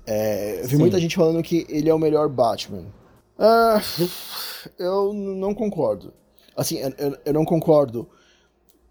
É, 0.03 0.61
eu 0.61 0.63
vi 0.63 0.69
Sim. 0.69 0.77
muita 0.77 0.99
gente 0.99 1.15
falando 1.15 1.43
que 1.43 1.63
ele 1.69 1.87
é 1.87 1.93
o 1.93 1.99
melhor 1.99 2.27
Batman. 2.27 2.85
Ah, 3.37 3.79
eu 4.79 5.13
não 5.13 5.53
concordo. 5.53 6.11
Assim, 6.55 6.79
eu, 6.79 7.15
eu, 7.23 7.33
não 7.33 7.45
concordo 7.45 8.09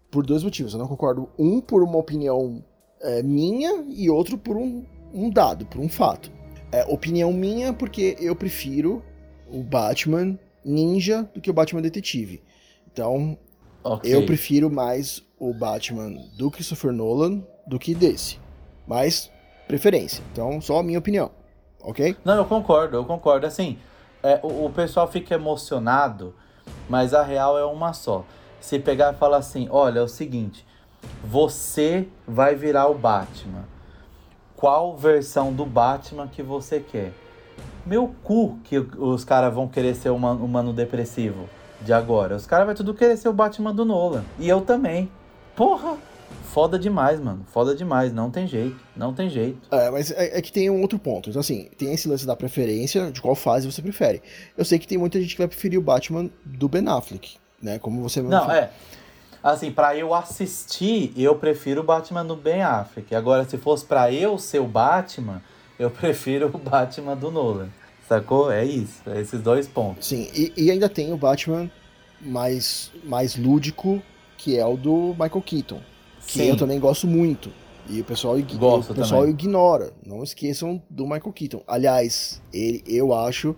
por 0.09 0.25
dois 0.25 0.41
motivos. 0.41 0.71
Eu 0.71 0.79
não 0.79 0.87
concordo, 0.87 1.29
um, 1.37 1.59
por 1.59 1.83
uma 1.83 1.97
opinião 1.97 2.63
é, 3.01 3.21
minha 3.21 3.83
e 3.85 4.09
outro 4.09 4.37
por 4.37 4.55
um, 4.55 4.85
um 5.13 5.29
dado, 5.29 5.65
por 5.65 5.81
um 5.81 5.89
fato. 5.89 6.31
É, 6.71 6.85
opinião 6.85 7.33
minha 7.33 7.73
porque 7.73 8.15
eu 8.21 8.33
prefiro 8.37 9.03
o 9.51 9.61
Batman 9.61 10.39
ninja 10.63 11.29
do 11.33 11.41
que 11.41 11.49
o 11.49 11.53
Batman 11.53 11.81
detetive. 11.81 12.41
Então, 12.89 13.37
okay. 13.83 14.13
eu 14.13 14.25
prefiro 14.25 14.69
mais 14.69 15.23
o 15.39 15.53
Batman 15.53 16.13
do 16.37 16.49
Christopher 16.49 16.91
Nolan 16.91 17.43
do 17.65 17.77
que 17.77 17.93
desse. 17.93 18.39
Mas, 18.87 19.31
preferência. 19.67 20.23
Então, 20.31 20.59
só 20.61 20.79
a 20.79 20.83
minha 20.83 20.99
opinião. 20.99 21.31
Ok? 21.81 22.15
Não, 22.23 22.35
eu 22.35 22.45
concordo, 22.45 22.97
eu 22.97 23.05
concordo. 23.05 23.45
Assim, 23.45 23.77
é, 24.23 24.39
o, 24.41 24.65
o 24.65 24.71
pessoal 24.71 25.07
fica 25.07 25.35
emocionado, 25.35 26.33
mas 26.89 27.13
a 27.13 27.23
real 27.23 27.57
é 27.57 27.65
uma 27.65 27.93
só. 27.93 28.25
Se 28.59 28.79
pegar 28.79 29.13
e 29.13 29.17
falar 29.17 29.37
assim: 29.37 29.67
olha, 29.69 29.99
é 29.99 30.03
o 30.03 30.07
seguinte, 30.07 30.65
você 31.23 32.07
vai 32.27 32.55
virar 32.55 32.87
o 32.87 32.95
Batman. 32.95 33.65
Qual 34.55 34.97
versão 34.97 35.53
do 35.53 35.65
Batman 35.65 36.27
que 36.27 36.41
você 36.41 36.79
quer? 36.79 37.13
Meu 37.85 38.13
cu 38.23 38.57
que 38.63 38.79
os 38.79 39.23
caras 39.23 39.53
vão 39.53 39.67
querer 39.67 39.95
ser 39.95 40.09
um 40.09 40.17
mano 40.17 40.73
depressivo 40.73 41.47
de 41.81 41.93
agora. 41.93 42.35
Os 42.35 42.45
caras 42.45 42.65
vão 42.65 42.75
tudo 42.75 42.93
querer 42.93 43.17
ser 43.17 43.29
o 43.29 43.33
Batman 43.33 43.73
do 43.73 43.85
Nolan. 43.85 44.23
E 44.39 44.47
eu 44.47 44.61
também. 44.61 45.09
Porra! 45.55 45.97
Foda 46.43 46.79
demais, 46.79 47.19
mano. 47.19 47.45
Foda 47.51 47.75
demais. 47.75 48.11
Não 48.13 48.31
tem 48.31 48.47
jeito. 48.47 48.77
Não 48.95 49.13
tem 49.13 49.29
jeito. 49.29 49.67
É, 49.71 49.91
mas 49.91 50.11
é, 50.11 50.37
é, 50.37 50.41
que 50.41 50.51
tem 50.51 50.69
um 50.69 50.81
outro 50.81 50.97
ponto. 50.97 51.29
Então, 51.29 51.39
assim, 51.39 51.69
tem 51.77 51.93
esse 51.93 52.07
lance 52.07 52.25
da 52.25 52.35
preferência, 52.35 53.11
de 53.11 53.21
qual 53.21 53.35
fase 53.35 53.71
você 53.71 53.81
prefere. 53.81 54.21
Eu 54.57 54.65
sei 54.65 54.79
que 54.79 54.87
tem 54.87 54.97
muita 54.97 55.21
gente 55.21 55.33
que 55.33 55.37
vai 55.37 55.47
preferir 55.47 55.77
o 55.77 55.81
Batman 55.81 56.29
do 56.43 56.67
Ben 56.67 56.87
Affleck, 56.87 57.37
né? 57.61 57.77
Como 57.79 58.01
você 58.01 58.21
Não, 58.21 58.51
é. 58.51 58.71
Assim, 59.43 59.71
para 59.71 59.95
eu 59.95 60.13
assistir, 60.13 61.13
eu 61.15 61.35
prefiro 61.35 61.81
o 61.81 61.83
Batman 61.83 62.25
do 62.25 62.35
Ben 62.35 62.63
Affleck. 62.63 63.13
Agora, 63.13 63.45
se 63.45 63.57
fosse 63.57 63.85
para 63.85 64.11
eu 64.11 64.37
ser 64.37 64.59
o 64.59 64.67
Batman, 64.67 65.41
eu 65.77 65.91
prefiro 65.91 66.47
o 66.47 66.57
Batman 66.57 67.15
do 67.15 67.29
Nolan. 67.29 67.69
Sacou? 68.07 68.51
É 68.51 68.63
isso. 68.63 69.01
É 69.05 69.19
esses 69.19 69.41
dois 69.41 69.67
pontos. 69.67 70.07
Sim, 70.07 70.29
e, 70.33 70.53
e 70.55 70.71
ainda 70.71 70.87
tem 70.87 71.11
o 71.11 71.17
Batman 71.17 71.69
mais, 72.21 72.91
mais 73.03 73.35
lúdico 73.35 74.01
que 74.37 74.57
é 74.57 74.65
o 74.65 74.77
do 74.77 75.15
Michael 75.19 75.41
Keaton, 75.41 75.81
que 76.25 76.39
Sim. 76.39 76.43
eu 76.45 76.57
também 76.57 76.79
gosto 76.79 77.07
muito. 77.07 77.51
E 77.89 78.01
o 78.01 78.03
pessoal, 78.03 78.37
o 78.37 78.93
pessoal 78.93 79.27
ignora. 79.27 79.93
Não 80.05 80.21
esqueçam 80.21 80.81
do 80.89 81.03
Michael 81.03 81.31
Keaton. 81.31 81.63
Aliás, 81.65 82.41
ele, 82.53 82.83
eu 82.85 83.13
acho 83.13 83.55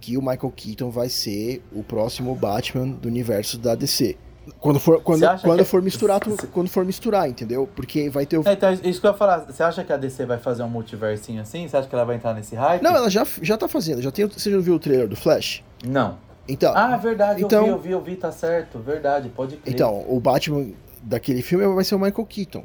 que 0.00 0.16
o 0.16 0.20
Michael 0.20 0.52
Keaton 0.54 0.90
vai 0.90 1.08
ser 1.08 1.62
o 1.72 1.82
próximo 1.82 2.34
Batman 2.34 2.88
do 2.88 3.08
universo 3.08 3.56
da 3.56 3.74
DC. 3.74 4.16
Quando 4.60 4.80
for, 4.80 5.00
quando, 5.02 5.22
quando 5.40 5.64
for 5.64 5.82
misturar, 5.82 6.20
quando 6.52 6.68
for 6.68 6.84
misturar, 6.84 7.28
entendeu? 7.28 7.68
Porque 7.74 8.08
vai 8.10 8.26
ter 8.26 8.38
o. 8.38 8.48
É, 8.48 8.52
então, 8.52 8.72
isso 8.72 9.00
que 9.00 9.06
eu 9.06 9.12
ia 9.12 9.16
falar. 9.16 9.40
Você 9.40 9.62
acha 9.62 9.84
que 9.84 9.92
a 9.92 9.96
DC 9.96 10.26
vai 10.26 10.38
fazer 10.38 10.62
um 10.62 10.68
multiversinho 10.68 11.40
assim? 11.40 11.66
Você 11.66 11.76
acha 11.76 11.88
que 11.88 11.94
ela 11.94 12.04
vai 12.04 12.16
entrar 12.16 12.34
nesse 12.34 12.54
hype? 12.54 12.82
Não, 12.82 12.94
ela 12.94 13.10
já, 13.10 13.26
já 13.42 13.56
tá 13.56 13.68
fazendo. 13.68 14.02
Já 14.02 14.10
tem, 14.10 14.26
você 14.26 14.50
já 14.50 14.58
viu 14.58 14.74
o 14.74 14.78
trailer 14.78 15.08
do 15.08 15.16
Flash? 15.16 15.62
Não. 15.86 16.18
Então, 16.48 16.72
ah, 16.74 16.96
verdade, 16.96 17.44
então, 17.44 17.66
eu 17.66 17.66
vi, 17.66 17.70
eu 17.72 17.78
vi, 17.78 17.90
eu 17.90 18.00
vi, 18.00 18.16
tá 18.16 18.32
certo, 18.32 18.78
verdade, 18.78 19.28
pode 19.28 19.58
crer. 19.58 19.74
Então, 19.74 20.02
o 20.08 20.18
Batman 20.18 20.68
daquele 21.02 21.42
filme 21.42 21.66
vai 21.66 21.84
ser 21.84 21.94
o 21.94 21.98
Michael 21.98 22.24
Keaton. 22.24 22.64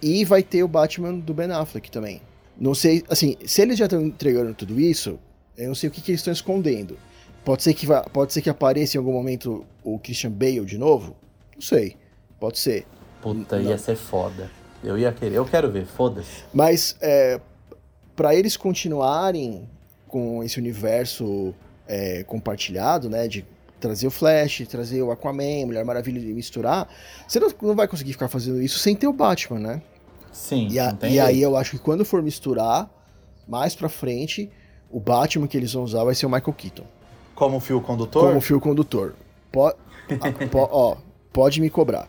E 0.00 0.24
vai 0.24 0.42
ter 0.42 0.62
o 0.62 0.68
Batman 0.68 1.14
do 1.14 1.34
Ben 1.34 1.50
Affleck 1.50 1.90
também. 1.90 2.22
Não 2.58 2.74
sei, 2.74 3.04
assim, 3.08 3.36
se 3.44 3.60
eles 3.60 3.78
já 3.78 3.84
estão 3.84 4.00
entregando 4.00 4.54
tudo 4.54 4.80
isso, 4.80 5.18
eu 5.56 5.68
não 5.68 5.74
sei 5.74 5.88
o 5.88 5.92
que, 5.92 6.00
que 6.00 6.12
eles 6.12 6.20
estão 6.20 6.32
escondendo. 6.32 6.96
Pode 7.44 7.62
ser 7.62 7.74
que 7.74 7.86
pode 8.12 8.32
ser 8.32 8.40
que 8.40 8.48
apareça 8.48 8.96
em 8.96 8.98
algum 8.98 9.12
momento 9.12 9.66
o 9.82 9.98
Christian 9.98 10.30
Bale 10.30 10.64
de 10.64 10.78
novo? 10.78 11.14
Não 11.54 11.62
sei. 11.62 11.96
Pode 12.40 12.58
ser. 12.58 12.86
Puta, 13.20 13.58
não. 13.58 13.70
ia 13.70 13.78
ser 13.78 13.96
foda. 13.96 14.50
Eu 14.82 14.98
ia 14.98 15.12
querer, 15.12 15.36
eu 15.36 15.44
quero 15.46 15.70
ver, 15.70 15.86
foda-se. 15.86 16.44
Mas 16.52 16.96
é, 17.00 17.40
para 18.14 18.34
eles 18.34 18.56
continuarem 18.56 19.66
com 20.06 20.44
esse 20.44 20.58
universo 20.58 21.54
é, 21.88 22.22
compartilhado, 22.24 23.08
né? 23.08 23.26
De 23.26 23.44
trazer 23.80 24.06
o 24.06 24.10
Flash, 24.10 24.66
trazer 24.68 25.02
o 25.02 25.10
Aquaman, 25.10 25.66
Mulher 25.66 25.84
Maravilha 25.84 26.18
e 26.18 26.32
misturar, 26.32 26.88
você 27.28 27.38
não, 27.38 27.50
não 27.60 27.74
vai 27.74 27.86
conseguir 27.86 28.12
ficar 28.12 28.28
fazendo 28.28 28.62
isso 28.62 28.78
sem 28.78 28.96
ter 28.96 29.06
o 29.06 29.12
Batman, 29.12 29.58
né? 29.58 29.82
Sim. 30.32 30.68
E, 30.70 30.78
a, 30.78 30.96
e 31.02 31.20
aí 31.20 31.42
eu 31.42 31.56
acho 31.56 31.72
que 31.72 31.78
quando 31.78 32.04
for 32.04 32.22
misturar, 32.22 32.90
mais 33.46 33.74
pra 33.74 33.88
frente, 33.88 34.50
o 34.90 34.98
Batman 34.98 35.46
que 35.46 35.56
eles 35.56 35.72
vão 35.72 35.82
usar 35.82 36.02
vai 36.02 36.14
ser 36.14 36.24
o 36.26 36.30
Michael 36.30 36.54
Keaton. 36.54 36.86
Como 37.34 37.58
fio 37.60 37.80
condutor? 37.80 38.28
Como 38.28 38.40
fio 38.40 38.60
condutor. 38.60 39.14
Po- 39.50 39.68
a- 39.68 39.74
po- 40.50 40.68
ó, 40.70 40.96
pode 41.32 41.60
me 41.60 41.68
cobrar. 41.70 42.08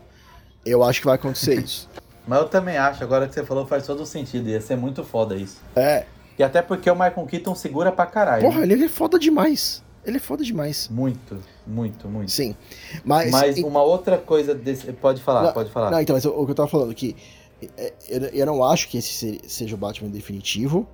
Eu 0.64 0.82
acho 0.82 1.00
que 1.00 1.06
vai 1.06 1.14
acontecer 1.16 1.60
isso. 1.60 1.88
Mas 2.26 2.40
eu 2.40 2.48
também 2.48 2.76
acho, 2.76 3.02
agora 3.04 3.28
que 3.28 3.34
você 3.34 3.44
falou 3.44 3.66
faz 3.66 3.86
todo 3.86 4.04
sentido. 4.04 4.48
Ia 4.48 4.60
ser 4.60 4.76
muito 4.76 5.04
foda 5.04 5.36
isso. 5.36 5.60
É, 5.76 6.04
E 6.38 6.42
até 6.42 6.60
porque 6.60 6.90
o 6.90 6.94
Michael 6.94 7.24
Keaton 7.26 7.54
segura 7.54 7.90
pra 7.92 8.04
caralho. 8.06 8.42
porra, 8.42 8.66
né? 8.66 8.74
ele 8.74 8.84
é 8.84 8.88
foda 8.88 9.18
demais. 9.18 9.82
Ele 10.04 10.18
é 10.18 10.20
foda 10.20 10.44
demais. 10.44 10.88
Muito, 10.88 11.38
muito, 11.66 12.08
muito. 12.08 12.30
Sim. 12.30 12.54
Mas, 13.04 13.30
Mas 13.30 13.56
e- 13.58 13.64
uma 13.64 13.82
outra 13.82 14.18
coisa 14.18 14.54
desse. 14.54 14.92
Pode 14.92 15.20
falar, 15.22 15.42
Não, 15.44 15.52
pode 15.52 15.70
falar. 15.70 15.90
Não, 15.90 16.00
então, 16.00 16.14
mas 16.14 16.24
o, 16.24 16.44
que 16.44 16.50
eu 16.50 16.54
tava 16.54 16.68
falando 16.68 16.94
que 16.94 17.16
é, 17.76 17.92
eu, 18.08 18.20
eu 18.26 18.46
não 18.46 18.62
acho 18.62 18.88
que 18.88 18.98
esse 18.98 19.08
se- 19.12 19.40
seja 19.48 19.74
o 19.74 19.78
Batman 19.78 20.08
definitivo. 20.10 20.86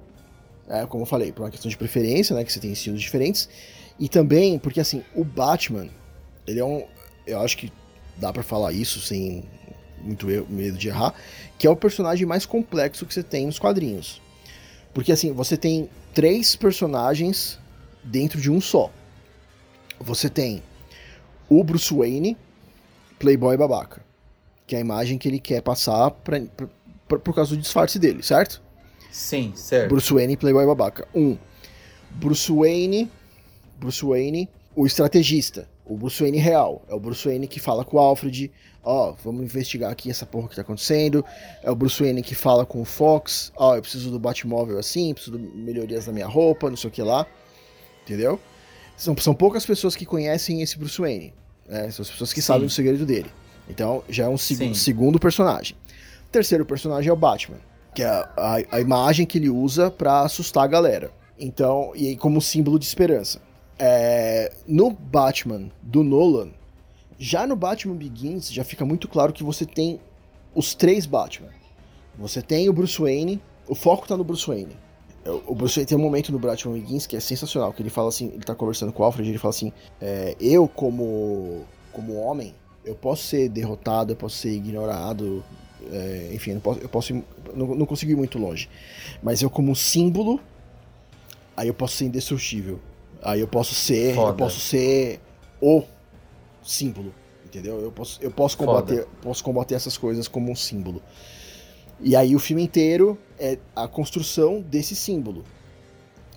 É, 0.69 0.87
como 0.87 1.03
eu 1.03 1.07
falei, 1.07 1.33
por 1.33 1.43
uma 1.43 1.51
questão 1.51 1.69
de 1.69 1.77
preferência, 1.77 2.35
né? 2.37 2.45
Que 2.45 2.53
você 2.53 2.61
tem 2.61 2.73
estilos 2.73 3.01
diferentes. 3.03 3.49
E 3.99 4.09
também 4.09 4.59
porque, 4.59 4.81
assim, 4.81 5.03
o 5.15 5.25
Batman, 5.25 5.89
ele 6.47 6.61
é 6.61 6.65
um. 6.65 6.85
Eu 7.27 7.41
acho 7.41 7.57
que 7.57 7.73
dá 8.17 8.33
pra 8.33 8.43
falar 8.43 8.73
isso 8.73 9.01
sem 9.01 9.45
muito 10.01 10.27
medo 10.49 10.77
de 10.77 10.89
errar, 10.89 11.15
que 11.57 11.67
é 11.67 11.71
o 11.71 11.77
personagem 11.77 12.27
mais 12.27 12.45
complexo 12.45 13.07
que 13.07 13.15
você 13.15 13.23
tem 13.23 13.47
nos 13.47 13.59
quadrinhos. 13.59 14.21
Porque, 14.93 15.13
assim, 15.13 15.33
você 15.33 15.57
tem 15.57 15.89
três 16.13 16.57
personagens 16.57 17.59
dentro 18.03 18.41
de 18.41 18.51
um 18.51 18.61
só. 18.61 18.91
Você 20.01 20.29
tem 20.29 20.63
o 21.49 21.63
Bruce 21.63 21.95
Wayne, 21.95 22.37
Playboy 23.19 23.57
babaca 23.57 24.03
que 24.67 24.77
é 24.77 24.79
a 24.79 24.81
imagem 24.81 25.19
que 25.19 25.29
ele 25.29 25.39
quer 25.41 25.61
passar 25.61 26.11
pra, 26.11 26.41
pra- 26.41 26.69
pra- 27.07 27.19
por 27.19 27.35
causa 27.35 27.55
do 27.55 27.61
disfarce 27.61 27.99
dele, 27.99 28.23
certo? 28.23 28.63
Sim, 29.11 29.53
certo. 29.55 29.91
Bruce 29.91 30.11
Wayne, 30.15 30.35
Playboy 30.37 30.65
babaca. 30.65 31.07
Um, 31.15 31.37
Bruce 32.13 32.51
Wayne, 32.51 33.11
Bruce 33.83 34.05
Wayne, 34.05 34.49
o 34.75 34.87
estrategista, 34.87 35.69
o 35.85 35.97
Bruce 35.97 36.23
Wayne 36.23 36.39
real. 36.39 36.83
É 36.89 36.95
o 36.95 37.01
Bruce 37.01 37.27
Wayne 37.29 37.47
que 37.49 37.59
fala 37.61 37.85
com 37.85 37.97
o 37.97 38.01
Alfred, 38.01 38.51
ó, 38.83 39.13
vamos 39.25 39.43
investigar 39.43 39.91
aqui 39.91 40.11
essa 40.11 40.25
porra 40.25 40.49
que 40.49 40.57
tá 40.57 40.63
acontecendo. 40.63 41.25
É 41.63 41.71
o 41.71 41.75
Bruce 41.75 42.03
Wayne 42.03 42.23
que 42.23 42.35
fala 42.35 42.65
com 42.65 42.81
o 42.81 42.85
Fox, 42.85 43.53
ó, 43.57 43.75
eu 43.77 43.83
preciso 43.83 44.11
do 44.11 44.19
Batmóvel 44.19 44.79
assim, 44.79 45.13
preciso 45.13 45.39
de 45.39 45.45
melhorias 45.57 46.07
na 46.07 46.13
minha 46.13 46.27
roupa, 46.27 46.71
não 46.71 46.77
sei 46.77 46.89
o 46.89 46.93
que 46.93 47.03
lá. 47.03 47.27
Entendeu? 48.05 48.39
São, 48.97 49.17
são 49.19 49.35
poucas 49.35 49.67
pessoas 49.67 49.97
que 49.97 50.05
conhecem 50.07 50.63
esse 50.63 50.79
Bruce 50.79 51.01
Wayne. 51.01 51.35
Né? 51.69 51.91
São 51.91 52.03
as 52.03 52.11
pessoas 52.11 52.33
que 52.33 52.41
Sim. 52.41 52.47
sabem 52.47 52.67
o 52.67 52.71
segredo 52.71 53.05
dele. 53.05 53.31
Então 53.69 54.03
já 54.09 54.25
é 54.25 54.29
um 54.29 54.39
seg- 54.39 54.59
Sim. 54.59 54.75
segundo 54.75 55.19
personagem. 55.19 55.77
O 56.29 56.33
terceiro 56.33 56.65
personagem 56.65 57.11
é 57.11 57.13
o 57.13 57.17
Batman, 57.17 57.59
que 57.95 58.03
é 58.03 58.07
a, 58.07 58.59
a- 58.71 58.81
imagem 58.81 59.27
que 59.27 59.39
ele 59.39 59.49
usa 59.51 59.91
pra 59.91 60.21
assustar 60.21 60.65
a 60.65 60.67
galera. 60.67 61.11
Então, 61.39 61.93
e 61.95 62.17
como 62.17 62.41
símbolo 62.41 62.79
de 62.79 62.85
esperança. 62.87 63.41
É, 63.85 64.53
no 64.65 64.93
Batman 64.93 65.69
do 65.83 66.05
Nolan, 66.05 66.51
já 67.19 67.49
no 67.49 67.57
Batman 67.57 67.97
Begins, 67.97 68.53
já 68.53 68.63
fica 68.63 68.85
muito 68.85 69.09
claro 69.09 69.33
que 69.33 69.43
você 69.43 69.67
tem 69.67 69.99
os 70.55 70.73
três 70.73 71.05
Batman. 71.05 71.49
Você 72.17 72.41
tem 72.41 72.69
o 72.69 72.73
Bruce 72.73 73.01
Wayne, 73.01 73.43
o 73.67 73.75
foco 73.75 74.07
tá 74.07 74.17
no 74.17 74.23
Bruce 74.23 74.47
Wayne. 74.47 74.77
O 75.49 75.53
Bruce 75.53 75.75
Wayne 75.75 75.89
tem 75.89 75.99
um 75.99 76.01
momento 76.01 76.31
no 76.31 76.39
Batman 76.39 76.75
Begins 76.75 77.09
que 77.09 77.17
é 77.17 77.21
sensacional, 77.21 77.73
que 77.73 77.83
ele 77.83 77.91
fala 77.91 78.09
assim, 78.09 78.29
ele 78.29 78.45
tá 78.45 78.55
conversando 78.55 78.93
com 78.93 79.03
o 79.03 79.05
Alfred, 79.05 79.29
ele 79.29 79.39
fala 79.39 79.51
assim, 79.51 79.73
é, 80.01 80.37
eu 80.41 80.69
como 80.69 81.65
como 81.93 82.15
homem, 82.15 82.55
eu 82.85 82.95
posso 82.95 83.25
ser 83.25 83.49
derrotado, 83.49 84.13
eu 84.13 84.17
posso 84.17 84.37
ser 84.37 84.53
ignorado, 84.53 85.45
é, 85.91 86.31
enfim, 86.33 86.51
eu 86.51 86.55
não 86.55 86.63
posso, 86.63 86.81
eu 86.81 86.89
posso 86.89 87.15
não, 87.53 87.75
não 87.75 87.87
consigo 87.87 88.13
ir 88.13 88.17
muito 88.17 88.39
longe. 88.39 88.69
Mas 89.21 89.43
eu 89.43 89.51
como 89.51 89.75
símbolo, 89.75 90.39
aí 91.57 91.67
eu 91.67 91.75
posso 91.75 91.97
ser 91.97 92.05
indestrutível. 92.05 92.79
Aí 93.23 93.41
eu 93.41 93.49
posso 93.49 93.75
ser, 93.75 94.11
eu 94.11 94.15
Foda. 94.17 94.35
posso 94.35 94.59
ser 94.59 95.21
o 95.61 95.83
símbolo, 96.63 97.15
entendeu? 97.45 97.81
Eu 97.81 97.93
posso, 97.93 98.19
eu 98.21 98.31
posso 98.31 98.59
combater, 98.59 99.07
posso 99.23 99.45
combater 99.45 99.75
essas 99.75 99.97
coisas 99.97 100.27
como 100.27 100.51
um 100.51 100.57
símbolo. 100.57 101.01
E 102.01 102.17
aí 102.17 102.35
o 102.35 102.41
filme 102.41 102.63
inteiro 102.63 103.17
é 103.39 103.59
a 103.77 103.87
construção 103.87 104.61
desse 104.61 104.97
símbolo. 104.97 105.45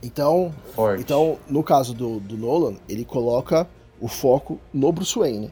Então, 0.04 0.54
Forte. 0.76 1.02
então, 1.02 1.40
no 1.50 1.64
caso 1.64 1.94
do, 1.94 2.20
do 2.20 2.38
Nolan, 2.38 2.76
ele 2.88 3.04
coloca 3.04 3.68
o 4.00 4.08
foco 4.08 4.60
no 4.72 4.92
Bruce 4.92 5.18
Wayne. 5.18 5.52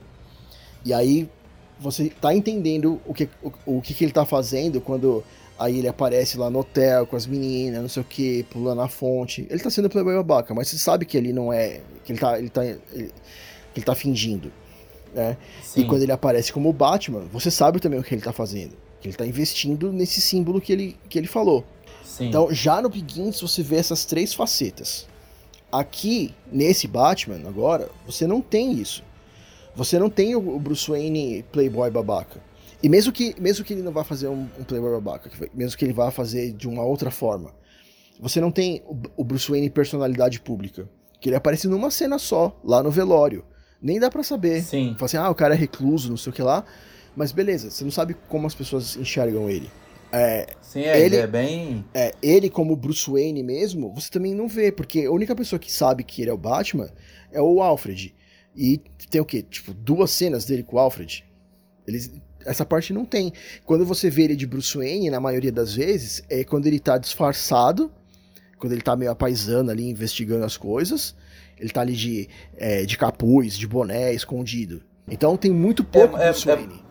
E 0.85 0.93
aí 0.93 1.27
você 1.79 2.09
tá 2.09 2.35
entendendo 2.35 3.01
o 3.07 3.13
que, 3.13 3.27
o, 3.41 3.77
o 3.77 3.81
que, 3.81 3.95
que 3.95 4.03
ele 4.03 4.11
tá 4.11 4.25
fazendo 4.25 4.79
quando 4.79 5.23
aí 5.63 5.79
ele 5.79 5.87
aparece 5.87 6.37
lá 6.37 6.49
no 6.49 6.59
hotel 6.59 7.07
com 7.07 7.15
as 7.15 7.25
meninas, 7.25 7.81
não 7.81 7.89
sei 7.89 8.01
o 8.01 8.05
que, 8.05 8.43
pulando 8.43 8.81
a 8.81 8.87
fonte. 8.87 9.47
Ele 9.49 9.59
tá 9.59 9.69
sendo 9.69 9.89
playboy 9.89 10.15
babaca, 10.15 10.53
mas 10.53 10.67
você 10.67 10.77
sabe 10.77 11.05
que 11.05 11.17
ele 11.17 11.31
não 11.31 11.51
é. 11.53 11.81
que 12.03 12.11
ele 12.11 12.19
tá. 12.19 12.37
Ele 12.37 12.49
tá, 12.49 12.65
ele, 12.65 12.79
que 13.73 13.79
ele 13.79 13.85
tá 13.85 13.95
fingindo. 13.95 14.51
Né? 15.13 15.37
Sim. 15.63 15.81
E 15.81 15.85
quando 15.85 16.03
ele 16.03 16.11
aparece 16.11 16.51
como 16.51 16.71
Batman, 16.73 17.21
você 17.31 17.49
sabe 17.49 17.79
também 17.79 17.99
o 17.99 18.03
que 18.03 18.13
ele 18.13 18.21
tá 18.21 18.33
fazendo. 18.33 18.75
Que 18.99 19.07
ele 19.07 19.15
tá 19.15 19.25
investindo 19.25 19.91
nesse 19.91 20.21
símbolo 20.21 20.61
que 20.61 20.71
ele, 20.71 20.97
que 21.09 21.17
ele 21.17 21.27
falou. 21.27 21.63
Sim. 22.03 22.27
Então, 22.27 22.53
já 22.53 22.81
no 22.81 22.89
Begins 22.89 23.39
você 23.41 23.63
vê 23.63 23.77
essas 23.77 24.05
três 24.05 24.33
facetas. 24.33 25.07
Aqui, 25.71 26.33
nesse 26.51 26.87
Batman, 26.87 27.47
agora, 27.47 27.89
você 28.05 28.27
não 28.27 28.41
tem 28.41 28.73
isso. 28.73 29.03
Você 29.75 29.97
não 29.97 30.09
tem 30.09 30.35
o 30.35 30.55
o 30.55 30.59
Bruce 30.59 30.89
Wayne 30.89 31.43
playboy 31.51 31.89
babaca. 31.89 32.39
E 32.83 32.89
mesmo 32.89 33.13
que, 33.13 33.33
mesmo 33.39 33.63
que 33.63 33.73
ele 33.73 33.81
não 33.81 33.93
vá 33.93 34.03
fazer 34.03 34.27
um, 34.27 34.41
um 34.59 34.63
playboy 34.65 34.91
babaca, 34.91 35.31
mesmo 35.53 35.77
que 35.77 35.85
ele 35.85 35.93
vá 35.93 36.11
fazer 36.11 36.51
de 36.51 36.67
uma 36.67 36.83
outra 36.83 37.09
forma, 37.09 37.55
você 38.19 38.41
não 38.41 38.51
tem 38.51 38.83
o, 39.15 39.23
Bruce 39.23 39.49
Wayne 39.49 39.69
personalidade 39.69 40.39
pública. 40.41 40.89
Que 41.21 41.29
ele 41.29 41.37
aparece 41.37 41.67
numa 41.69 41.89
cena 41.89 42.19
só, 42.19 42.59
lá 42.63 42.83
no 42.83 42.91
velório. 42.91 43.45
Nem 43.81 43.97
dá 43.99 44.09
pra 44.11 44.21
saber. 44.23 44.61
Sim. 44.61 44.93
Fala 44.95 45.05
assim, 45.05 45.17
ah, 45.17 45.29
o 45.29 45.35
cara 45.35 45.53
é 45.53 45.57
recluso, 45.57 46.09
não 46.09 46.17
sei 46.17 46.31
o 46.31 46.35
que 46.35 46.41
lá. 46.41 46.65
Mas 47.15 47.31
beleza, 47.31 47.69
você 47.71 47.83
não 47.85 47.91
sabe 47.91 48.13
como 48.27 48.45
as 48.45 48.53
pessoas 48.53 48.97
enxergam 48.97 49.49
ele. 49.49 49.69
É, 50.11 50.47
Sim, 50.61 50.81
é, 50.81 50.97
ele 50.97 51.15
ele- 51.15 51.23
é 51.23 51.27
bem. 51.27 51.85
é, 51.93 52.13
ele 52.21 52.49
como 52.49 52.75
Bruce 52.75 53.09
Wayne 53.09 53.41
mesmo, 53.41 53.93
você 53.93 54.09
também 54.11 54.35
não 54.35 54.47
vê, 54.47 54.71
porque 54.71 55.05
a 55.05 55.11
única 55.11 55.35
pessoa 55.35 55.57
que 55.59 55.71
sabe 55.71 56.03
que 56.03 56.21
ele 56.21 56.29
é 56.29 56.33
o 56.33 56.37
Batman 56.37 56.89
é 57.31 57.41
o 57.41 57.61
Alfred. 57.61 58.13
E 58.55 58.77
tem 59.09 59.19
o 59.21 59.25
quê? 59.25 59.41
Tipo, 59.41 59.73
duas 59.73 60.11
cenas 60.11 60.45
dele 60.45 60.61
com 60.63 60.75
o 60.75 60.79
Alfred. 60.79 61.25
Eles, 61.87 62.11
essa 62.45 62.65
parte 62.65 62.93
não 62.93 63.05
tem. 63.05 63.33
Quando 63.65 63.85
você 63.85 64.09
vê 64.09 64.23
ele 64.23 64.35
de 64.35 64.45
Bruce 64.45 64.77
Wayne, 64.77 65.09
na 65.09 65.19
maioria 65.19 65.51
das 65.51 65.73
vezes, 65.73 66.23
é 66.29 66.43
quando 66.43 66.67
ele 66.67 66.79
tá 66.79 66.97
disfarçado, 66.97 67.91
quando 68.57 68.73
ele 68.73 68.81
tá 68.81 68.95
meio 68.95 69.11
apaisando 69.11 69.71
ali, 69.71 69.89
investigando 69.89 70.45
as 70.45 70.57
coisas. 70.57 71.15
Ele 71.59 71.69
tá 71.69 71.81
ali 71.81 71.93
de, 71.93 72.27
é, 72.57 72.85
de 72.85 72.97
capuz, 72.97 73.57
de 73.57 73.67
boné, 73.67 74.13
escondido. 74.13 74.81
Então 75.07 75.37
tem 75.37 75.51
muito 75.51 75.83
pouco 75.83 76.17
É, 76.17 76.27
é, 76.27 76.31
Bruce 76.31 76.49
é- 76.49 76.55
Wayne. 76.55 76.83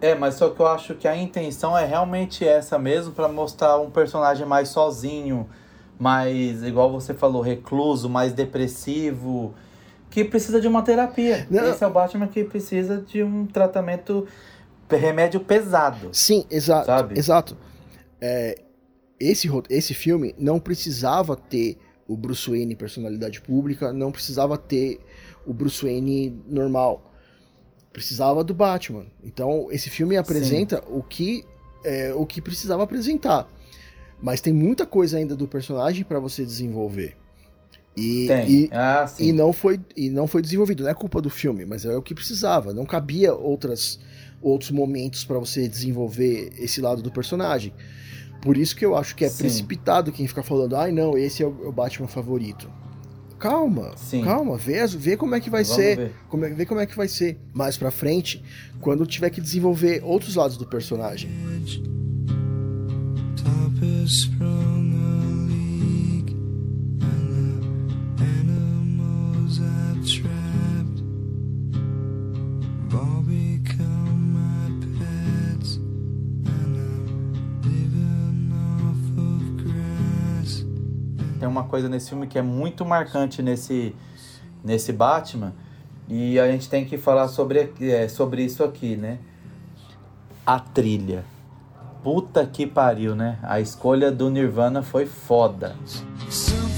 É, 0.00 0.14
mas 0.16 0.34
só 0.34 0.50
que 0.50 0.58
eu 0.60 0.66
acho 0.66 0.94
que 0.96 1.06
a 1.06 1.16
intenção 1.16 1.78
é 1.78 1.84
realmente 1.86 2.44
essa 2.44 2.76
mesmo, 2.76 3.12
pra 3.12 3.28
mostrar 3.28 3.78
um 3.78 3.88
personagem 3.88 4.44
mais 4.44 4.68
sozinho, 4.68 5.48
mais, 5.96 6.64
igual 6.64 6.90
você 6.90 7.14
falou, 7.14 7.40
recluso, 7.40 8.08
mais 8.08 8.32
depressivo, 8.32 9.54
que 10.10 10.24
precisa 10.24 10.60
de 10.60 10.66
uma 10.66 10.82
terapia. 10.82 11.46
Não. 11.48 11.70
Esse 11.70 11.84
é 11.84 11.86
o 11.86 11.90
Batman 11.90 12.26
que 12.26 12.42
precisa 12.42 12.98
de 13.00 13.22
um 13.22 13.46
tratamento, 13.46 14.26
remédio 14.98 15.40
pesado. 15.40 16.10
Sim, 16.12 16.44
exato. 16.50 16.86
Sabe? 16.86 17.18
Exato. 17.18 17.56
É, 18.20 18.60
esse, 19.18 19.48
esse 19.70 19.94
filme 19.94 20.34
não 20.38 20.58
precisava 20.58 21.36
ter 21.36 21.78
o 22.06 22.16
Bruce 22.16 22.50
Wayne 22.50 22.74
personalidade 22.74 23.40
pública, 23.40 23.92
não 23.92 24.10
precisava 24.10 24.58
ter 24.58 25.00
o 25.46 25.52
Bruce 25.52 25.84
Wayne 25.84 26.42
normal. 26.46 27.10
Precisava 27.92 28.42
do 28.42 28.54
Batman. 28.54 29.06
Então, 29.22 29.68
esse 29.70 29.90
filme 29.90 30.16
apresenta 30.16 30.82
o 30.88 31.02
que 31.02 31.44
é, 31.84 32.12
o 32.14 32.24
que 32.24 32.40
precisava 32.40 32.82
apresentar. 32.82 33.48
Mas 34.20 34.40
tem 34.40 34.52
muita 34.52 34.86
coisa 34.86 35.18
ainda 35.18 35.34
do 35.34 35.48
personagem 35.48 36.04
para 36.04 36.18
você 36.20 36.44
desenvolver. 36.44 37.16
E, 37.96 38.28
e, 38.48 38.70
ah, 38.72 39.04
e 39.18 39.32
não 39.32 39.52
foi 39.52 39.78
e 39.94 40.08
não 40.08 40.26
foi 40.26 40.40
desenvolvido. 40.40 40.84
Não 40.84 40.90
é 40.90 40.94
culpa 40.94 41.20
do 41.20 41.28
filme, 41.28 41.66
mas 41.66 41.84
é 41.84 41.94
o 41.94 42.00
que 42.00 42.14
precisava. 42.14 42.72
Não 42.72 42.86
cabia 42.86 43.34
outras 43.34 44.00
outros 44.42 44.70
momentos 44.70 45.24
para 45.24 45.38
você 45.38 45.68
desenvolver 45.68 46.52
esse 46.58 46.80
lado 46.80 47.00
do 47.02 47.10
personagem. 47.10 47.72
Por 48.40 48.56
isso 48.56 48.74
que 48.74 48.84
eu 48.84 48.96
acho 48.96 49.14
que 49.14 49.24
é 49.24 49.28
Sim. 49.28 49.38
precipitado 49.38 50.10
quem 50.12 50.26
fica 50.26 50.42
falando, 50.42 50.74
ai 50.76 50.90
não, 50.90 51.16
esse 51.16 51.42
é 51.42 51.46
o, 51.46 51.56
é 51.64 51.68
o 51.68 51.72
Batman 51.72 52.08
favorito. 52.08 52.68
Calma, 53.38 53.92
Sim. 53.96 54.22
calma, 54.22 54.56
vê, 54.56 54.80
as- 54.80 54.94
vê 54.94 55.16
como 55.16 55.34
é 55.34 55.40
que 55.40 55.50
vai 55.50 55.64
Vamos 55.64 55.76
ser, 55.76 55.96
ver. 55.96 56.12
como 56.28 56.44
é, 56.44 56.50
vê 56.50 56.64
como 56.66 56.80
é 56.80 56.86
que 56.86 56.96
vai 56.96 57.08
ser 57.08 57.38
mais 57.52 57.76
pra 57.76 57.90
frente, 57.90 58.42
quando 58.80 59.04
tiver 59.06 59.30
que 59.30 59.40
desenvolver 59.40 60.00
outros 60.04 60.34
lados 60.36 60.56
do 60.56 60.66
personagem. 60.66 61.30
Top 63.36 64.06
tem 81.42 81.48
uma 81.48 81.64
coisa 81.64 81.88
nesse 81.88 82.10
filme 82.10 82.28
que 82.28 82.38
é 82.38 82.42
muito 82.42 82.84
marcante 82.84 83.42
nesse, 83.42 83.96
nesse 84.62 84.92
Batman. 84.92 85.52
E 86.08 86.38
a 86.38 86.46
gente 86.46 86.68
tem 86.68 86.84
que 86.84 86.96
falar 86.96 87.26
sobre, 87.26 87.72
é, 87.80 88.06
sobre 88.06 88.44
isso 88.44 88.62
aqui, 88.62 88.96
né? 88.96 89.18
A 90.46 90.60
trilha. 90.60 91.24
Puta 92.00 92.46
que 92.46 92.64
pariu, 92.64 93.16
né? 93.16 93.40
A 93.42 93.58
escolha 93.58 94.12
do 94.12 94.30
Nirvana 94.30 94.84
foi 94.84 95.04
foda. 95.04 95.74
Something 96.28 96.71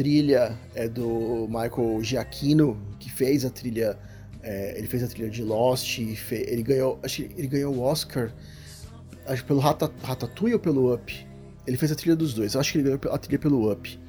trilha 0.00 0.58
é 0.74 0.88
do 0.88 1.46
Michael 1.48 2.02
Giacchino, 2.02 2.80
que 2.98 3.10
fez 3.10 3.44
a 3.44 3.50
trilha. 3.50 3.98
é, 4.42 4.78
ele 4.78 4.86
fez 4.86 5.02
a 5.02 5.06
trilha 5.06 5.28
de 5.28 5.42
Lost. 5.42 5.98
ele 5.98 6.62
ganhou. 6.62 6.98
Acho 7.02 7.16
que 7.22 7.34
ele 7.38 7.46
ganhou 7.48 7.74
o 7.74 7.82
Oscar. 7.82 8.30
Acho 9.26 9.44
pelo 9.44 9.60
Rata- 9.60 9.90
Ratatouille 10.02 10.54
ou 10.54 10.60
pelo 10.60 10.94
Up? 10.94 11.26
Ele 11.66 11.76
fez 11.76 11.92
a 11.92 11.94
trilha 11.94 12.16
dos 12.16 12.32
dois. 12.32 12.54
Eu 12.54 12.60
acho 12.60 12.72
que 12.72 12.78
ele 12.78 12.84
ganhou 12.84 13.14
a 13.14 13.18
trilha 13.18 13.38
pelo 13.38 13.70
Up. 13.70 14.00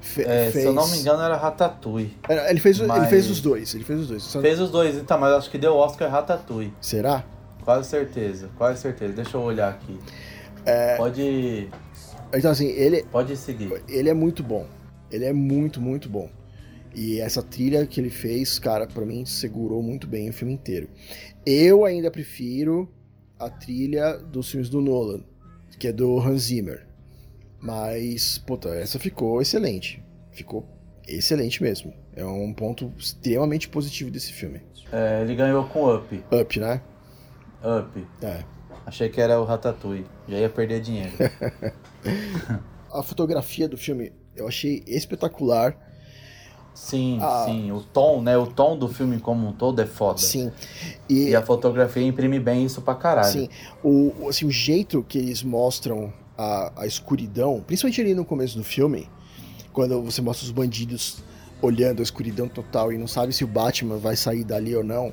Fe- 0.00 0.22
É, 0.22 0.50
Se 0.50 0.64
eu 0.64 0.72
não 0.72 0.84
me 0.84 0.90
fez- 0.90 1.02
engano, 1.02 1.22
era 1.22 1.36
Ratatouille. 1.36 2.16
Era- 2.26 2.48
Ele 2.50 2.58
fez, 2.60 2.78
ele 2.78 2.88
Mas- 2.88 3.10
fez 3.10 3.28
os 3.30 3.40
dois. 3.42 3.74
Ele 3.74 3.84
fez 3.84 4.00
os 4.00 4.08
dois. 4.08 4.22
Só- 4.22 4.40
Fez 4.40 4.58
os 4.58 4.70
dois, 4.70 4.96
então, 4.96 5.18
mas 5.18 5.32
acho 5.34 5.50
que 5.50 5.58
deu 5.58 5.74
Oscar 5.76 6.10
Ratatouille. 6.10 6.72
Será? 6.80 7.22
Quase 7.64 7.86
certeza, 7.90 8.48
quase 8.56 8.80
certeza. 8.80 9.12
Deixa 9.12 9.36
eu 9.36 9.42
olhar 9.42 9.68
aqui. 9.68 9.98
Pode, 10.96 11.68
Então, 12.32 12.50
assim, 12.50 12.68
ele, 12.68 13.02
pode 13.12 13.36
seguir. 13.36 13.70
ele 13.88 14.08
é 14.08 14.14
muito 14.14 14.42
bom. 14.42 14.66
Ele 15.10 15.24
é 15.24 15.32
muito, 15.32 15.80
muito 15.80 16.08
bom. 16.08 16.30
E 16.94 17.20
essa 17.20 17.42
trilha 17.42 17.86
que 17.86 18.00
ele 18.00 18.10
fez, 18.10 18.58
cara, 18.58 18.86
pra 18.86 19.04
mim 19.04 19.24
segurou 19.24 19.82
muito 19.82 20.06
bem 20.06 20.30
o 20.30 20.32
filme 20.32 20.54
inteiro. 20.54 20.88
Eu 21.44 21.84
ainda 21.84 22.10
prefiro 22.10 22.92
a 23.38 23.48
trilha 23.48 24.16
dos 24.16 24.50
filmes 24.50 24.68
do 24.68 24.80
Nolan, 24.80 25.22
que 25.78 25.88
é 25.88 25.92
do 25.92 26.18
Hans 26.18 26.42
Zimmer. 26.42 26.86
Mas, 27.60 28.38
puta, 28.38 28.70
essa 28.70 28.98
ficou 28.98 29.40
excelente. 29.40 30.02
Ficou 30.32 30.66
excelente 31.06 31.62
mesmo. 31.62 31.92
É 32.14 32.24
um 32.24 32.52
ponto 32.52 32.92
extremamente 32.98 33.68
positivo 33.68 34.10
desse 34.10 34.32
filme. 34.32 34.60
É, 34.92 35.22
ele 35.22 35.34
ganhou 35.34 35.64
com 35.68 35.94
Up. 35.94 36.24
Up, 36.32 36.60
né? 36.60 36.80
Up. 37.62 38.06
É. 38.22 38.44
Achei 38.86 39.08
que 39.08 39.20
era 39.20 39.40
o 39.40 39.44
Ratatouille. 39.44 40.06
Já 40.26 40.38
ia 40.38 40.48
perder 40.48 40.80
dinheiro. 40.80 41.12
A 42.92 43.02
fotografia 43.02 43.68
do 43.68 43.76
filme 43.76 44.12
eu 44.38 44.48
achei 44.48 44.82
espetacular. 44.86 45.76
Sim, 46.74 47.18
Ah. 47.20 47.42
sim. 47.46 47.72
O 47.72 47.80
tom, 47.80 48.22
né? 48.22 48.36
O 48.38 48.46
tom 48.46 48.78
do 48.78 48.88
filme 48.88 49.18
como 49.18 49.48
um 49.48 49.52
todo 49.52 49.80
é 49.82 49.86
foda. 49.86 50.18
Sim. 50.20 50.52
E 51.08 51.34
a 51.34 51.42
fotografia 51.42 52.02
imprime 52.06 52.38
bem 52.38 52.64
isso 52.64 52.80
pra 52.80 52.94
caralho. 52.94 53.32
Sim, 53.32 53.48
o, 53.82 54.14
o- 54.24 54.28
assim, 54.28 54.46
o 54.46 54.50
jeito 54.50 55.04
que 55.08 55.18
eles 55.18 55.42
mostram 55.42 56.12
a, 56.36 56.82
a 56.82 56.86
escuridão, 56.86 57.60
principalmente 57.66 58.00
ali 58.00 58.14
no 58.14 58.24
começo 58.24 58.56
do 58.56 58.62
filme, 58.62 59.08
quando 59.72 60.00
você 60.02 60.22
mostra 60.22 60.44
os 60.46 60.52
bandidos 60.52 61.18
olhando 61.60 61.98
a 61.98 62.02
escuridão 62.04 62.46
total 62.48 62.92
e 62.92 62.98
não 62.98 63.08
sabe 63.08 63.32
se 63.32 63.42
o 63.42 63.48
Batman 63.48 63.96
vai 63.96 64.14
sair 64.14 64.44
dali 64.44 64.76
ou 64.76 64.84
não, 64.84 65.12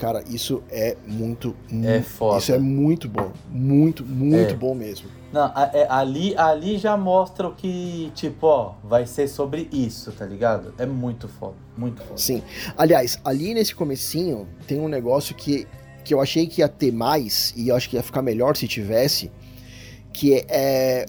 cara, 0.00 0.24
isso 0.28 0.62
é 0.70 0.96
muito, 1.06 1.54
É 1.70 1.98
mu- 1.98 2.02
foda. 2.02 2.38
isso 2.38 2.52
é 2.52 2.58
muito 2.58 3.08
bom, 3.08 3.30
muito, 3.50 4.04
muito 4.04 4.52
É. 4.52 4.56
bom 4.56 4.74
mesmo. 4.74 5.08
Não, 5.32 5.46
é, 5.72 5.86
ali, 5.88 6.34
ali 6.36 6.76
já 6.78 6.96
mostra 6.96 7.46
o 7.46 7.54
que, 7.54 8.10
tipo, 8.16 8.46
ó, 8.46 8.72
vai 8.82 9.06
ser 9.06 9.28
sobre 9.28 9.68
isso, 9.72 10.10
tá 10.10 10.24
ligado? 10.26 10.74
É 10.78 10.86
muito 10.86 11.28
foda, 11.28 11.54
muito 11.76 12.02
foda. 12.02 12.16
Sim. 12.18 12.42
Aliás, 12.76 13.20
ali 13.24 13.54
nesse 13.54 13.74
comecinho 13.74 14.48
tem 14.66 14.80
um 14.80 14.88
negócio 14.88 15.34
que, 15.34 15.68
que 16.02 16.12
eu 16.14 16.20
achei 16.20 16.46
que 16.48 16.62
ia 16.62 16.68
ter 16.68 16.90
mais 16.92 17.52
e 17.56 17.68
eu 17.68 17.76
acho 17.76 17.88
que 17.88 17.94
ia 17.96 18.02
ficar 18.02 18.22
melhor 18.22 18.56
se 18.56 18.66
tivesse, 18.66 19.30
que 20.12 20.34
é, 20.34 20.46
é 20.50 21.06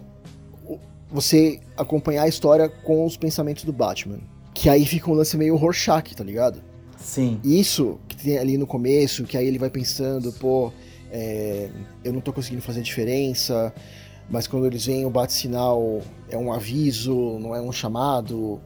você 1.10 1.60
acompanhar 1.76 2.24
a 2.24 2.28
história 2.28 2.70
com 2.70 3.06
os 3.06 3.18
pensamentos 3.18 3.64
do 3.64 3.74
Batman. 3.74 4.20
Que 4.54 4.70
aí 4.70 4.86
fica 4.86 5.10
um 5.10 5.14
lance 5.14 5.36
meio 5.38 5.56
Rorschach, 5.56 6.14
tá 6.16 6.24
ligado? 6.24 6.62
Sim, 6.98 7.40
Isso 7.44 8.00
tem 8.24 8.38
ali 8.38 8.58
no 8.58 8.68
começo, 8.68 9.24
que 9.24 9.38
aí 9.38 9.48
ele 9.48 9.58
vai 9.58 9.70
pensando, 9.70 10.32
pô, 10.34 10.72
é, 11.12 11.70
eu 12.04 12.14
não 12.14 12.22
tô 12.22 12.32
conseguindo 12.32 12.62
fazer 12.62 12.82
diferença, 12.82 13.74
mas 14.30 14.48
quando 14.48 14.66
eles 14.66 14.86
veem 14.86 15.06
o 15.06 15.10
bate-sinal 15.10 16.02
é 16.30 16.38
um 16.38 16.54
aviso, 16.54 17.38
não 17.40 17.56
é 17.56 17.62
um 17.62 17.72
chamado, 17.72 18.62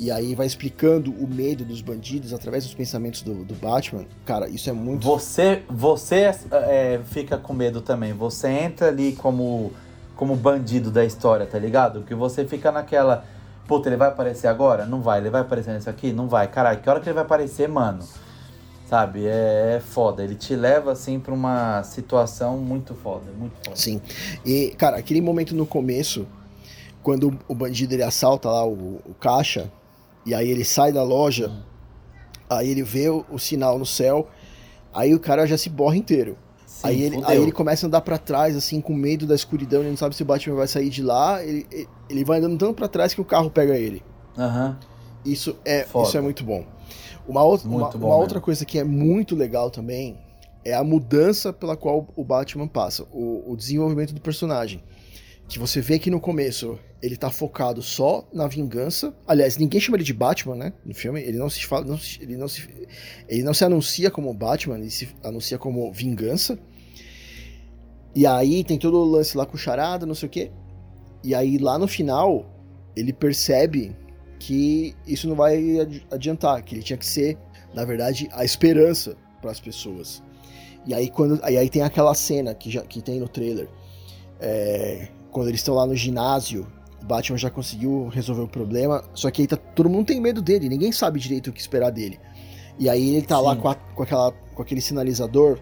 e 0.00 0.10
aí 0.10 0.34
vai 0.34 0.46
explicando 0.46 1.10
o 1.12 1.28
medo 1.28 1.62
dos 1.62 1.82
bandidos 1.82 2.32
através 2.32 2.64
dos 2.64 2.72
pensamentos 2.72 3.20
do, 3.20 3.44
do 3.44 3.54
Batman. 3.54 4.06
Cara, 4.24 4.48
isso 4.48 4.70
é 4.70 4.72
muito. 4.72 5.06
Você, 5.06 5.62
você 5.68 6.32
é, 6.50 7.00
fica 7.04 7.36
com 7.36 7.52
medo 7.52 7.82
também. 7.82 8.14
Você 8.14 8.48
entra 8.48 8.88
ali 8.88 9.12
como, 9.12 9.72
como 10.16 10.34
bandido 10.34 10.90
da 10.90 11.04
história, 11.04 11.44
tá 11.44 11.58
ligado? 11.58 12.02
Que 12.02 12.14
você 12.14 12.46
fica 12.46 12.72
naquela. 12.72 13.26
Puta, 13.68 13.90
ele 13.90 13.96
vai 13.96 14.08
aparecer 14.08 14.46
agora? 14.46 14.86
Não 14.86 15.02
vai. 15.02 15.20
Ele 15.20 15.28
vai 15.28 15.42
aparecer 15.42 15.74
nisso 15.74 15.90
aqui? 15.90 16.12
Não 16.12 16.28
vai. 16.28 16.48
Caralho, 16.48 16.80
que 16.80 16.88
hora 16.88 16.98
que 16.98 17.06
ele 17.06 17.14
vai 17.14 17.24
aparecer, 17.24 17.68
mano? 17.68 18.02
Sabe? 18.90 19.24
É, 19.24 19.76
é 19.76 19.80
foda. 19.80 20.22
Ele 20.24 20.34
te 20.34 20.56
leva, 20.56 20.90
assim, 20.90 21.20
pra 21.20 21.32
uma 21.32 21.80
situação 21.84 22.58
muito 22.58 22.92
foda. 22.92 23.30
Muito 23.38 23.54
foda. 23.64 23.76
Sim. 23.76 24.00
E, 24.44 24.74
cara, 24.76 24.96
aquele 24.96 25.20
momento 25.20 25.54
no 25.54 25.64
começo, 25.64 26.26
quando 27.00 27.38
o 27.46 27.54
bandido 27.54 27.94
ele 27.94 28.02
assalta 28.02 28.50
lá 28.50 28.66
o, 28.66 29.00
o 29.06 29.14
caixa, 29.14 29.70
e 30.26 30.34
aí 30.34 30.50
ele 30.50 30.64
sai 30.64 30.90
da 30.92 31.04
loja, 31.04 31.48
Hum. 31.48 31.62
aí 32.50 32.68
ele 32.68 32.82
vê 32.82 33.08
o, 33.08 33.24
o 33.30 33.38
sinal 33.38 33.78
no 33.78 33.86
céu, 33.86 34.26
aí 34.92 35.14
o 35.14 35.20
cara 35.20 35.46
já 35.46 35.56
se 35.56 35.70
borra 35.70 35.96
inteiro. 35.96 36.36
Sim, 36.66 36.88
aí, 36.88 37.02
ele, 37.02 37.14
fudeu. 37.14 37.30
aí 37.30 37.38
ele 37.40 37.52
começa 37.52 37.86
a 37.86 37.88
andar 37.88 38.00
pra 38.00 38.18
trás, 38.18 38.56
assim, 38.56 38.80
com 38.80 38.92
medo 38.92 39.24
da 39.24 39.36
escuridão, 39.36 39.82
ele 39.82 39.90
não 39.90 39.96
sabe 39.96 40.16
se 40.16 40.22
o 40.22 40.26
Batman 40.26 40.56
vai 40.56 40.66
sair 40.66 40.88
de 40.90 41.00
lá, 41.02 41.44
ele, 41.44 41.64
ele- 41.70 41.88
ele 42.08 42.24
vai 42.24 42.38
andando 42.40 42.58
tanto 42.58 42.74
pra 42.74 42.88
trás 42.88 43.14
que 43.14 43.20
o 43.20 43.24
carro 43.24 43.50
pega 43.50 43.76
ele. 43.76 44.02
Aham. 44.36 44.76
Isso 45.24 45.56
é, 45.64 45.84
Foda. 45.84 46.08
isso 46.08 46.18
é 46.18 46.20
muito 46.20 46.42
bom. 46.44 46.64
Uma, 47.28 47.42
outra, 47.44 47.68
Muito 47.68 47.82
uma, 47.82 47.90
bom 47.98 48.06
uma 48.08 48.16
outra 48.16 48.40
coisa 48.40 48.64
que 48.64 48.78
é 48.78 48.84
muito 48.84 49.36
legal 49.36 49.70
também 49.70 50.18
é 50.64 50.74
a 50.74 50.82
mudança 50.82 51.52
pela 51.52 51.76
qual 51.76 52.08
o 52.16 52.24
Batman 52.24 52.66
passa, 52.66 53.04
o, 53.12 53.52
o 53.52 53.56
desenvolvimento 53.56 54.12
do 54.14 54.20
personagem. 54.20 54.82
Que 55.48 55.58
você 55.58 55.80
vê 55.80 55.98
que 55.98 56.10
no 56.10 56.20
começo 56.20 56.78
ele 57.02 57.16
tá 57.16 57.30
focado 57.30 57.82
só 57.82 58.26
na 58.32 58.46
vingança. 58.46 59.12
Aliás, 59.26 59.56
ninguém 59.56 59.80
chama 59.80 59.96
ele 59.96 60.04
de 60.04 60.12
Batman, 60.12 60.54
né? 60.54 60.72
No 60.84 60.94
filme, 60.94 61.20
ele 61.20 61.38
não 61.38 61.48
se 61.50 61.64
fala, 61.66 61.84
não 61.84 61.98
se- 61.98 62.22
ele 62.22 62.36
não 62.36 62.46
se, 62.46 62.68
ele 63.28 63.42
não 63.42 63.52
se 63.54 63.64
anuncia 63.64 64.10
como 64.10 64.32
Batman, 64.34 64.78
ele 64.78 64.90
se 64.90 65.08
anuncia 65.24 65.58
como 65.58 65.90
vingança. 65.92 66.58
E 68.14 68.26
aí 68.26 68.64
tem 68.64 68.78
todo 68.78 68.96
o 68.98 69.04
lance 69.04 69.36
lá 69.36 69.46
com 69.46 69.56
charada, 69.56 70.04
não 70.06 70.14
sei 70.14 70.26
o 70.28 70.30
quê. 70.30 70.50
E 71.22 71.34
aí 71.34 71.58
lá 71.58 71.78
no 71.78 71.86
final 71.88 72.46
ele 72.96 73.12
percebe 73.12 73.94
que 74.40 74.96
isso 75.06 75.28
não 75.28 75.36
vai 75.36 75.78
adi- 75.80 76.04
adiantar, 76.10 76.62
que 76.64 76.74
ele 76.74 76.82
tinha 76.82 76.96
que 76.96 77.06
ser, 77.06 77.38
na 77.74 77.84
verdade, 77.84 78.28
a 78.32 78.44
esperança 78.44 79.16
para 79.40 79.50
as 79.52 79.60
pessoas. 79.60 80.22
E 80.86 80.92
aí 80.94 81.08
quando 81.10 81.38
aí, 81.44 81.56
aí 81.58 81.68
tem 81.68 81.82
aquela 81.82 82.14
cena 82.14 82.54
que 82.54 82.70
já 82.70 82.80
que 82.80 83.00
tem 83.02 83.20
no 83.20 83.28
trailer, 83.28 83.68
é, 84.40 85.08
quando 85.30 85.48
eles 85.48 85.60
estão 85.60 85.74
lá 85.74 85.86
no 85.86 85.94
ginásio, 85.94 86.66
o 87.02 87.04
Batman 87.04 87.36
já 87.38 87.50
conseguiu 87.50 88.08
resolver 88.08 88.42
o 88.42 88.48
problema, 88.48 89.04
só 89.14 89.30
que 89.30 89.42
aí 89.42 89.46
tá, 89.46 89.56
todo 89.56 89.88
mundo 89.88 90.06
tem 90.06 90.20
medo 90.20 90.40
dele, 90.42 90.68
ninguém 90.68 90.90
sabe 90.90 91.20
direito 91.20 91.50
o 91.50 91.52
que 91.52 91.60
esperar 91.60 91.90
dele. 91.90 92.18
E 92.78 92.88
aí 92.88 93.14
ele 93.16 93.26
tá 93.26 93.38
lá 93.38 93.54
Sim. 93.54 93.60
com, 93.60 93.68
a- 93.68 93.74
com 93.74 94.02
aquela, 94.02 94.32
com 94.32 94.62
aquele 94.62 94.80
sinalizador, 94.80 95.58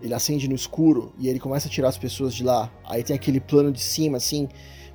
ele 0.00 0.14
acende 0.14 0.48
no 0.48 0.54
escuro 0.54 1.12
e 1.18 1.28
ele 1.28 1.38
começa 1.40 1.66
a 1.68 1.70
tirar 1.70 1.88
as 1.88 1.98
pessoas 1.98 2.34
de 2.34 2.42
lá. 2.44 2.70
Aí 2.84 3.02
tem 3.02 3.14
aquele 3.14 3.40
plano 3.40 3.72
de 3.72 3.80
cima, 3.80 4.16
assim, 4.16 4.48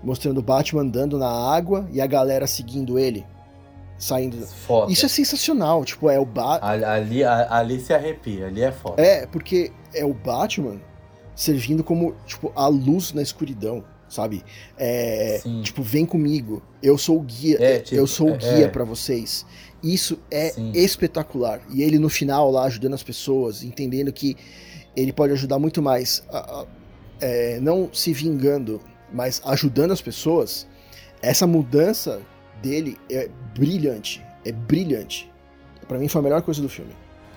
mostrando 0.04 0.38
o 0.39 0.41
Batman 0.43 0.82
andando 0.82 1.18
na 1.18 1.30
água 1.30 1.88
e 1.91 2.00
a 2.02 2.06
galera 2.08 2.45
seguindo 2.48 2.98
ele, 3.00 3.26
saindo. 3.98 4.38
Foda. 4.45 4.91
Isso 4.91 5.06
é 5.06 5.10
sensacional, 5.10 5.84
tipo, 5.84 6.10
é 6.10 6.20
o 6.20 6.26
Ba 6.26 6.60
Ali, 6.62 6.84
ali, 6.84 7.24
ali 7.24 7.80
se 7.80 7.93
arrepia, 7.93 8.48
ali 8.48 8.62
é 8.62 8.72
foda. 8.72 9.02
É, 9.02 9.26
porque 9.26 9.72
é 9.93 10.06
o 10.06 10.14
Batman 10.14 10.78
servindo 11.36 11.84
como, 11.84 12.16
tipo, 12.26 12.52
a 12.56 12.68
luz 12.68 13.14
na 13.14 13.22
escuridão, 13.22 13.84
sabe? 14.10 14.43
É, 14.78 15.41
tipo, 15.64 15.82
vem 15.84 16.06
comigo, 16.06 16.62
eu 16.82 16.98
sou 16.98 17.18
o 17.18 17.22
guia, 17.22 17.58
É, 17.60 17.80
tipo, 17.80 17.95
eu 17.95 18.08
sou 18.08 18.32
o 18.32 18.36
é, 18.36 18.38
guia 18.38 18.66
é. 18.66 18.68
pra 18.68 18.84
vocês. 18.84 19.45
Isso 19.84 20.18
é 20.32 20.50
Sim. 20.50 20.72
espetacular. 20.74 21.62
E 21.72 21.84
ele 21.84 22.00
no 22.00 22.10
final 22.10 22.50
lá 22.50 22.64
ajudando 22.64 22.95
as 22.95 23.04
pessoas, 23.04 23.64
entendendo 23.64 24.12
que 24.12 24.36
ele 24.95 25.14
pode 25.14 25.34
ajudar 25.34 25.60
muito 25.60 25.82
mais, 25.82 26.24
a- 26.32 26.62
a- 26.62 26.66
é, 27.22 27.60
não 27.60 27.89
se 27.93 28.12
vingando, 28.14 28.82
mas 29.12 29.41
ajudando 29.45 29.91
as 29.91 30.01
pessoas. 30.01 30.68
Essa 31.22 31.47
mudança 31.47 32.22
dele 32.62 32.97
é 33.10 33.30
brilhante, 33.55 34.24
é 34.45 34.51
brilhante. 34.51 35.32
Pra 35.88 35.97
mim 35.97 36.08
foi 36.08 36.20
a 36.20 36.24
melhor 36.24 36.41
coisa 36.41 36.62
do 36.62 36.70
filme. 36.70 36.91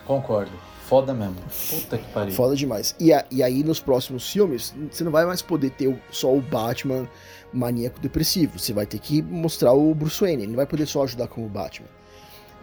Concordo. 0.07 0.51
Foda 0.87 1.15
mesmo. 1.15 1.37
Puta 1.71 1.97
que 1.99 2.09
pariu. 2.13 2.35
Foda 2.35 2.57
demais. 2.57 2.97
E, 2.99 3.13
a- 3.13 3.25
e 3.31 3.45
aí, 3.45 3.63
nos 3.63 3.79
próximos 3.79 4.29
filmes, 4.29 4.75
você 4.91 5.05
não 5.05 5.13
vai 5.13 5.25
mais 5.25 5.41
poder 5.41 5.71
ter 5.71 5.97
só 6.11 6.35
o 6.35 6.41
Batman 6.41 7.09
maníaco 7.53 8.01
depressivo. 8.01 8.59
Você 8.59 8.73
vai 8.73 8.87
ter 8.87 8.99
que 8.99 9.23
mostrar 9.23 9.73
o 9.73 9.95
Bruce 9.95 10.21
Wayne. 10.21 10.43
Ele 10.43 10.49
não 10.51 10.57
vai 10.57 10.67
poder 10.67 10.87
só 10.87 11.05
ajudar 11.05 11.29
como 11.29 11.49
Batman. 11.49 11.87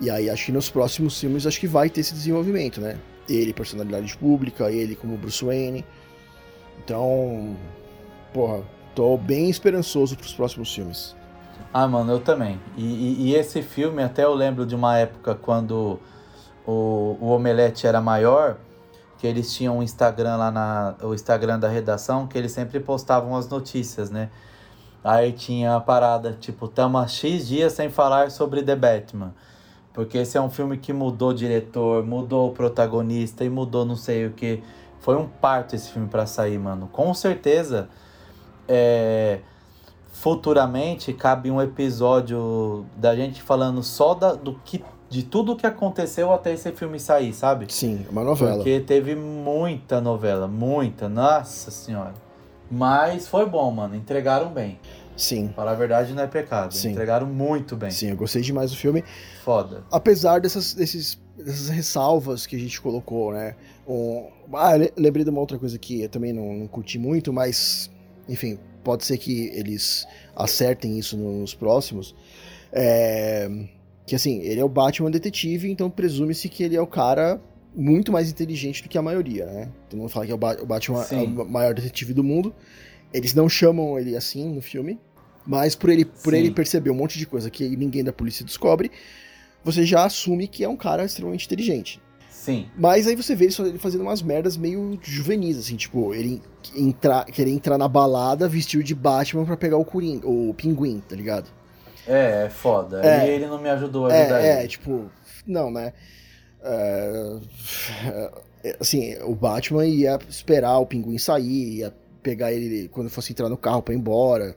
E 0.01 0.09
aí, 0.09 0.29
acho 0.29 0.47
que 0.47 0.51
nos 0.51 0.69
próximos 0.69 1.17
filmes, 1.17 1.47
acho 1.47 1.57
que 1.59 1.67
vai 1.67 1.89
ter 1.89 2.01
esse 2.01 2.13
desenvolvimento, 2.13 2.81
né? 2.81 2.97
Ele, 3.29 3.53
personalidade 3.53 4.17
pública, 4.17 4.69
ele 4.69 4.93
como 4.95 5.15
Bruce 5.17 5.43
Wayne. 5.45 5.85
Então, 6.83 7.55
porra, 8.33 8.61
tô 8.97 9.15
bem 9.15 9.47
esperançoso 9.47 10.17
pros 10.17 10.33
próximos 10.33 10.73
filmes. 10.73 11.15
Ah, 11.71 11.87
mano, 11.87 12.13
eu 12.13 12.19
também. 12.19 12.59
E, 12.75 12.83
e- 12.83 13.27
e 13.27 13.35
esse 13.35 13.61
filme, 13.61 14.01
até 14.01 14.23
eu 14.23 14.33
lembro 14.33 14.65
de 14.65 14.73
uma 14.73 14.97
época 14.97 15.35
quando 15.35 15.99
o, 16.65 17.15
o 17.21 17.27
Omelete 17.27 17.85
era 17.85 18.01
maior, 18.01 18.57
que 19.19 19.27
eles 19.27 19.53
tinham 19.55 19.77
um 19.77 19.83
Instagram 19.83 20.37
lá 20.37 20.49
na. 20.51 20.95
O 21.03 21.13
Instagram 21.13 21.59
da 21.59 21.67
redação, 21.67 22.25
que 22.25 22.35
eles 22.39 22.51
sempre 22.51 22.79
postavam 22.79 23.35
as 23.35 23.47
notícias, 23.47 24.09
né? 24.09 24.31
Aí 25.03 25.31
tinha 25.31 25.75
a 25.75 25.79
parada, 25.79 26.35
tipo, 26.39 26.67
tamo 26.67 26.97
há 26.97 27.07
X 27.07 27.47
dias 27.47 27.73
sem 27.73 27.89
falar 27.91 28.31
sobre 28.31 28.63
The 28.63 28.75
Batman. 28.75 29.31
Porque 29.93 30.17
esse 30.17 30.37
é 30.39 30.41
um 30.41 30.49
filme 30.49 30.75
que 30.77 30.91
mudou 30.91 31.29
o 31.29 31.33
diretor, 31.35 32.03
mudou 32.03 32.49
o 32.49 32.51
protagonista 32.51 33.43
e 33.43 33.49
mudou 33.49 33.85
não 33.85 33.95
sei 33.95 34.25
o 34.25 34.31
que. 34.31 34.63
Foi 34.99 35.15
um 35.15 35.27
parto 35.27 35.75
esse 35.75 35.91
filme 35.91 36.07
pra 36.07 36.25
sair, 36.25 36.57
mano. 36.57 36.89
Com 36.91 37.13
certeza, 37.13 37.89
é, 38.67 39.39
futuramente 40.11 41.13
cabe 41.13 41.51
um 41.51 41.61
episódio 41.61 42.85
da 42.95 43.15
gente 43.15 43.41
falando 43.41 43.83
só 43.83 44.13
da, 44.13 44.33
do 44.33 44.55
que, 44.65 44.83
de 45.09 45.23
tudo 45.23 45.55
que 45.55 45.65
aconteceu 45.65 46.31
até 46.33 46.53
esse 46.53 46.71
filme 46.71 46.99
sair, 46.99 47.33
sabe? 47.33 47.65
Sim, 47.71 48.05
uma 48.09 48.23
novela. 48.23 48.55
Porque 48.55 48.79
teve 48.79 49.15
muita 49.15 50.01
novela, 50.01 50.47
muita, 50.47 51.07
nossa 51.07 51.71
senhora. 51.71 52.13
Mas 52.69 53.27
foi 53.27 53.45
bom, 53.45 53.71
mano. 53.71 53.95
Entregaram 53.95 54.49
bem. 54.51 54.79
Sim, 55.15 55.51
Falar 55.55 55.71
a 55.71 55.75
verdade 55.75 56.13
não 56.13 56.21
é 56.23 56.27
pecado. 56.27 56.73
Sim. 56.75 56.91
Entregaram 56.91 57.25
muito 57.25 57.75
bem. 57.75 57.89
sim, 57.89 58.09
eu 58.09 58.17
gostei 58.17 58.41
demais 58.41 58.69
do 58.71 58.77
filme. 58.77 59.03
Foda. 59.43 59.83
apesar 59.91 60.39
dessas, 60.41 60.73
desses, 60.75 61.19
dessas 61.35 61.69
ressalvas 61.69 62.45
que 62.45 62.55
a 62.55 62.59
gente 62.59 62.79
colocou, 62.79 63.31
né? 63.33 63.55
Um, 63.87 64.27
ah, 64.53 64.75
le- 64.75 64.93
lembrei 64.95 65.23
de 65.23 65.31
uma 65.31 65.39
outra 65.39 65.57
coisa 65.57 65.79
que 65.79 66.01
eu 66.03 66.09
também 66.09 66.33
não, 66.33 66.53
não 66.53 66.67
curti 66.67 66.99
muito, 66.99 67.31
mas, 67.33 67.89
enfim, 68.27 68.57
pode 68.83 69.05
ser 69.05 69.17
que 69.17 69.47
eles 69.53 70.07
acertem 70.35 70.97
isso 70.97 71.17
nos 71.17 71.53
próximos. 71.53 72.15
É, 72.71 73.49
que 74.05 74.15
assim, 74.15 74.39
ele 74.41 74.59
é 74.59 74.63
o 74.63 74.69
Batman 74.69 75.11
detetive, 75.11 75.69
então 75.69 75.89
presume-se 75.89 76.47
que 76.49 76.63
ele 76.63 76.75
é 76.75 76.81
o 76.81 76.87
cara 76.87 77.41
muito 77.75 78.11
mais 78.11 78.29
inteligente 78.29 78.81
do 78.81 78.89
que 78.89 78.97
a 78.97 79.01
maioria, 79.01 79.45
né? 79.45 79.69
Todo 79.89 79.99
mundo 79.99 80.09
fala 80.09 80.25
que 80.25 80.31
é 80.31 80.35
o, 80.35 80.37
Ba- 80.37 80.57
o 80.61 80.65
Batman 80.65 81.01
é 81.01 81.05
Sim. 81.05 81.35
o 81.37 81.45
maior 81.45 81.73
detetive 81.73 82.13
do 82.13 82.23
mundo. 82.23 82.53
Eles 83.13 83.33
não 83.33 83.47
chamam 83.47 83.99
ele 83.99 84.15
assim 84.15 84.49
no 84.53 84.61
filme, 84.61 84.99
mas 85.45 85.75
por 85.75 85.89
ele, 85.89 86.03
por 86.03 86.33
Sim. 86.33 86.39
ele 86.39 86.51
perceber 86.51 86.89
um 86.89 86.95
monte 86.95 87.17
de 87.19 87.25
coisa 87.25 87.49
que 87.49 87.67
ninguém 87.75 88.03
da 88.03 88.11
polícia 88.11 88.43
descobre, 88.43 88.91
você 89.63 89.85
já 89.85 90.05
assume 90.05 90.47
que 90.47 90.63
é 90.63 90.69
um 90.69 90.77
cara 90.77 91.05
extremamente 91.05 91.45
inteligente. 91.45 92.01
Sim. 92.47 92.65
Mas 92.77 93.05
aí 93.07 93.15
você 93.15 93.35
vê 93.35 93.45
ele 93.45 93.51
só- 93.51 93.65
ele 93.65 93.77
fazendo 93.77 94.01
umas 94.01 94.21
merdas 94.21 94.55
meio 94.55 94.97
juvenis, 95.03 95.57
assim, 95.57 95.75
tipo, 95.75 96.13
ele 96.13 96.41
entrar, 96.73 97.25
querer 97.25 97.51
entrar 97.51 97.77
na 97.77 97.89
balada, 97.89 98.47
vestiu 98.47 98.81
de 98.81 98.95
Batman 98.95 99.43
pra 99.45 99.57
pegar 99.57 99.75
o 99.75 99.83
Coringa, 99.83 100.25
o 100.25 100.53
Pinguim, 100.53 101.01
tá 101.01 101.13
ligado? 101.13 101.49
É, 102.07 102.45
é 102.45 102.49
foda. 102.49 103.05
É. 103.05 103.27
E 103.27 103.31
ele 103.31 103.47
não 103.47 103.61
me 103.61 103.67
ajudou 103.69 104.05
a 104.05 104.13
ajudar 104.13 104.41
É, 104.41 104.47
é, 104.47 104.59
ele. 104.59 104.67
tipo, 104.69 105.11
não, 105.45 105.69
né? 105.69 105.91
É, 106.63 107.37
é, 108.63 108.77
assim, 108.79 109.17
o 109.23 109.35
Batman 109.35 109.85
ia 109.85 110.17
esperar 110.29 110.77
o 110.79 110.85
Pinguim 110.85 111.17
sair, 111.17 111.79
ia 111.79 111.93
pegar 112.23 112.53
ele 112.53 112.87
quando 112.87 113.09
fosse 113.09 113.33
entrar 113.33 113.49
no 113.49 113.57
carro 113.57 113.81
pra 113.81 113.93
ir 113.93 113.97
embora. 113.97 114.55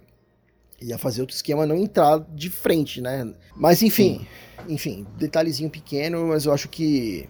Ia 0.80 0.96
fazer 0.96 1.22
outro 1.22 1.34
esquema, 1.34 1.66
não 1.66 1.74
entrar 1.76 2.20
de 2.34 2.48
frente, 2.50 3.00
né? 3.00 3.34
Mas 3.56 3.82
enfim, 3.82 4.24
enfim, 4.68 5.04
detalhezinho 5.18 5.68
pequeno, 5.68 6.28
mas 6.28 6.46
eu 6.46 6.52
acho 6.52 6.68
que 6.68 7.28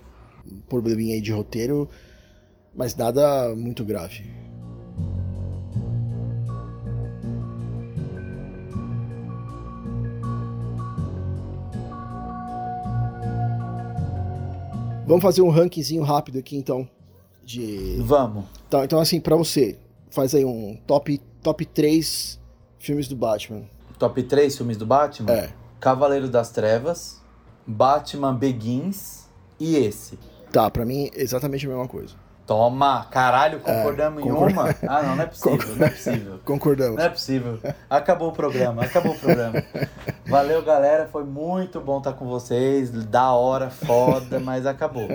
probleminha 0.68 1.14
aí 1.14 1.20
de 1.20 1.32
roteiro, 1.32 1.88
mas 2.74 2.94
nada 2.96 3.54
muito 3.54 3.84
grave. 3.84 4.24
Vamos 15.06 15.22
fazer 15.22 15.42
um 15.42 15.50
rankingzinho 15.50 16.02
rápido 16.04 16.38
aqui 16.38 16.56
então 16.56 16.88
de 17.44 17.96
Vamos. 18.00 18.44
Tá, 18.68 18.84
então 18.84 19.00
assim, 19.00 19.20
pra 19.20 19.34
você, 19.34 19.76
faz 20.08 20.34
aí 20.36 20.44
um 20.44 20.78
top 20.86 21.20
top 21.42 21.64
3 21.66 22.38
filmes 22.78 23.08
do 23.08 23.16
Batman. 23.16 23.62
Top 23.98 24.22
3 24.22 24.56
filmes 24.56 24.76
do 24.76 24.86
Batman? 24.86 25.32
É. 25.32 25.52
Cavaleiro 25.80 26.28
das 26.28 26.50
Trevas, 26.50 27.20
Batman 27.66 28.34
Begins 28.34 29.24
e 29.58 29.74
esse. 29.76 30.18
Tá, 30.52 30.70
pra 30.70 30.84
mim 30.84 31.10
exatamente 31.14 31.66
a 31.66 31.68
mesma 31.68 31.86
coisa. 31.88 32.14
Toma! 32.46 33.06
Caralho, 33.12 33.60
concordamos 33.60 34.24
em 34.24 34.26
concordo. 34.28 34.52
uma? 34.60 34.74
Ah, 34.88 35.02
não, 35.04 35.14
não 35.14 35.22
é 35.22 35.26
possível, 35.26 35.68
não 35.76 35.86
é 35.86 35.90
possível. 35.90 36.40
Concordamos. 36.44 36.96
Não 36.96 37.04
é 37.04 37.08
possível. 37.08 37.58
Acabou 37.88 38.30
o 38.30 38.32
programa, 38.32 38.82
acabou 38.82 39.12
o 39.12 39.18
programa. 39.18 39.62
Valeu, 40.26 40.60
galera. 40.64 41.08
Foi 41.12 41.22
muito 41.22 41.80
bom 41.80 41.98
estar 41.98 42.12
com 42.14 42.26
vocês. 42.26 42.90
Da 42.90 43.30
hora, 43.32 43.70
foda, 43.70 44.40
mas 44.40 44.66
acabou. 44.66 45.06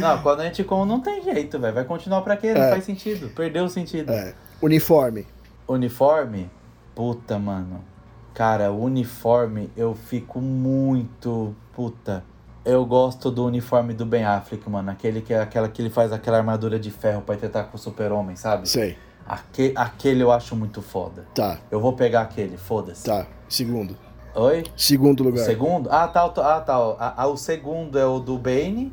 Não, 0.00 0.22
quando 0.22 0.40
a 0.40 0.44
gente 0.44 0.64
come, 0.64 0.88
não 0.88 1.00
tem 1.00 1.22
jeito, 1.22 1.58
velho. 1.58 1.74
Vai 1.74 1.84
continuar 1.84 2.22
pra 2.22 2.38
quê? 2.38 2.54
Não 2.54 2.62
É. 2.62 2.70
faz 2.70 2.84
sentido. 2.84 3.28
Perdeu 3.34 3.64
o 3.64 3.68
sentido. 3.68 4.10
É. 4.10 4.32
Uniforme. 4.62 5.26
Uniforme? 5.68 6.50
Puta, 6.94 7.38
mano. 7.38 7.84
Cara, 8.32 8.72
uniforme 8.72 9.70
eu 9.76 9.94
fico 9.94 10.40
muito. 10.40 11.54
Puta. 11.74 12.24
Eu 12.64 12.84
gosto 12.86 13.30
do 13.30 13.44
uniforme 13.44 13.92
do 13.92 14.06
Ben 14.06 14.24
Affleck, 14.24 14.68
mano. 14.70 14.90
Aquele 14.90 15.20
que, 15.20 15.34
é 15.34 15.40
aquela, 15.40 15.68
que 15.68 15.82
ele 15.82 15.90
faz 15.90 16.12
aquela 16.12 16.38
armadura 16.38 16.78
de 16.78 16.90
ferro 16.90 17.22
pra 17.22 17.36
tentar 17.36 17.64
com 17.64 17.76
o 17.76 17.80
super-homem, 17.80 18.36
sabe? 18.36 18.68
Sei. 18.68 18.96
Aque, 19.26 19.72
aquele 19.74 20.22
eu 20.22 20.30
acho 20.30 20.54
muito 20.54 20.80
foda. 20.82 21.26
Tá, 21.34 21.58
Eu 21.70 21.80
vou 21.80 21.92
pegar 21.92 22.22
aquele, 22.22 22.56
foda-se. 22.56 23.04
tá. 23.04 23.26
Segundo. 23.48 23.96
Oi? 24.34 24.64
Segundo 24.76 25.20
O 25.20 25.24
lugar. 25.24 25.44
segundo? 25.44 25.88
Ah, 25.90 26.06
tá. 26.08 26.24
o- 26.24 26.40
Ah, 26.40 26.60
tá. 26.60 26.76
Ah, 26.98 27.14
ah, 27.16 27.26
o 27.26 27.36
segundo 27.36 27.98
é 27.98 28.06
o 28.06 28.18
do 28.18 28.38
Bane. 28.38 28.92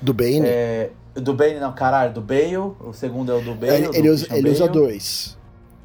Do 0.00 0.12
Bane. 0.14 0.42
É, 0.44 0.90
do 1.14 1.34
Bane, 1.34 1.58
não, 1.60 1.72
caralho, 1.72 2.12
do 2.12 2.20
Bale. 2.20 2.56
O 2.56 2.92
segundo 2.92 3.32
é 3.32 3.34
o 3.34 3.40
do 3.42 3.54
Bale. 3.54 3.72
ele 3.72 3.88
do 3.88 3.96
ele 3.96 4.10
usa, 4.10 4.26
ele 4.36 4.50
usa 4.50 4.68
dois. 4.68 5.38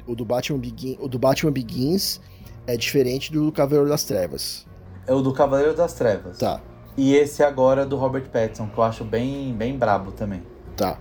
O 0.06 0.14
do, 0.14 0.24
Batman 0.24 0.58
Begin, 0.58 0.96
o 1.00 1.08
do 1.08 1.18
Batman 1.18 1.52
Begins 1.52 2.20
é 2.66 2.76
diferente 2.76 3.30
do 3.32 3.50
Cavaleiro 3.52 3.88
das 3.88 4.04
Trevas. 4.04 4.66
É 5.06 5.12
o 5.12 5.20
do 5.20 5.32
Cavaleiro 5.32 5.74
das 5.74 5.92
Trevas. 5.94 6.38
Tá, 6.38 6.60
E 6.98 7.14
esse 7.14 7.42
agora 7.44 7.82
é 7.82 7.86
do 7.86 7.96
Robert 7.96 8.28
Pattinson, 8.28 8.66
que 8.68 8.76
eu 8.76 8.82
acho 8.82 9.04
bem, 9.04 9.54
bem 9.54 9.78
brabo 9.78 10.10
também. 10.12 10.42
tá. 10.76 10.98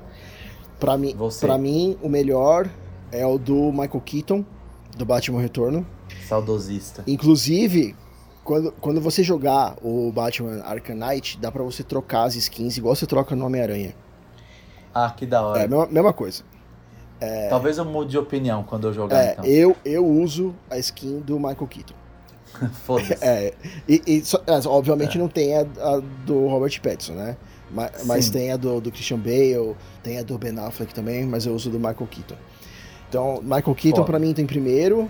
Pra 0.80 0.96
mim, 0.96 1.16
Você. 1.18 1.44
pra 1.44 1.58
mim, 1.58 1.98
o 2.04 2.08
melhor 2.08 2.70
é 3.12 3.26
o 3.26 3.40
do 3.40 3.72
Michael 3.72 4.00
Keaton, 4.06 4.46
do 4.96 5.04
Batman 5.06 5.42
Retorno. 5.42 5.84
Saudosista. 6.28 7.04
Inclusive, 7.08 7.96
quando, 8.44 8.72
quando 8.74 9.02
você 9.02 9.24
jogar 9.24 9.76
o 9.82 10.12
Batman 10.12 10.62
Arkham 10.64 10.96
Knight, 10.96 11.40
dá 11.40 11.52
pra 11.52 11.64
você 11.64 11.82
trocar 11.82 12.26
as 12.26 12.36
skins 12.36 12.78
igual 12.78 12.96
você 12.96 13.08
troca 13.08 13.36
no 13.36 13.44
Homem-Aranha. 13.48 13.96
Ah, 14.94 15.10
que 15.10 15.26
da 15.26 15.38
É 15.38 15.42
hora. 15.42 15.64
a 15.64 15.68
mesma, 15.68 15.88
mesma 15.88 16.14
coisa. 16.14 16.44
Talvez 17.50 17.80
eu 17.80 17.86
mude 17.86 18.12
de 18.12 18.18
opinião 18.20 18.62
quando 18.62 18.86
eu 18.88 18.94
jogar, 18.94 19.18
É, 19.20 19.32
então. 19.32 19.46
eu, 19.46 19.76
eu 19.84 20.06
uso 20.06 20.54
a 20.70 20.78
skin 20.78 21.22
do 21.22 21.40
Michael 21.40 21.66
Keaton. 21.68 21.96
Foda-se. 22.86 23.14
É, 23.22 23.54
e, 23.88 24.02
e 24.06 24.26
só- 24.26 24.42
é, 24.48 24.68
obviamente 24.68 25.18
não 25.18 25.28
tem 25.28 25.56
a, 25.58 25.62
a 25.62 26.02
do 26.26 26.48
Robert 26.48 26.80
Pattinson, 26.82 27.14
né? 27.14 27.38
Ma- 27.72 27.92
Mas, 28.06 28.26
Sim. 28.26 28.32
tem 28.32 28.52
a 28.52 28.58
do, 28.58 28.80
do 28.80 28.92
Christian 28.92 29.18
Bale, 29.20 29.76
tem 30.04 30.18
a 30.20 30.24
do 30.24 30.38
Ben 30.38 30.58
Affleck 30.60 30.94
também, 30.94 31.26
mas 31.26 31.46
eu 31.46 31.54
uso 31.54 31.70
do 31.70 31.78
Michael 31.78 32.08
Keaton. 32.10 32.36
Então, 33.10 33.42
Michael 33.42 33.76
Keaton 33.76 34.04
pra 34.04 34.20
mim 34.20 34.34
tem 34.34 34.46
primeiro, 34.46 35.10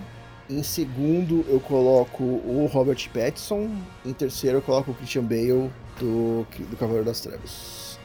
em 0.50 0.62
segundo 0.62 1.44
eu 1.48 1.60
coloco 1.60 2.22
o 2.22 2.68
Robert 2.72 2.98
Pattinson, 3.12 3.68
em 4.04 4.12
terceiro 4.12 4.58
eu 4.58 4.62
coloco 4.62 4.90
o 4.90 4.94
Christian 4.94 5.22
Bale 5.22 5.70
do, 5.98 6.46
do 6.70 6.76
Cavaleiro 6.76 7.04
das 7.06 7.20
Trevas. 7.20 7.98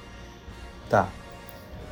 Tá. 0.89 1.09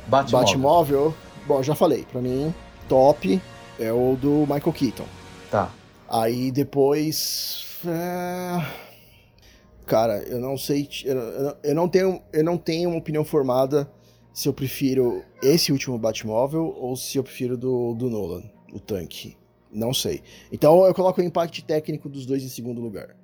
Batmóvel. 0.06 0.46
Batmóvel, 0.46 1.14
bom, 1.46 1.62
já 1.62 1.74
falei, 1.74 2.04
pra 2.10 2.20
mim, 2.20 2.52
top 2.88 3.40
é 3.78 3.92
o 3.92 4.16
do 4.20 4.40
Michael 4.52 4.72
Keaton. 4.72 5.04
Tá. 5.50 5.68
Aí 6.12 6.52
depois. 6.52 7.80
é, 7.86 8.62
Cara, 9.86 10.22
eu 10.24 10.38
não 10.38 10.58
sei. 10.58 10.86
eu 11.62 11.74
não 11.74 11.88
tenho, 11.88 12.20
eu 12.34 12.44
não 12.44 12.58
tenho 12.58 12.90
uma 12.90 12.98
opinião 12.98 13.24
formada 13.24 13.90
se 14.30 14.46
eu 14.46 14.52
prefiro 14.52 15.24
esse 15.42 15.72
último 15.72 15.98
Batmóvel 15.98 16.66
ou 16.78 16.94
se 16.96 17.16
eu 17.16 17.24
prefiro 17.24 17.56
do, 17.56 17.94
do 17.94 18.10
Nolan, 18.10 18.42
o 18.74 18.78
tanque. 18.78 19.38
Não 19.72 19.94
sei. 19.94 20.22
Então 20.52 20.84
eu 20.84 20.92
coloco 20.92 21.18
o 21.18 21.24
impacto 21.24 21.64
técnico 21.64 22.10
dos 22.10 22.26
dois 22.26 22.42
em 22.42 22.48
segundo 22.48 22.82
lugar. 22.82 23.16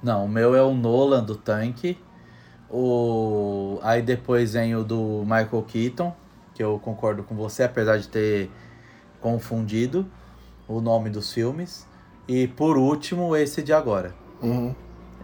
Não, 0.00 0.24
o 0.24 0.28
meu 0.28 0.54
é 0.54 0.62
o 0.62 0.72
Nolan 0.72 1.24
do 1.24 1.34
tanque. 1.34 1.98
O... 2.70 3.80
Aí 3.82 4.02
depois 4.02 4.52
vem 4.52 4.76
o 4.76 4.84
do 4.84 5.22
Michael 5.22 5.64
Keaton, 5.66 6.14
que 6.54 6.62
eu 6.62 6.78
concordo 6.78 7.24
com 7.24 7.34
você, 7.34 7.64
apesar 7.64 7.98
de 7.98 8.08
ter 8.08 8.50
confundido 9.20 10.08
o 10.68 10.80
nome 10.80 11.10
dos 11.10 11.32
filmes. 11.32 11.86
E 12.28 12.46
por 12.48 12.76
último, 12.76 13.36
esse 13.36 13.62
de 13.62 13.72
agora, 13.72 14.14
Uhum. 14.42 14.74